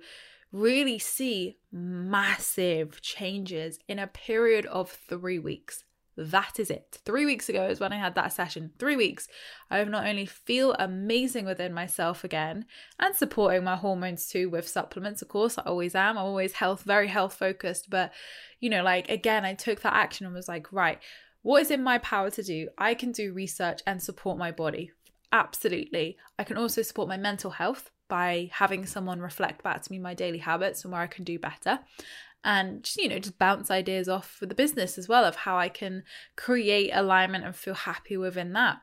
really 0.50 0.98
see 0.98 1.58
massive 1.70 3.02
changes 3.02 3.78
in 3.86 3.98
a 3.98 4.06
period 4.06 4.64
of 4.66 4.90
three 4.90 5.38
weeks. 5.38 5.84
That 6.16 6.58
is 6.58 6.68
it. 6.68 6.98
Three 7.04 7.24
weeks 7.26 7.48
ago 7.48 7.68
is 7.68 7.78
when 7.78 7.92
I 7.92 7.98
had 7.98 8.16
that 8.16 8.32
session. 8.32 8.72
Three 8.78 8.96
weeks. 8.96 9.28
I 9.70 9.78
have 9.78 9.88
not 9.88 10.04
only 10.04 10.26
feel 10.26 10.74
amazing 10.76 11.44
within 11.44 11.72
myself 11.72 12.24
again 12.24 12.64
and 12.98 13.14
supporting 13.14 13.62
my 13.62 13.76
hormones 13.76 14.26
too 14.26 14.50
with 14.50 14.66
supplements, 14.66 15.22
of 15.22 15.28
course, 15.28 15.58
I 15.58 15.62
always 15.62 15.94
am. 15.94 16.18
I'm 16.18 16.24
always 16.24 16.54
health, 16.54 16.82
very 16.82 17.06
health 17.06 17.34
focused. 17.34 17.88
But, 17.88 18.12
you 18.58 18.68
know, 18.68 18.82
like 18.82 19.08
again, 19.08 19.44
I 19.44 19.54
took 19.54 19.82
that 19.82 19.94
action 19.94 20.26
and 20.26 20.34
was 20.34 20.48
like, 20.48 20.72
right, 20.72 20.98
what 21.48 21.62
is 21.62 21.70
in 21.70 21.82
my 21.82 21.96
power 21.96 22.28
to 22.28 22.42
do? 22.42 22.68
I 22.76 22.92
can 22.92 23.10
do 23.10 23.32
research 23.32 23.80
and 23.86 24.02
support 24.02 24.36
my 24.36 24.52
body. 24.52 24.92
Absolutely. 25.32 26.18
I 26.38 26.44
can 26.44 26.58
also 26.58 26.82
support 26.82 27.08
my 27.08 27.16
mental 27.16 27.52
health 27.52 27.90
by 28.06 28.50
having 28.52 28.84
someone 28.84 29.18
reflect 29.22 29.62
back 29.62 29.80
to 29.80 29.90
me 29.90 29.98
my 29.98 30.12
daily 30.12 30.36
habits 30.36 30.84
and 30.84 30.92
where 30.92 31.00
I 31.00 31.06
can 31.06 31.24
do 31.24 31.38
better. 31.38 31.78
And 32.44 32.82
just, 32.82 32.98
you 32.98 33.08
know, 33.08 33.18
just 33.18 33.38
bounce 33.38 33.70
ideas 33.70 34.10
off 34.10 34.28
for 34.28 34.44
the 34.44 34.54
business 34.54 34.98
as 34.98 35.08
well 35.08 35.24
of 35.24 35.36
how 35.36 35.56
I 35.56 35.70
can 35.70 36.02
create 36.36 36.90
alignment 36.92 37.46
and 37.46 37.56
feel 37.56 37.72
happy 37.72 38.18
within 38.18 38.52
that. 38.52 38.82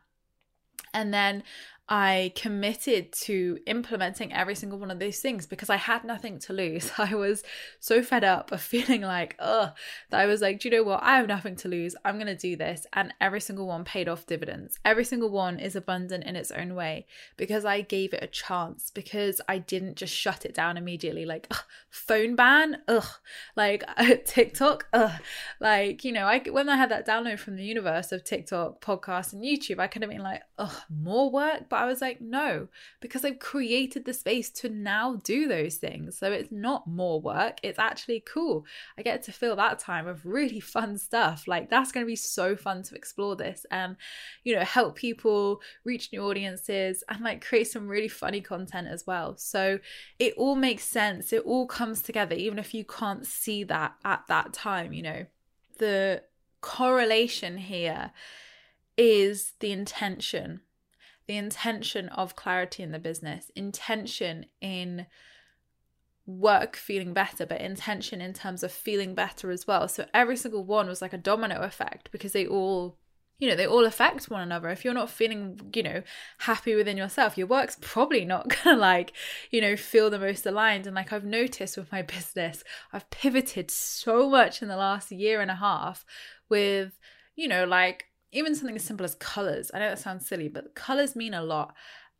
And 0.92 1.14
then 1.14 1.44
I 1.88 2.34
committed 2.36 3.12
to 3.26 3.60
implementing 3.68 4.34
every 4.34 4.56
single 4.56 4.80
one 4.80 4.90
of 4.90 4.98
those 4.98 5.20
things 5.20 5.46
because 5.46 5.70
I 5.70 5.76
had 5.76 6.04
nothing 6.04 6.40
to 6.40 6.54
lose. 6.54 6.92
I 6.98 7.14
was 7.14 7.44
so 7.80 8.02
fed 8.02 8.24
up 8.24 8.52
of 8.52 8.62
feeling 8.62 9.02
like, 9.02 9.36
oh, 9.38 9.72
that 10.10 10.20
I 10.20 10.26
was 10.26 10.42
like, 10.42 10.60
do 10.60 10.68
you 10.68 10.76
know 10.76 10.84
what? 10.84 11.04
I 11.04 11.18
have 11.18 11.28
nothing 11.28 11.56
to 11.58 11.68
lose. 11.68 11.96
I'm 12.04 12.16
going 12.16 12.26
to 12.26 12.36
do 12.36 12.56
this. 12.56 12.88
And 12.94 13.14
every 13.22 13.40
single 13.40 13.68
one 13.68 13.84
paid 13.84 14.10
off 14.10 14.26
dividends. 14.26 14.80
Every 14.84 15.06
single 15.06 15.30
one 15.30 15.60
is 15.60 15.76
abundant 15.76 16.24
in 16.24 16.36
its 16.36 16.50
own 16.50 16.74
way 16.74 17.06
because 17.38 17.66
I 17.66 17.82
gave 17.82 18.14
it 18.16 18.24
a 18.24 18.28
chance, 18.28 18.90
because 18.90 19.40
I 19.48 19.60
didn't 19.60 19.96
just 19.96 20.14
shut 20.14 20.44
it 20.44 20.56
down 20.56 20.78
immediately. 20.78 21.26
Like, 21.26 21.46
ugh, 21.52 21.64
phone 21.92 22.36
ban, 22.36 22.78
ugh, 22.88 23.06
like 23.56 23.84
TikTok, 24.26 24.88
ugh. 24.92 25.22
Like, 25.60 26.04
you 26.04 26.12
know, 26.12 26.26
I, 26.26 26.40
when 26.50 26.68
I 26.68 26.78
had 26.78 26.90
that 26.90 27.06
download 27.06 27.38
from 27.38 27.58
the 27.58 27.64
universe 27.64 28.12
of 28.12 28.24
TikTok, 28.24 28.82
podcast, 28.82 29.34
and 29.34 29.44
YouTube, 29.44 29.80
I 29.80 29.86
could 29.86 30.02
have 30.02 30.10
been 30.10 30.24
like, 30.24 30.42
ugh, 30.58 30.82
more 30.90 31.30
work 31.30 31.70
but 31.70 31.78
I 31.78 31.86
was 31.86 32.02
like, 32.02 32.22
no, 32.22 32.68
because 33.02 33.26
I've 33.26 33.40
created 33.40 34.06
the 34.06 34.14
space 34.14 34.50
to 34.52 34.70
now 34.70 35.16
do 35.24 35.48
those 35.48 35.76
things. 35.76 36.18
So 36.18 36.32
it's 36.32 36.52
not 36.52 36.88
more 36.88 37.20
work, 37.20 37.58
it's 37.64 37.80
actually 37.80 38.24
cool. 38.32 38.66
I 38.98 39.02
get 39.02 39.24
to 39.24 39.32
fill 39.32 39.56
that 39.58 39.80
time 39.80 40.08
of 40.08 40.26
really 40.26 40.60
fun 40.60 40.98
stuff. 40.98 41.48
Like, 41.48 41.70
that's 41.70 41.92
going 41.92 42.06
to 42.06 42.10
be 42.10 42.16
so 42.16 42.56
fun 42.56 42.84
to 42.84 42.96
explore 42.96 43.36
this 43.36 43.66
and, 43.72 43.98
you 44.44 44.56
know, 44.56 44.64
help 44.64 44.96
people 44.96 45.62
reach 45.84 46.12
new 46.12 46.22
audiences 46.22 47.04
and 47.10 47.22
like 47.22 47.46
create 47.46 47.68
some 47.68 47.88
really 47.88 48.08
funny 48.08 48.42
content 48.42 48.88
as 48.88 49.06
well. 49.06 49.36
So 49.38 49.80
it 50.20 50.34
all 50.38 50.56
makes 50.56 50.84
sense. 50.84 51.34
It 51.34 51.44
all 51.44 51.68
comes 51.68 52.02
together, 52.02 52.36
even 52.36 52.60
if 52.60 52.74
you 52.74 52.86
can't 52.86 53.26
see 53.26 53.64
that 53.66 53.96
at 54.04 54.24
that 54.28 54.54
time, 54.54 54.94
you 54.94 55.04
know. 55.04 55.26
The 55.78 56.24
correlation 56.62 57.58
here 57.58 58.12
is 58.98 59.54
the 59.60 59.72
intention 59.72 60.62
the 61.28 61.38
intention 61.38 62.10
of 62.10 62.36
clarity 62.36 62.84
in 62.84 62.92
the 62.92 63.00
business, 63.00 63.52
intention 63.56 64.46
in 64.62 65.08
work 66.28 66.76
feeling 66.76 67.14
better, 67.14 67.46
but 67.46 67.62
intention 67.62 68.22
in 68.22 68.34
terms 68.34 68.64
of 68.64 68.72
feeling 68.72 69.16
better 69.16 69.52
as 69.52 69.68
well. 69.68 69.88
So 69.88 70.06
every 70.14 70.38
single 70.38 70.64
one 70.64 70.88
was 70.88 71.02
like 71.02 71.14
a 71.14 71.18
domino 71.18 71.62
effect 71.62 72.10
because 72.12 72.34
they 72.34 72.46
all 72.46 72.98
you 73.38 73.50
know 73.50 73.56
they 73.58 73.68
all 73.68 73.84
affect 73.84 74.30
one 74.30 74.42
another 74.42 74.70
if 74.70 74.86
you're 74.86 74.94
not 74.94 75.10
feeling 75.10 75.60
you 75.76 75.84
know 75.84 76.02
happy 76.38 76.74
within 76.74 76.96
yourself 76.96 77.38
your 77.38 77.48
work's 77.48 77.78
probably 77.82 78.24
not 78.24 78.48
gonna 78.64 78.78
like 78.78 79.12
you 79.52 79.60
know 79.60 79.76
feel 79.76 80.10
the 80.10 80.18
most 80.18 80.46
aligned 80.46 80.88
and 80.88 80.96
like 80.96 81.12
i've 81.12 81.26
noticed 81.26 81.76
with 81.76 81.92
my 81.92 82.02
business 82.16 82.64
i've 82.94 83.10
pivoted 83.10 83.70
so 83.70 84.30
much 84.30 84.62
in 84.62 84.70
the 84.70 84.78
last 84.78 85.12
year 85.12 85.42
and 85.42 85.52
a 85.52 85.56
half 85.56 86.06
with 86.48 86.98
you 87.36 87.46
know 87.46 87.66
like 87.66 88.06
even 88.36 88.54
something 88.56 88.76
as 88.76 88.84
simple 88.84 89.06
as 89.06 89.16
colors. 89.16 89.72
I 89.74 89.80
know 89.80 89.90
that 89.90 90.00
sounds 90.00 90.28
silly, 90.28 90.48
but 90.48 90.76
colors 90.76 91.16
mean 91.16 91.34
a 91.34 91.44
lot. 91.44 91.74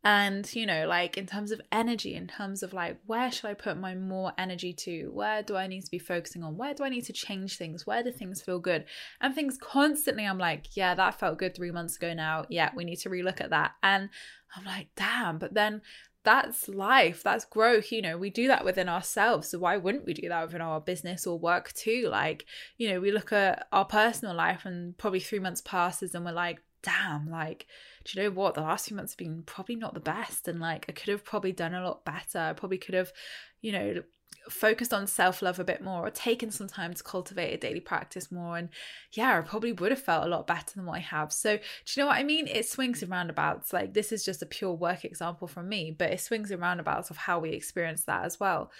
And, 0.04 0.48
you 0.54 0.66
know, 0.66 0.86
like 0.86 1.18
in 1.18 1.26
terms 1.26 1.50
of 1.50 1.60
energy, 1.72 2.14
in 2.14 2.28
terms 2.28 2.62
of 2.62 2.72
like, 2.72 2.98
where 3.06 3.30
should 3.32 3.50
I 3.50 3.54
put 3.54 3.76
my 3.76 3.96
more 3.96 4.32
energy 4.38 4.72
to? 4.72 5.10
Where 5.12 5.42
do 5.42 5.56
I 5.56 5.66
need 5.66 5.84
to 5.84 5.90
be 5.90 5.98
focusing 5.98 6.44
on? 6.44 6.56
Where 6.56 6.74
do 6.74 6.84
I 6.84 6.90
need 6.90 7.04
to 7.06 7.12
change 7.12 7.56
things? 7.56 7.86
Where 7.86 8.04
do 8.04 8.12
things 8.12 8.40
feel 8.40 8.60
good? 8.60 8.84
And 9.20 9.34
things 9.34 9.58
constantly, 9.60 10.24
I'm 10.24 10.38
like, 10.38 10.76
yeah, 10.76 10.94
that 10.94 11.18
felt 11.18 11.38
good 11.38 11.56
three 11.56 11.72
months 11.72 11.96
ago 11.96 12.14
now. 12.14 12.44
Yeah, 12.48 12.70
we 12.76 12.84
need 12.84 13.00
to 13.00 13.10
relook 13.10 13.40
at 13.40 13.50
that. 13.50 13.72
And 13.82 14.08
I'm 14.54 14.64
like, 14.64 14.88
damn. 14.96 15.38
But 15.38 15.54
then 15.54 15.82
that's 16.26 16.68
life 16.68 17.22
that's 17.22 17.44
growth 17.44 17.92
you 17.92 18.02
know 18.02 18.18
we 18.18 18.30
do 18.30 18.48
that 18.48 18.64
within 18.64 18.88
ourselves 18.88 19.48
so 19.48 19.60
why 19.60 19.76
wouldn't 19.76 20.04
we 20.04 20.12
do 20.12 20.28
that 20.28 20.44
within 20.44 20.60
our 20.60 20.80
business 20.80 21.24
or 21.24 21.38
work 21.38 21.72
too? 21.72 22.08
Like 22.10 22.44
you 22.78 22.90
know 22.90 23.00
we 23.00 23.12
look 23.12 23.32
at 23.32 23.68
our 23.70 23.84
personal 23.84 24.34
life 24.34 24.66
and 24.66 24.98
probably 24.98 25.20
three 25.20 25.38
months 25.38 25.60
passes 25.60 26.16
and 26.16 26.24
we're 26.24 26.32
like 26.32 26.62
damn 26.82 27.30
like 27.30 27.66
do 28.04 28.18
you 28.20 28.24
know 28.24 28.34
what? 28.34 28.54
The 28.54 28.60
last 28.60 28.86
few 28.86 28.96
months 28.96 29.12
have 29.12 29.18
been 29.18 29.42
probably 29.44 29.76
not 29.76 29.94
the 29.94 30.00
best 30.00 30.48
and 30.48 30.60
like 30.60 30.86
i 30.88 30.92
could 30.92 31.08
have 31.08 31.24
probably 31.24 31.52
done 31.52 31.74
a 31.74 31.84
lot 31.84 32.04
better. 32.04 32.38
I 32.38 32.52
probably 32.54 32.78
could 32.78 32.94
have 32.94 33.12
you 33.60 33.70
know 33.70 34.02
focused 34.48 34.94
on 34.94 35.06
self 35.06 35.42
love 35.42 35.58
a 35.58 35.64
bit 35.64 35.82
more 35.82 36.06
or 36.06 36.10
taken 36.10 36.50
some 36.50 36.68
time 36.68 36.94
to 36.94 37.02
cultivate 37.02 37.52
a 37.52 37.56
daily 37.56 37.80
practice 37.80 38.30
more. 38.30 38.56
And 38.56 38.68
yeah, 39.12 39.38
I 39.38 39.40
probably 39.42 39.72
would 39.72 39.90
have 39.90 40.02
felt 40.02 40.24
a 40.24 40.28
lot 40.28 40.46
better 40.46 40.74
than 40.74 40.86
what 40.86 40.96
I 40.96 41.00
have. 41.00 41.32
So, 41.32 41.56
do 41.56 41.62
you 41.88 42.02
know 42.02 42.06
what 42.06 42.18
I 42.18 42.22
mean? 42.22 42.46
It 42.46 42.68
swings 42.68 43.02
and 43.02 43.10
roundabouts. 43.10 43.72
Like, 43.72 43.94
this 43.94 44.12
is 44.12 44.24
just 44.24 44.42
a 44.42 44.46
pure 44.46 44.72
work 44.72 45.04
example 45.04 45.48
from 45.48 45.68
me, 45.68 45.94
but 45.96 46.10
it 46.10 46.20
swings 46.20 46.50
and 46.50 46.60
roundabouts 46.60 47.10
of 47.10 47.16
how 47.16 47.38
we 47.38 47.50
experience 47.50 48.04
that 48.04 48.24
as 48.24 48.40
well. 48.40 48.70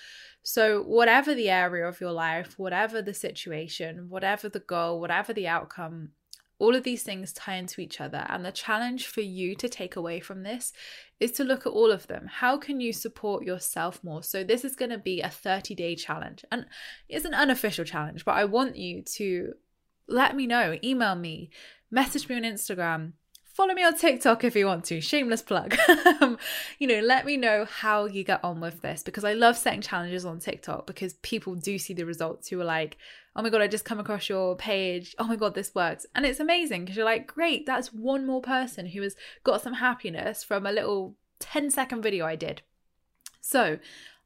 So, 0.43 0.83
whatever 0.83 1.35
the 1.35 1.51
area 1.51 1.87
of 1.87 2.01
your 2.01 2.13
life, 2.13 2.59
whatever 2.59 3.03
the 3.03 3.15
situation, 3.15 4.09
whatever 4.09 4.49
the 4.49 4.61
goal, 4.61 5.01
whatever 5.01 5.33
the 5.33 5.49
outcome, 5.49 6.11
all 6.59 6.75
of 6.75 6.85
these 6.85 7.03
things 7.03 7.33
tie 7.33 7.57
into 7.57 7.81
each 7.81 8.01
other. 8.01 8.25
And 8.29 8.45
the 8.45 8.53
challenge 8.53 9.07
for 9.07 9.21
you 9.21 9.55
to 9.57 9.69
take 9.69 9.97
away 9.97 10.21
from 10.21 10.43
this 10.43 10.73
is 11.21 11.33
to 11.33 11.45
look 11.45 11.67
at 11.67 11.73
all 11.73 11.91
of 11.91 12.07
them. 12.07 12.29
How 12.31 12.57
can 12.57 12.81
you 12.81 12.93
support 12.93 13.45
yourself 13.45 14.03
more? 14.03 14.23
So, 14.23 14.43
this 14.43 14.65
is 14.65 14.77
going 14.77 14.91
to 14.91 14.99
be 14.99 15.21
a 15.21 15.29
30 15.29 15.75
day 15.75 15.95
challenge. 15.95 16.45
And 16.51 16.67
it's 17.09 17.25
an 17.25 17.35
unofficial 17.35 17.85
challenge, 17.85 18.25
but 18.25 18.37
I 18.37 18.45
want 18.45 18.77
you 18.77 19.03
to 19.17 19.53
let 20.09 20.37
me 20.37 20.47
know, 20.47 20.79
email 20.83 21.15
me, 21.15 21.51
message 21.91 22.29
me 22.29 22.37
on 22.37 22.43
Instagram, 22.43 23.13
follow 23.57 23.73
me 23.73 23.83
on 23.83 23.97
TikTok 23.97 24.45
if 24.45 24.55
you 24.55 24.67
want 24.67 24.85
to. 24.85 25.01
Shameless 25.01 25.43
plug. 25.43 25.75
Um, 26.19 26.39
you 26.79 26.87
know, 26.87 27.01
let 27.01 27.27
me 27.27 27.37
know 27.37 27.67
how 27.67 28.07
you 28.07 28.25
get 28.25 28.43
on 28.43 28.59
with 28.59 28.81
this 28.81 29.03
because 29.03 29.23
I 29.23 29.35
love 29.35 29.57
setting 29.57 29.83
challenges 29.83 30.25
on 30.25 30.39
TikTok 30.39 30.87
because 30.87 31.13
people 31.15 31.55
do 31.55 31.79
see 31.79 31.93
the 31.93 32.07
results 32.07 32.49
who 32.49 32.59
are 32.59 32.65
like, 32.65 32.97
oh 33.35 33.43
my 33.43 33.51
God, 33.51 33.61
I 33.61 33.67
just 33.67 33.85
come 33.85 34.01
across 34.01 34.31
your 34.31 34.57
page. 34.57 35.15
Oh 35.19 35.25
my 35.25 35.37
God, 35.37 35.55
this 35.55 35.75
works. 35.75 36.07
And 36.15 36.25
it's 36.25 36.41
amazing 36.41 36.85
because 36.85 36.97
you're 36.97 37.05
like, 37.05 37.27
great, 37.27 37.67
that's 37.67 37.93
one 37.93 38.25
more 38.27 38.41
person 38.41 38.87
who 38.87 39.03
has 39.03 39.15
got 39.45 39.61
some 39.63 39.75
happiness 39.75 40.43
from 40.43 40.65
a 40.65 40.73
little 40.73 41.17
10 41.41 41.71
second 41.71 42.01
video 42.01 42.25
I 42.25 42.35
did. 42.35 42.63
So, 43.43 43.79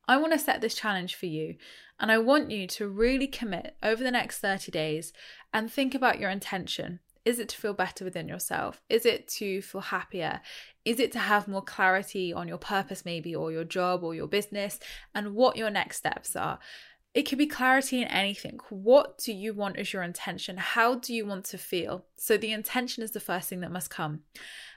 I 0.07 0.17
want 0.17 0.33
to 0.33 0.39
set 0.39 0.61
this 0.61 0.75
challenge 0.75 1.17
for 1.17 1.27
you. 1.27 1.57
And 1.99 2.13
I 2.13 2.19
want 2.19 2.51
you 2.51 2.67
to 2.69 2.89
really 2.89 3.27
commit 3.27 3.77
over 3.83 4.03
the 4.03 4.13
next 4.13 4.39
30 4.39 4.71
days 4.71 5.13
and 5.53 5.71
think 5.71 5.95
about 5.95 6.21
your 6.21 6.31
intention. 6.31 7.01
Is 7.25 7.39
it 7.39 7.49
to 7.51 7.57
feel 7.57 7.75
better 7.75 8.05
within 8.05 8.29
yourself? 8.29 8.81
Is 8.89 9.05
it 9.05 9.29
to 9.29 9.61
feel 9.63 9.83
happier? 9.83 10.41
Is 10.85 10.99
it 10.99 11.13
to 11.13 11.19
have 11.19 11.47
more 11.47 11.63
clarity 11.63 12.33
on 12.33 12.49
your 12.49 12.59
purpose, 12.59 13.05
maybe, 13.05 13.35
or 13.35 13.53
your 13.53 13.65
job 13.65 14.03
or 14.03 14.15
your 14.15 14.27
business, 14.27 14.81
and 15.15 15.35
what 15.35 15.57
your 15.57 15.71
next 15.71 15.99
steps 15.99 16.35
are? 16.35 16.59
It 17.13 17.23
could 17.23 17.39
be 17.39 17.47
clarity 17.47 18.01
in 18.01 18.07
anything. 18.07 18.61
What 18.69 19.19
do 19.19 19.33
you 19.33 19.53
want 19.53 19.79
as 19.79 19.93
your 19.93 20.05
intention? 20.05 20.57
How 20.59 20.95
do 20.95 21.13
you 21.13 21.27
want 21.27 21.45
to 21.47 21.59
feel? 21.59 22.05
So, 22.17 22.37
the 22.37 22.53
intention 22.53 23.03
is 23.03 23.11
the 23.11 23.19
first 23.19 23.49
thing 23.49 23.61
that 23.61 23.73
must 23.73 23.91
come. 23.91 24.21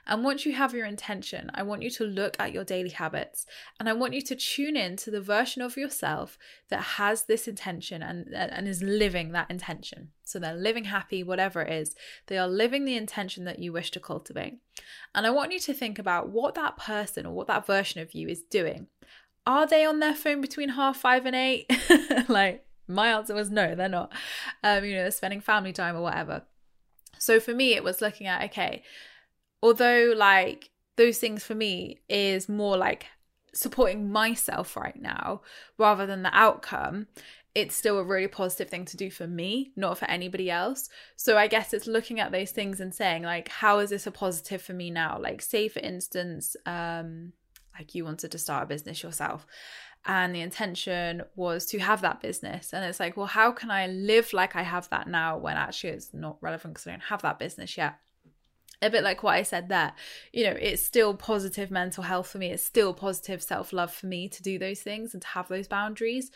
And 0.06 0.24
once 0.24 0.44
you 0.44 0.52
have 0.54 0.74
your 0.74 0.84
intention, 0.84 1.48
I 1.54 1.62
want 1.62 1.82
you 1.82 1.90
to 1.90 2.04
look 2.04 2.36
at 2.40 2.52
your 2.52 2.64
daily 2.64 2.90
habits 2.90 3.46
and 3.78 3.88
I 3.88 3.94
want 3.94 4.12
you 4.12 4.20
to 4.22 4.34
tune 4.34 4.76
in 4.76 4.96
to 4.96 5.10
the 5.10 5.20
version 5.20 5.62
of 5.62 5.78
yourself 5.78 6.36
that 6.68 6.82
has 6.82 7.22
this 7.22 7.48
intention 7.48 8.02
and, 8.02 8.34
and 8.34 8.68
is 8.68 8.82
living 8.82 9.32
that 9.32 9.50
intention. 9.50 10.08
So, 10.24 10.40
they're 10.40 10.56
living 10.56 10.86
happy, 10.86 11.22
whatever 11.22 11.62
it 11.62 11.72
is, 11.72 11.94
they 12.26 12.36
are 12.36 12.48
living 12.48 12.84
the 12.84 12.96
intention 12.96 13.44
that 13.44 13.60
you 13.60 13.72
wish 13.72 13.92
to 13.92 14.00
cultivate. 14.00 14.58
And 15.14 15.24
I 15.24 15.30
want 15.30 15.52
you 15.52 15.60
to 15.60 15.72
think 15.72 16.00
about 16.00 16.30
what 16.30 16.56
that 16.56 16.76
person 16.78 17.26
or 17.26 17.32
what 17.32 17.46
that 17.46 17.64
version 17.64 18.00
of 18.00 18.12
you 18.12 18.26
is 18.26 18.42
doing 18.42 18.88
are 19.46 19.66
they 19.66 19.84
on 19.84 20.00
their 20.00 20.14
phone 20.14 20.40
between 20.40 20.70
half 20.70 20.96
five 20.96 21.26
and 21.26 21.36
eight? 21.36 21.70
like, 22.28 22.64
my 22.86 23.08
answer 23.08 23.34
was 23.34 23.50
no, 23.50 23.74
they're 23.74 23.88
not. 23.88 24.12
Um, 24.62 24.84
you 24.84 24.94
know, 24.94 25.02
they're 25.02 25.10
spending 25.10 25.40
family 25.40 25.72
time 25.72 25.96
or 25.96 26.02
whatever. 26.02 26.42
So 27.18 27.40
for 27.40 27.54
me, 27.54 27.74
it 27.74 27.84
was 27.84 28.00
looking 28.00 28.26
at, 28.26 28.44
okay, 28.50 28.82
although 29.62 30.12
like 30.16 30.70
those 30.96 31.18
things 31.18 31.44
for 31.44 31.54
me 31.54 32.00
is 32.08 32.48
more 32.48 32.76
like 32.76 33.06
supporting 33.54 34.10
myself 34.10 34.76
right 34.76 35.00
now 35.00 35.40
rather 35.78 36.06
than 36.06 36.22
the 36.22 36.36
outcome, 36.36 37.06
it's 37.54 37.74
still 37.74 37.98
a 37.98 38.04
really 38.04 38.26
positive 38.26 38.68
thing 38.68 38.84
to 38.84 38.96
do 38.96 39.10
for 39.10 39.26
me, 39.26 39.72
not 39.76 39.96
for 39.96 40.06
anybody 40.06 40.50
else. 40.50 40.88
So 41.16 41.38
I 41.38 41.46
guess 41.46 41.72
it's 41.72 41.86
looking 41.86 42.18
at 42.18 42.32
those 42.32 42.50
things 42.50 42.80
and 42.80 42.92
saying, 42.92 43.22
like, 43.22 43.48
how 43.48 43.78
is 43.78 43.90
this 43.90 44.06
a 44.06 44.10
positive 44.10 44.60
for 44.60 44.72
me 44.72 44.90
now? 44.90 45.18
Like, 45.20 45.40
say 45.40 45.68
for 45.68 45.78
instance, 45.80 46.56
um, 46.66 47.32
like 47.76 47.94
you 47.94 48.04
wanted 48.04 48.30
to 48.30 48.38
start 48.38 48.64
a 48.64 48.66
business 48.66 49.02
yourself 49.02 49.46
and 50.06 50.34
the 50.34 50.40
intention 50.40 51.22
was 51.34 51.64
to 51.66 51.78
have 51.78 52.02
that 52.02 52.20
business 52.20 52.72
and 52.72 52.84
it's 52.84 53.00
like 53.00 53.16
well 53.16 53.26
how 53.26 53.50
can 53.50 53.70
i 53.70 53.86
live 53.86 54.32
like 54.32 54.54
i 54.56 54.62
have 54.62 54.88
that 54.90 55.08
now 55.08 55.36
when 55.36 55.56
actually 55.56 55.90
it's 55.90 56.12
not 56.12 56.36
relevant 56.40 56.74
because 56.74 56.86
i 56.86 56.90
don't 56.90 57.00
have 57.00 57.22
that 57.22 57.38
business 57.38 57.76
yet 57.76 57.98
a 58.82 58.90
bit 58.90 59.02
like 59.02 59.22
what 59.22 59.34
I 59.34 59.42
said 59.42 59.68
there, 59.68 59.92
you 60.32 60.44
know, 60.44 60.56
it's 60.60 60.84
still 60.84 61.14
positive 61.14 61.70
mental 61.70 62.02
health 62.04 62.28
for 62.28 62.38
me. 62.38 62.50
It's 62.50 62.62
still 62.62 62.92
positive 62.92 63.42
self 63.42 63.72
love 63.72 63.92
for 63.92 64.06
me 64.06 64.28
to 64.28 64.42
do 64.42 64.58
those 64.58 64.80
things 64.80 65.14
and 65.14 65.22
to 65.22 65.28
have 65.28 65.48
those 65.48 65.68
boundaries. 65.68 66.30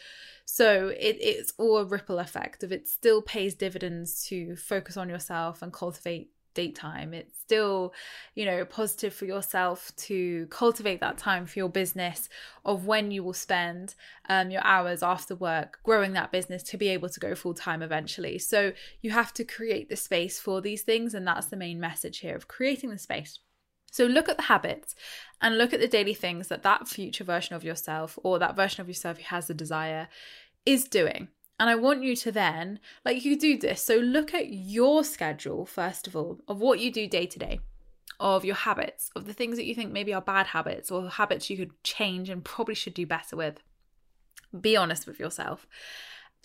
So 0.45 0.89
it, 0.89 1.19
it's 1.21 1.53
all 1.59 1.79
a 1.79 1.85
ripple 1.85 2.19
effect 2.19 2.63
of 2.63 2.73
it 2.73 2.89
still 2.89 3.23
pays 3.23 3.55
dividends 3.55 4.27
to 4.29 4.57
focus 4.57 4.97
on 4.97 5.09
yourself 5.09 5.63
and 5.63 5.73
cultivate 5.73 6.31
date 6.55 6.75
time. 6.75 7.15
It's 7.15 7.39
still, 7.39 7.93
you 8.35 8.45
know, 8.45 8.65
positive 8.65 9.15
for 9.15 9.25
yourself 9.25 9.93
to 9.97 10.47
cultivate 10.51 11.01
that 11.01 11.19
time 11.19 11.47
for 11.47 11.59
your 11.59 11.69
business 11.69 12.29
of 12.65 12.87
when 12.87 13.11
you 13.11 13.23
will 13.23 13.33
spend 13.33 13.95
um, 14.29 14.51
your 14.51 14.65
hours 14.65 15.03
after 15.03 15.35
work 15.35 15.79
growing 15.83 16.13
that 16.15 16.33
business 16.33 16.63
to 16.65 16.77
be 16.77 16.89
able 16.89 17.09
to 17.09 17.21
go 17.21 17.35
full 17.35 17.55
time 17.55 17.83
eventually. 17.83 18.39
So 18.39 18.73
you 19.01 19.11
have 19.11 19.33
to 19.35 19.45
create 19.45 19.89
the 19.89 19.97
space 19.97 20.39
for 20.41 20.61
these 20.61 20.83
things. 20.83 21.15
And 21.15 21.27
that's 21.27 21.47
the 21.47 21.57
main 21.57 21.81
message 21.81 22.19
here 22.19 22.37
of 22.37 22.49
creating 22.49 22.91
the 22.91 22.99
space. 22.99 23.39
So 23.91 24.05
look 24.05 24.29
at 24.29 24.37
the 24.37 24.45
habits 24.45 24.95
and 25.41 25.57
look 25.57 25.73
at 25.73 25.81
the 25.81 25.89
daily 25.89 26.15
things 26.15 26.49
that 26.49 26.63
that 26.63 26.89
future 26.89 27.25
version 27.25 27.57
of 27.57 27.65
yourself 27.65 28.19
or 28.23 28.39
that 28.39 28.57
version 28.57 28.81
of 28.81 28.89
yourself 28.89 29.19
who 29.19 29.25
has 29.25 29.47
the 29.47 29.55
desire 29.55 30.09
is 30.67 30.85
doing. 30.85 31.29
And 31.59 31.69
I 31.69 31.75
want 31.75 32.05
you 32.05 32.15
to 32.17 32.33
then, 32.33 32.79
like, 33.05 33.25
you 33.25 33.37
do 33.39 33.59
this. 33.59 33.83
So 33.83 33.97
look 33.97 34.33
at 34.33 34.53
your 34.53 35.03
schedule, 35.03 35.67
first 35.67 36.07
of 36.07 36.15
all, 36.15 36.41
of 36.47 36.61
what 36.61 36.79
you 36.79 36.93
do 36.93 37.09
day 37.09 37.27
to 37.27 37.39
day, 37.39 37.61
of 38.21 38.45
your 38.45 38.55
habits, 38.55 39.11
of 39.17 39.27
the 39.27 39.33
things 39.33 39.57
that 39.57 39.67
you 39.67 39.75
think 39.75 39.93
maybe 39.93 40.15
are 40.15 40.23
bad 40.23 40.49
habits 40.49 40.91
or 40.91 41.09
habits 41.09 41.51
you 41.51 41.57
could 41.57 41.83
change 41.83 42.29
and 42.29 42.45
probably 42.45 42.75
should 42.75 42.95
do 42.95 43.07
better 43.07 43.37
with. 43.37 43.61
Be 44.59 44.77
honest 44.77 45.07
with 45.07 45.19
yourself. 45.19 45.67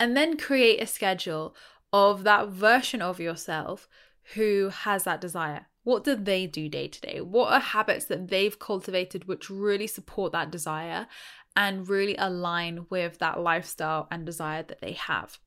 And 0.00 0.16
then 0.16 0.36
create 0.36 0.82
a 0.82 0.86
schedule 0.86 1.54
of 1.92 2.24
that 2.24 2.48
version 2.48 3.00
of 3.00 3.20
yourself 3.20 3.88
who 4.34 4.70
has 4.70 5.04
that 5.04 5.20
desire. 5.20 5.66
What 5.84 6.02
do 6.02 6.16
they 6.16 6.46
do 6.46 6.68
day 6.68 6.88
to 6.88 7.00
day? 7.00 7.20
What 7.20 7.52
are 7.52 7.60
habits 7.60 8.06
that 8.06 8.28
they've 8.28 8.58
cultivated 8.58 9.28
which 9.28 9.50
really 9.50 9.86
support 9.86 10.32
that 10.32 10.50
desire 10.50 11.06
and 11.56 11.88
really 11.88 12.16
align 12.18 12.86
with 12.90 13.18
that 13.18 13.40
lifestyle 13.40 14.08
and 14.10 14.26
desire 14.26 14.62
that 14.62 14.80
they 14.80 14.92
have. 14.92 15.38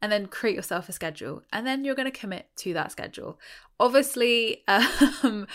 And 0.00 0.12
then 0.12 0.26
create 0.26 0.56
yourself 0.56 0.88
a 0.88 0.92
schedule, 0.92 1.42
and 1.52 1.66
then 1.66 1.84
you're 1.84 1.94
going 1.94 2.10
to 2.10 2.18
commit 2.18 2.48
to 2.56 2.74
that 2.74 2.92
schedule. 2.92 3.38
Obviously, 3.80 4.62
um, 4.68 5.46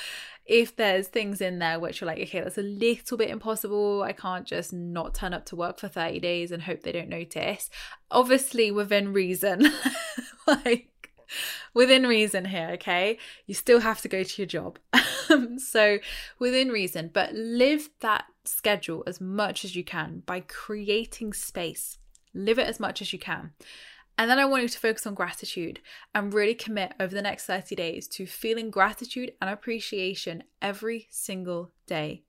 if 0.45 0.75
there's 0.75 1.07
things 1.07 1.41
in 1.41 1.59
there 1.59 1.79
which 1.79 2.01
are 2.01 2.05
like, 2.05 2.19
okay, 2.19 2.41
that's 2.41 2.57
a 2.57 2.63
little 2.63 3.17
bit 3.17 3.29
impossible, 3.29 4.03
I 4.03 4.13
can't 4.13 4.45
just 4.45 4.73
not 4.73 5.13
turn 5.13 5.33
up 5.33 5.45
to 5.45 5.55
work 5.55 5.79
for 5.79 5.87
30 5.87 6.19
days 6.19 6.51
and 6.51 6.63
hope 6.63 6.81
they 6.81 6.91
don't 6.91 7.09
notice. 7.09 7.69
Obviously, 8.09 8.71
within 8.71 9.13
reason, 9.13 9.71
like 10.47 10.90
within 11.73 12.03
reason 12.03 12.45
here, 12.45 12.69
okay? 12.73 13.17
You 13.45 13.53
still 13.53 13.79
have 13.79 14.01
to 14.01 14.07
go 14.07 14.23
to 14.23 14.41
your 14.41 14.47
job. 14.47 14.79
so, 15.57 15.99
within 16.39 16.69
reason, 16.69 17.09
but 17.13 17.33
live 17.33 17.89
that 17.99 18.25
schedule 18.43 19.03
as 19.07 19.21
much 19.21 19.63
as 19.63 19.75
you 19.75 19.83
can 19.83 20.23
by 20.25 20.41
creating 20.41 21.33
space. 21.33 21.97
Live 22.33 22.59
it 22.59 22.67
as 22.67 22.79
much 22.79 23.01
as 23.01 23.13
you 23.13 23.19
can. 23.19 23.51
And 24.17 24.29
then 24.29 24.39
I 24.39 24.45
want 24.45 24.63
you 24.63 24.69
to 24.69 24.79
focus 24.79 25.07
on 25.07 25.15
gratitude 25.15 25.79
and 26.13 26.33
really 26.33 26.53
commit 26.53 26.93
over 26.99 27.13
the 27.13 27.21
next 27.21 27.45
30 27.45 27.75
days 27.75 28.07
to 28.09 28.25
feeling 28.25 28.69
gratitude 28.69 29.33
and 29.41 29.49
appreciation 29.49 30.43
every 30.61 31.07
single 31.09 31.71
day. 31.87 32.23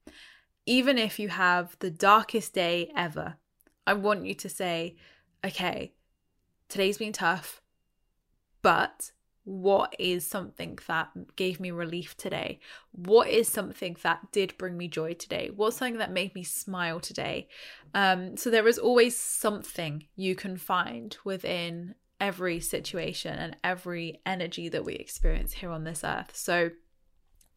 Even 0.64 0.96
if 0.96 1.18
you 1.18 1.28
have 1.28 1.76
the 1.80 1.90
darkest 1.90 2.54
day 2.54 2.90
ever, 2.96 3.34
I 3.86 3.94
want 3.94 4.26
you 4.26 4.34
to 4.34 4.48
say, 4.48 4.96
okay, 5.44 5.92
today's 6.68 6.98
been 6.98 7.12
tough, 7.12 7.61
but 8.62 9.10
what 9.44 9.96
is 9.98 10.24
something 10.24 10.78
that 10.86 11.08
gave 11.36 11.58
me 11.58 11.72
relief 11.72 12.16
today? 12.16 12.60
What 12.92 13.28
is 13.28 13.48
something 13.48 13.96
that 14.02 14.30
did 14.30 14.56
bring 14.56 14.76
me 14.76 14.86
joy 14.86 15.14
today? 15.14 15.50
What's 15.54 15.78
something 15.78 15.98
that 15.98 16.12
made 16.12 16.34
me 16.34 16.44
smile 16.44 17.00
today? 17.00 17.48
Um, 17.92 18.36
so 18.36 18.50
there 18.50 18.68
is 18.68 18.78
always 18.78 19.16
something 19.16 20.06
you 20.14 20.36
can 20.36 20.56
find 20.56 21.16
within 21.24 21.96
every 22.20 22.60
situation 22.60 23.36
and 23.36 23.56
every 23.64 24.20
energy 24.24 24.68
that 24.68 24.84
we 24.84 24.94
experience 24.94 25.52
here 25.54 25.70
on 25.70 25.82
this 25.82 26.04
earth. 26.04 26.30
So 26.36 26.70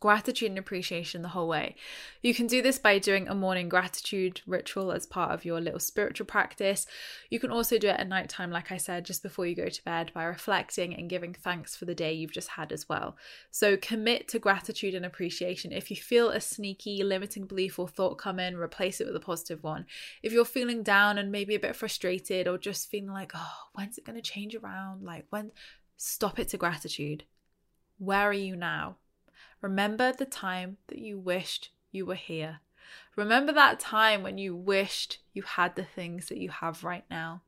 gratitude 0.05 0.51
and 0.51 0.59
appreciation 0.59 1.23
the 1.23 1.29
whole 1.29 1.47
way. 1.47 1.75
You 2.21 2.35
can 2.35 2.45
do 2.45 2.61
this 2.61 2.77
by 2.77 2.99
doing 2.99 3.27
a 3.27 3.33
morning 3.33 3.69
gratitude 3.69 4.39
ritual 4.45 4.91
as 4.91 5.07
part 5.07 5.31
of 5.31 5.43
your 5.43 5.59
little 5.59 5.79
spiritual 5.79 6.27
practice. 6.27 6.85
You 7.31 7.39
can 7.39 7.49
also 7.49 7.79
do 7.79 7.87
it 7.87 7.99
at 7.99 8.07
nighttime, 8.07 8.51
like 8.51 8.71
I 8.71 8.77
said, 8.77 9.03
just 9.03 9.23
before 9.23 9.47
you 9.47 9.55
go 9.55 9.67
to 9.67 9.83
bed 9.83 10.11
by 10.13 10.25
reflecting 10.25 10.93
and 10.93 11.09
giving 11.09 11.33
thanks 11.33 11.75
for 11.75 11.85
the 11.85 11.95
day 11.95 12.13
you've 12.13 12.31
just 12.31 12.49
had 12.49 12.71
as 12.71 12.87
well. 12.87 13.17
So 13.49 13.77
commit 13.77 14.27
to 14.27 14.37
gratitude 14.37 14.93
and 14.93 15.07
appreciation. 15.07 15.71
If 15.71 15.89
you 15.89 15.97
feel 15.97 16.29
a 16.29 16.39
sneaky 16.39 17.03
limiting 17.03 17.47
belief 17.47 17.79
or 17.79 17.87
thought 17.87 18.19
come 18.19 18.39
in, 18.39 18.57
replace 18.57 19.01
it 19.01 19.07
with 19.07 19.15
a 19.15 19.19
positive 19.19 19.63
one. 19.63 19.87
If 20.21 20.31
you're 20.31 20.45
feeling 20.45 20.83
down 20.83 21.17
and 21.17 21.31
maybe 21.31 21.55
a 21.55 21.59
bit 21.59 21.75
frustrated 21.75 22.47
or 22.47 22.59
just 22.59 22.91
feeling 22.91 23.09
like, 23.09 23.31
oh, 23.33 23.53
when's 23.73 23.97
it 23.97 24.05
going 24.05 24.21
to 24.21 24.21
change 24.21 24.53
around? 24.53 25.01
Like, 25.01 25.25
when? 25.31 25.51
Stop 25.97 26.37
it 26.37 26.49
to 26.49 26.57
gratitude. 26.57 27.23
Where 27.97 28.29
are 28.29 28.33
you 28.33 28.55
now? 28.55 28.97
Remember 29.65 30.11
the 30.11 30.27
time 30.27 30.77
that 30.89 30.99
you 30.99 31.17
wished 31.17 31.71
you 31.91 32.05
were 32.05 32.13
here. 32.13 32.59
Remember 33.15 33.51
that 33.51 33.79
time 33.79 34.21
when 34.21 34.37
you 34.37 34.55
wished 34.55 35.17
you 35.33 35.41
had 35.41 35.75
the 35.75 35.83
things 35.83 36.27
that 36.27 36.37
you 36.37 36.49
have 36.49 36.83
right 36.83 37.03
now. 37.09 37.41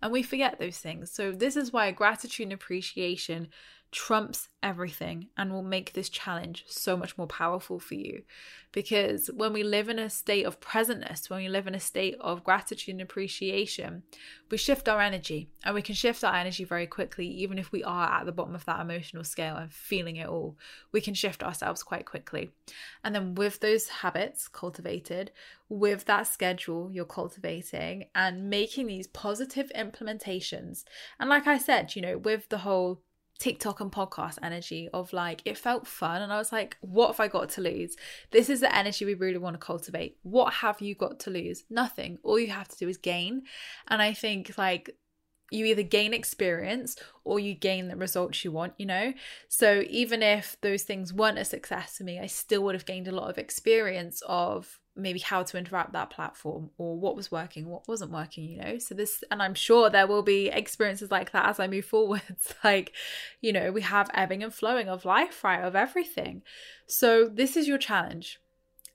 And 0.00 0.10
we 0.10 0.22
forget 0.22 0.58
those 0.58 0.78
things. 0.78 1.12
So, 1.12 1.30
this 1.30 1.54
is 1.54 1.70
why 1.70 1.90
gratitude 1.90 2.44
and 2.44 2.54
appreciation 2.54 3.48
trumps 3.92 4.48
everything 4.62 5.28
and 5.36 5.52
will 5.52 5.62
make 5.62 5.92
this 5.92 6.08
challenge 6.08 6.64
so 6.66 6.96
much 6.96 7.18
more 7.18 7.26
powerful 7.26 7.78
for 7.78 7.94
you. 7.94 8.22
Because 8.72 9.28
when 9.34 9.52
we 9.52 9.62
live 9.62 9.90
in 9.90 9.98
a 9.98 10.08
state 10.08 10.46
of 10.46 10.60
presentness, 10.60 11.28
when 11.28 11.42
we 11.42 11.48
live 11.50 11.66
in 11.66 11.74
a 11.74 11.80
state 11.80 12.16
of 12.18 12.42
gratitude 12.42 12.94
and 12.94 13.02
appreciation, 13.02 14.02
we 14.50 14.56
shift 14.56 14.88
our 14.88 15.00
energy 15.00 15.50
and 15.62 15.74
we 15.74 15.82
can 15.82 15.94
shift 15.94 16.24
our 16.24 16.34
energy 16.34 16.64
very 16.64 16.86
quickly, 16.86 17.26
even 17.26 17.58
if 17.58 17.70
we 17.70 17.84
are 17.84 18.08
at 18.08 18.24
the 18.24 18.32
bottom 18.32 18.54
of 18.54 18.64
that 18.64 18.80
emotional 18.80 19.24
scale 19.24 19.56
and 19.56 19.70
feeling 19.70 20.16
it 20.16 20.26
all. 20.26 20.56
We 20.90 21.02
can 21.02 21.12
shift 21.12 21.42
ourselves 21.42 21.82
quite 21.82 22.06
quickly. 22.06 22.50
And 23.04 23.14
then 23.14 23.34
with 23.34 23.60
those 23.60 23.88
habits 23.88 24.48
cultivated, 24.48 25.32
with 25.68 26.06
that 26.06 26.26
schedule 26.26 26.90
you're 26.90 27.04
cultivating 27.04 28.04
and 28.14 28.48
making 28.48 28.86
these 28.86 29.06
positive 29.06 29.70
implementations. 29.76 30.84
And 31.20 31.28
like 31.28 31.46
I 31.46 31.58
said, 31.58 31.94
you 31.94 32.00
know, 32.00 32.16
with 32.16 32.48
the 32.48 32.58
whole 32.58 33.02
TikTok 33.42 33.80
and 33.80 33.90
podcast 33.90 34.38
energy 34.40 34.88
of 34.94 35.12
like, 35.12 35.42
it 35.44 35.58
felt 35.58 35.84
fun. 35.84 36.22
And 36.22 36.32
I 36.32 36.38
was 36.38 36.52
like, 36.52 36.76
what 36.80 37.08
have 37.08 37.18
I 37.18 37.26
got 37.26 37.48
to 37.50 37.60
lose? 37.60 37.96
This 38.30 38.48
is 38.48 38.60
the 38.60 38.72
energy 38.72 39.04
we 39.04 39.14
really 39.14 39.38
want 39.38 39.54
to 39.54 39.66
cultivate. 39.66 40.16
What 40.22 40.54
have 40.54 40.80
you 40.80 40.94
got 40.94 41.18
to 41.20 41.30
lose? 41.30 41.64
Nothing. 41.68 42.18
All 42.22 42.38
you 42.38 42.52
have 42.52 42.68
to 42.68 42.78
do 42.78 42.88
is 42.88 42.98
gain. 42.98 43.42
And 43.88 44.00
I 44.00 44.12
think 44.12 44.56
like 44.56 44.96
you 45.50 45.64
either 45.64 45.82
gain 45.82 46.14
experience 46.14 46.94
or 47.24 47.40
you 47.40 47.54
gain 47.54 47.88
the 47.88 47.96
results 47.96 48.44
you 48.44 48.52
want, 48.52 48.74
you 48.78 48.86
know? 48.86 49.12
So 49.48 49.82
even 49.90 50.22
if 50.22 50.56
those 50.60 50.84
things 50.84 51.12
weren't 51.12 51.36
a 51.36 51.44
success 51.44 51.96
to 51.96 52.04
me, 52.04 52.20
I 52.20 52.26
still 52.26 52.62
would 52.62 52.76
have 52.76 52.86
gained 52.86 53.08
a 53.08 53.12
lot 53.12 53.28
of 53.28 53.38
experience 53.38 54.22
of 54.28 54.78
maybe 54.94 55.18
how 55.18 55.42
to 55.42 55.56
interact 55.56 55.92
that 55.92 56.10
platform 56.10 56.70
or 56.78 56.98
what 56.98 57.16
was 57.16 57.30
working, 57.30 57.66
what 57.66 57.88
wasn't 57.88 58.10
working, 58.10 58.44
you 58.44 58.58
know? 58.58 58.78
So 58.78 58.94
this, 58.94 59.24
and 59.30 59.42
I'm 59.42 59.54
sure 59.54 59.88
there 59.88 60.06
will 60.06 60.22
be 60.22 60.48
experiences 60.48 61.10
like 61.10 61.32
that 61.32 61.48
as 61.48 61.58
I 61.58 61.66
move 61.66 61.84
forwards. 61.84 62.54
like, 62.64 62.92
you 63.40 63.52
know, 63.52 63.72
we 63.72 63.82
have 63.82 64.10
ebbing 64.14 64.42
and 64.42 64.54
flowing 64.54 64.88
of 64.88 65.04
life, 65.04 65.42
right? 65.42 65.62
Of 65.62 65.74
everything. 65.74 66.42
So 66.86 67.28
this 67.28 67.56
is 67.56 67.68
your 67.68 67.78
challenge 67.78 68.38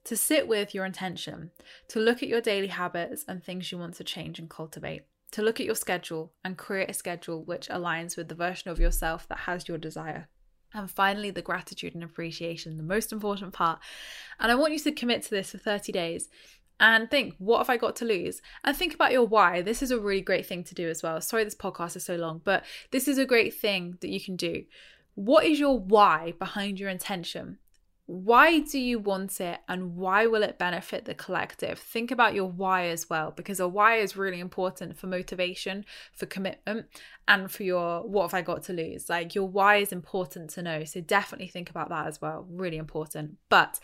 to 0.04 0.16
sit 0.16 0.48
with 0.48 0.74
your 0.74 0.86
intention, 0.86 1.52
to 1.89 2.00
look 2.00 2.24
at 2.24 2.30
your 2.30 2.41
daily 2.41 2.68
habits 2.68 3.26
and 3.28 3.43
things 3.43 3.72
you 3.72 3.78
want 3.78 3.95
to 3.95 4.04
change 4.04 4.39
and 4.39 4.50
cultivate 4.50 5.04
to 5.32 5.41
look 5.41 5.60
at 5.60 5.66
your 5.66 5.76
schedule 5.76 6.32
and 6.43 6.58
create 6.58 6.89
a 6.89 6.93
schedule 6.93 7.43
which 7.43 7.68
aligns 7.70 8.16
with 8.16 8.30
the 8.30 8.36
version 8.36 8.72
of 8.72 8.80
yourself 8.80 9.28
that 9.28 9.39
has 9.39 9.68
your 9.68 9.78
desire. 9.78 10.28
And 10.78 10.90
finally, 10.92 11.32
the 11.32 11.42
gratitude 11.42 11.96
and 11.96 12.04
appreciation, 12.04 12.78
the 12.78 12.84
most 12.84 13.12
important 13.12 13.52
part. 13.52 13.80
And 14.40 14.52
I 14.52 14.56
want 14.56 14.74
you 14.74 14.80
to 14.80 14.92
commit 14.92 15.24
to 15.24 15.30
this 15.32 15.52
for 15.52 15.58
30 15.58 15.92
days 15.92 16.30
and 16.80 17.10
think, 17.10 17.34
what 17.40 17.58
have 17.58 17.70
I 17.70 17.78
got 17.78 17.96
to 17.98 18.06
lose? 18.06 18.42
And 18.64 18.78
think 18.78 18.94
about 18.94 19.12
your 19.12 19.26
why. 19.26 19.64
This 19.64 19.82
is 19.82 19.90
a 19.90 20.00
really 20.00 20.22
great 20.22 20.46
thing 20.46 20.64
to 20.66 20.76
do 20.76 20.88
as 20.88 21.02
well. 21.02 21.20
Sorry, 21.20 21.44
this 21.44 21.56
podcast 21.56 21.96
is 21.96 22.06
so 22.06 22.16
long, 22.16 22.42
but 22.44 22.64
this 22.92 23.08
is 23.08 23.18
a 23.18 23.26
great 23.26 23.56
thing 23.56 23.98
that 24.02 24.10
you 24.10 24.22
can 24.22 24.36
do. 24.36 24.66
What 25.16 25.46
is 25.46 25.60
your 25.60 25.80
why 25.80 26.34
behind 26.38 26.80
your 26.80 26.90
intention? 26.90 27.58
Why 28.08 28.60
do 28.60 28.80
you 28.80 28.99
want 28.99 29.41
it 29.41 29.60
and 29.68 29.97
why 29.97 30.28
will 30.28 30.41
it 30.41 30.58
benefit 30.58 31.03
the 31.03 31.14
collective? 31.14 31.78
Think 31.78 32.10
about 32.10 32.34
your 32.34 32.49
why 32.49 32.88
as 32.88 33.10
well, 33.10 33.32
because 33.32 33.60
a 33.60 33.68
why 33.68 33.97
is 33.97 34.16
really 34.16 34.39
important 34.39 34.97
for 34.97 35.08
motivation, 35.08 35.86
for 36.14 36.26
commitment, 36.26 36.86
and 37.28 37.51
for 37.51 37.64
your 37.64 38.08
what 38.08 38.24
have 38.24 38.34
I 38.34 38.41
got 38.41 38.64
to 38.64 38.74
lose? 38.74 39.10
Like 39.10 39.36
your 39.36 39.45
why 39.45 39.78
is 39.78 39.91
important 39.91 40.49
to 40.51 40.62
know. 40.62 40.86
So 40.86 41.01
definitely 41.01 41.49
think 41.49 41.70
about 41.70 41.89
that 41.89 42.08
as 42.08 42.22
well. 42.22 42.47
Really 42.49 42.78
important. 42.78 43.38
But 43.49 43.78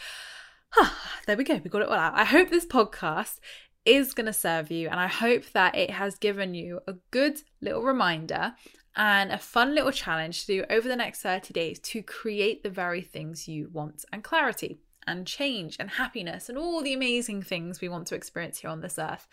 huh, 0.69 0.91
there 1.27 1.35
we 1.35 1.43
go. 1.43 1.59
We 1.61 1.69
got 1.69 1.81
it 1.81 1.89
all 1.89 1.95
out. 1.95 2.15
I 2.15 2.23
hope 2.23 2.49
this 2.49 2.65
podcast 2.65 3.39
is 3.85 4.13
going 4.13 4.27
to 4.27 4.33
serve 4.33 4.71
you, 4.71 4.87
and 4.87 5.01
I 5.01 5.07
hope 5.07 5.51
that 5.51 5.75
it 5.75 5.89
has 5.89 6.15
given 6.15 6.53
you 6.53 6.79
a 6.87 6.93
good 7.11 7.41
little 7.59 7.83
reminder 7.83 8.53
and 8.95 9.31
a 9.31 9.37
fun 9.37 9.73
little 9.73 9.91
challenge 9.91 10.41
to 10.41 10.47
do 10.47 10.65
over 10.69 10.87
the 10.87 10.95
next 10.95 11.21
30 11.21 11.53
days 11.53 11.79
to 11.79 12.03
create 12.03 12.63
the 12.63 12.69
very 12.69 13.01
things 13.01 13.47
you 13.47 13.69
want 13.71 14.05
and 14.11 14.23
clarity 14.23 14.79
and 15.07 15.27
change 15.27 15.75
and 15.79 15.91
happiness 15.91 16.49
and 16.49 16.57
all 16.57 16.81
the 16.81 16.93
amazing 16.93 17.41
things 17.41 17.81
we 17.81 17.89
want 17.89 18.07
to 18.07 18.15
experience 18.15 18.59
here 18.59 18.69
on 18.69 18.81
this 18.81 18.99
earth. 18.99 19.27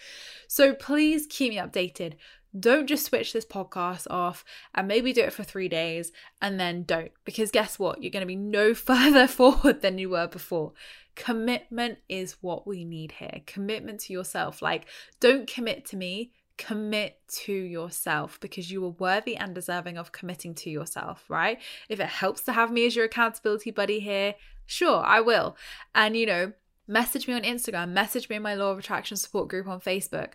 So 0.48 0.74
please 0.74 1.26
keep 1.28 1.50
me 1.50 1.58
updated. 1.58 2.14
Don't 2.58 2.88
just 2.88 3.06
switch 3.06 3.32
this 3.32 3.46
podcast 3.46 4.08
off 4.10 4.44
and 4.74 4.88
maybe 4.88 5.12
do 5.12 5.22
it 5.22 5.32
for 5.32 5.44
three 5.44 5.68
days 5.68 6.10
and 6.42 6.58
then 6.58 6.82
don't. 6.82 7.12
Because 7.24 7.52
guess 7.52 7.78
what? 7.78 8.02
You're 8.02 8.10
going 8.10 8.22
to 8.22 8.26
be 8.26 8.36
no 8.36 8.74
further 8.74 9.28
forward 9.28 9.82
than 9.82 9.98
you 9.98 10.10
were 10.10 10.26
before. 10.26 10.72
Commitment 11.14 11.98
is 12.08 12.36
what 12.40 12.66
we 12.66 12.84
need 12.84 13.12
here. 13.12 13.42
Commitment 13.46 14.00
to 14.00 14.12
yourself. 14.12 14.62
Like, 14.62 14.86
don't 15.20 15.46
commit 15.46 15.84
to 15.86 15.96
me 15.96 16.32
commit 16.60 17.18
to 17.26 17.52
yourself 17.52 18.38
because 18.38 18.70
you 18.70 18.84
are 18.84 18.90
worthy 18.90 19.34
and 19.34 19.54
deserving 19.54 19.96
of 19.96 20.12
committing 20.12 20.54
to 20.56 20.68
yourself, 20.68 21.24
right? 21.30 21.58
If 21.88 22.00
it 22.00 22.06
helps 22.06 22.42
to 22.42 22.52
have 22.52 22.70
me 22.70 22.86
as 22.86 22.94
your 22.94 23.06
accountability 23.06 23.70
buddy 23.70 23.98
here, 23.98 24.34
sure, 24.66 25.02
I 25.02 25.20
will. 25.20 25.56
And, 25.94 26.14
you 26.18 26.26
know, 26.26 26.52
message 26.86 27.26
me 27.26 27.32
on 27.32 27.42
Instagram, 27.42 27.92
message 27.92 28.28
me 28.28 28.36
in 28.36 28.42
my 28.42 28.54
Law 28.54 28.72
of 28.72 28.78
Attraction 28.78 29.16
support 29.16 29.48
group 29.48 29.66
on 29.66 29.80
Facebook, 29.80 30.32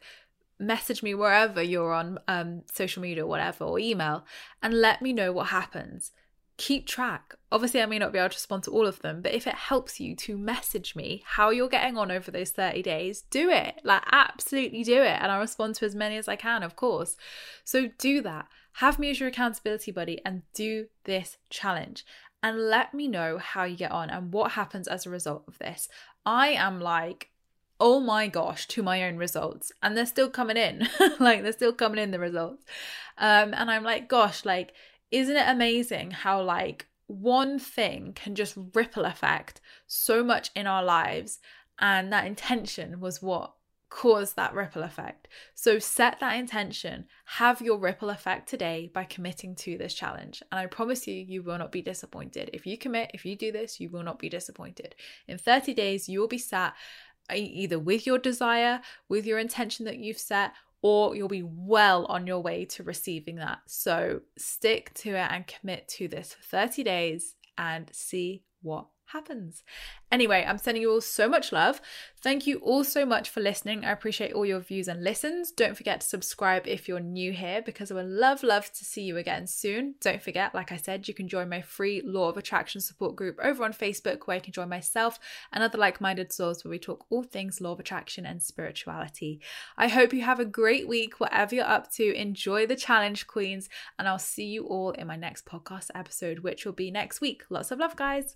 message 0.60 1.04
me 1.04 1.14
wherever 1.14 1.62
you're 1.62 1.94
on 1.94 2.18
um, 2.28 2.64
social 2.74 3.04
media 3.04 3.24
or 3.24 3.28
whatever, 3.28 3.64
or 3.64 3.78
email, 3.78 4.26
and 4.64 4.74
let 4.74 5.04
me 5.04 5.14
know 5.14 5.32
what 5.32 5.48
happens 5.48 6.12
keep 6.58 6.88
track. 6.88 7.36
Obviously, 7.52 7.82
I 7.82 7.86
may 7.86 8.00
not 8.00 8.14
be 8.14 8.20
able 8.20 8.30
to 8.30 8.36
respond 8.36 8.64
to 8.64 8.72
all 8.72 8.86
of 8.86 9.02
them, 9.02 9.22
but 9.22 9.34
if 9.34 9.48
it 9.48 9.56
helps 9.56 10.00
you 10.00 10.16
to 10.18 10.38
message 10.38 10.96
me 10.96 11.24
how 11.26 11.50
you're 11.50 11.70
getting 11.70 11.98
on 11.98 12.12
over 12.12 12.32
those 12.32 12.52
30 12.52 12.82
days, 12.82 13.22
do 13.24 13.50
it. 13.50 13.82
Like, 13.84 14.04
absolutely 14.12 14.84
do 14.84 15.02
it. 15.02 15.20
And 15.22 15.32
I'll 15.32 15.40
respond 15.40 15.76
to 15.76 15.86
as 15.86 15.96
many 15.96 16.18
as 16.18 16.28
I 16.28 16.36
can, 16.36 16.64
of 16.64 16.76
course. 16.76 17.18
So, 17.64 17.90
do 17.98 18.22
that. 18.22 18.48
Have 18.74 19.00
me 19.00 19.10
as 19.10 19.20
your 19.20 19.30
accountability 19.30 19.92
buddy 19.92 20.20
and 20.26 20.44
do 20.54 20.88
this 21.06 21.38
challenge. 21.50 22.06
And 22.44 22.70
let 22.70 22.94
me 22.94 23.08
know 23.08 23.38
how 23.38 23.64
you 23.64 23.76
get 23.76 23.92
on 23.92 24.10
and 24.10 24.32
what 24.32 24.52
happens 24.52 24.88
as 24.88 25.06
a 25.06 25.10
result 25.10 25.44
of 25.48 25.58
this. 25.58 25.90
I 26.26 26.50
am 26.50 26.80
like, 26.80 27.32
oh 27.80 28.00
my 28.00 28.28
gosh, 28.28 28.68
to 28.68 28.84
my 28.84 29.04
own 29.04 29.18
results. 29.18 29.72
And 29.82 29.98
they're 29.98 30.06
still 30.06 30.30
coming 30.30 30.58
in. 30.58 30.88
like, 31.20 31.42
they're 31.42 31.52
still 31.52 31.74
coming 31.74 32.02
in, 32.02 32.12
the 32.12 32.20
results. 32.20 32.66
Um, 33.18 33.54
and 33.54 33.72
I'm 33.72 33.84
like, 33.84 34.08
gosh, 34.08 34.46
like, 34.46 34.74
isn't 35.12 35.36
it 35.36 35.48
amazing 35.48 36.12
how 36.12 36.42
like 36.42 36.88
one 37.08 37.60
thing 37.60 38.14
can 38.16 38.36
just 38.36 38.58
ripple 38.74 39.06
effect 39.06 39.62
so 39.88 40.24
much 40.24 40.50
in 40.56 40.66
our 40.68 40.84
lives 40.84 41.40
and 41.80 42.12
that 42.12 42.26
intention 42.26 43.00
was 43.00 43.22
what 43.22 43.54
caused 43.90 44.36
that 44.36 44.54
ripple 44.54 44.84
effect. 44.84 45.28
So 45.54 45.80
set 45.80 46.20
that 46.20 46.38
intention, 46.38 47.06
have 47.26 47.62
your 47.62 47.78
ripple 47.78 48.10
effect 48.10 48.50
today 48.50 48.92
by 48.94 49.06
committing 49.06 49.56
to 49.58 49.78
this 49.78 49.94
challenge. 49.94 50.44
And 50.52 50.60
I 50.60 50.66
promise 50.66 51.08
you, 51.08 51.16
you 51.16 51.44
will 51.44 51.58
not 51.58 51.72
be 51.72 51.82
disappointed. 51.82 52.50
If 52.52 52.66
you 52.66 52.78
commit, 52.78 53.12
if 53.14 53.26
you 53.26 53.38
do 53.38 53.52
this, 53.52 53.80
you 53.80 53.90
will 53.90 54.04
not 54.04 54.20
be 54.20 54.28
disappointed. 54.28 54.96
In 55.28 55.38
30 55.38 55.74
days, 55.74 56.10
you 56.10 56.20
will 56.20 56.28
be 56.28 56.38
sat 56.38 56.76
either 57.34 57.80
with 57.80 58.06
your 58.06 58.20
desire, 58.20 58.82
with 59.08 59.26
your 59.26 59.40
intention 59.40 59.86
that 59.86 59.98
you've 59.98 60.20
set, 60.20 60.52
or 60.88 61.16
you'll 61.16 61.28
be 61.28 61.42
well 61.42 62.06
on 62.06 62.28
your 62.28 62.42
way 62.42 62.64
to 62.64 62.84
receiving 62.84 63.38
that. 63.38 63.58
So 63.66 64.22
stick 64.38 64.94
to 64.94 65.16
it 65.16 65.32
and 65.32 65.48
commit 65.48 65.88
to 65.98 66.08
this 66.08 66.36
for 66.36 66.44
30 66.44 66.84
days 66.84 67.34
and 67.58 67.90
see 67.92 68.44
what 68.62 68.86
happens. 69.08 69.64
Anyway, 70.12 70.46
I'm 70.48 70.58
sending 70.58 70.82
you 70.82 70.92
all 70.92 71.02
so 71.02 71.28
much 71.28 71.52
love. 71.52 71.82
Thank 72.22 72.48
you 72.48 72.58
all 72.60 72.84
so 72.84 73.06
much 73.06 73.30
for 73.30 73.40
listening. 73.40 73.86
I 73.86 73.92
appreciate 73.92 74.34
all 74.34 74.46
your 74.46 74.60
views 74.60 74.88
and 74.88 75.04
listens. 75.04 75.52
Don't 75.52 75.78
forget 75.78 76.02
to 76.02 76.08
subscribe 76.08 76.68
if 76.68 76.88
you're 76.88 77.00
new 77.00 77.32
here 77.32 77.62
because 77.64 77.92
I 77.92 77.96
would 77.96 78.08
love, 78.08 78.44
love 78.44 78.72
to 78.74 78.86
see 78.86 79.04
you 79.04 79.18
again 79.18 79.48
soon. 79.48 79.96
Don't 80.02 80.22
forget, 80.22 80.56
like 80.56 80.72
I 80.72 80.78
said, 80.78 81.08
you 81.08 81.14
can 81.14 81.28
join 81.28 81.50
my 81.50 81.62
free 81.62 82.02
Law 82.04 82.30
of 82.30 82.38
Attraction 82.38 82.82
support 82.82 83.16
group 83.16 83.38
over 83.44 83.64
on 83.64 83.74
Facebook 83.74 84.26
where 84.26 84.38
you 84.38 84.42
can 84.42 84.54
join 84.54 84.70
myself 84.70 85.20
and 85.52 85.64
other 85.64 85.78
like 85.78 86.02
minded 86.02 86.32
souls 86.32 86.64
where 86.64 86.72
we 86.72 86.80
talk 86.80 87.06
all 87.10 87.24
things 87.24 87.62
Law 87.62 87.74
of 87.74 87.80
Attraction 87.80 88.26
and 88.26 88.42
spirituality. 88.42 89.40
I 89.78 89.88
hope 89.88 90.14
you 90.14 90.22
have 90.22 90.40
a 90.40 90.46
great 90.46 90.88
week, 90.88 91.20
whatever 91.20 91.56
you're 91.56 91.66
up 91.66 91.92
to. 91.94 92.16
Enjoy 92.16 92.66
the 92.66 92.76
challenge, 92.76 93.28
Queens, 93.28 93.70
and 94.00 94.08
I'll 94.08 94.20
see 94.20 94.46
you 94.46 94.66
all 94.66 94.92
in 94.92 95.08
my 95.08 95.16
next 95.16 95.46
podcast 95.46 95.90
episode, 95.94 96.40
which 96.40 96.66
will 96.66 96.74
be 96.74 96.92
next 96.92 97.22
week. 97.22 97.44
Lots 97.50 97.72
of 97.72 97.80
love, 97.80 97.96
guys. 97.96 98.36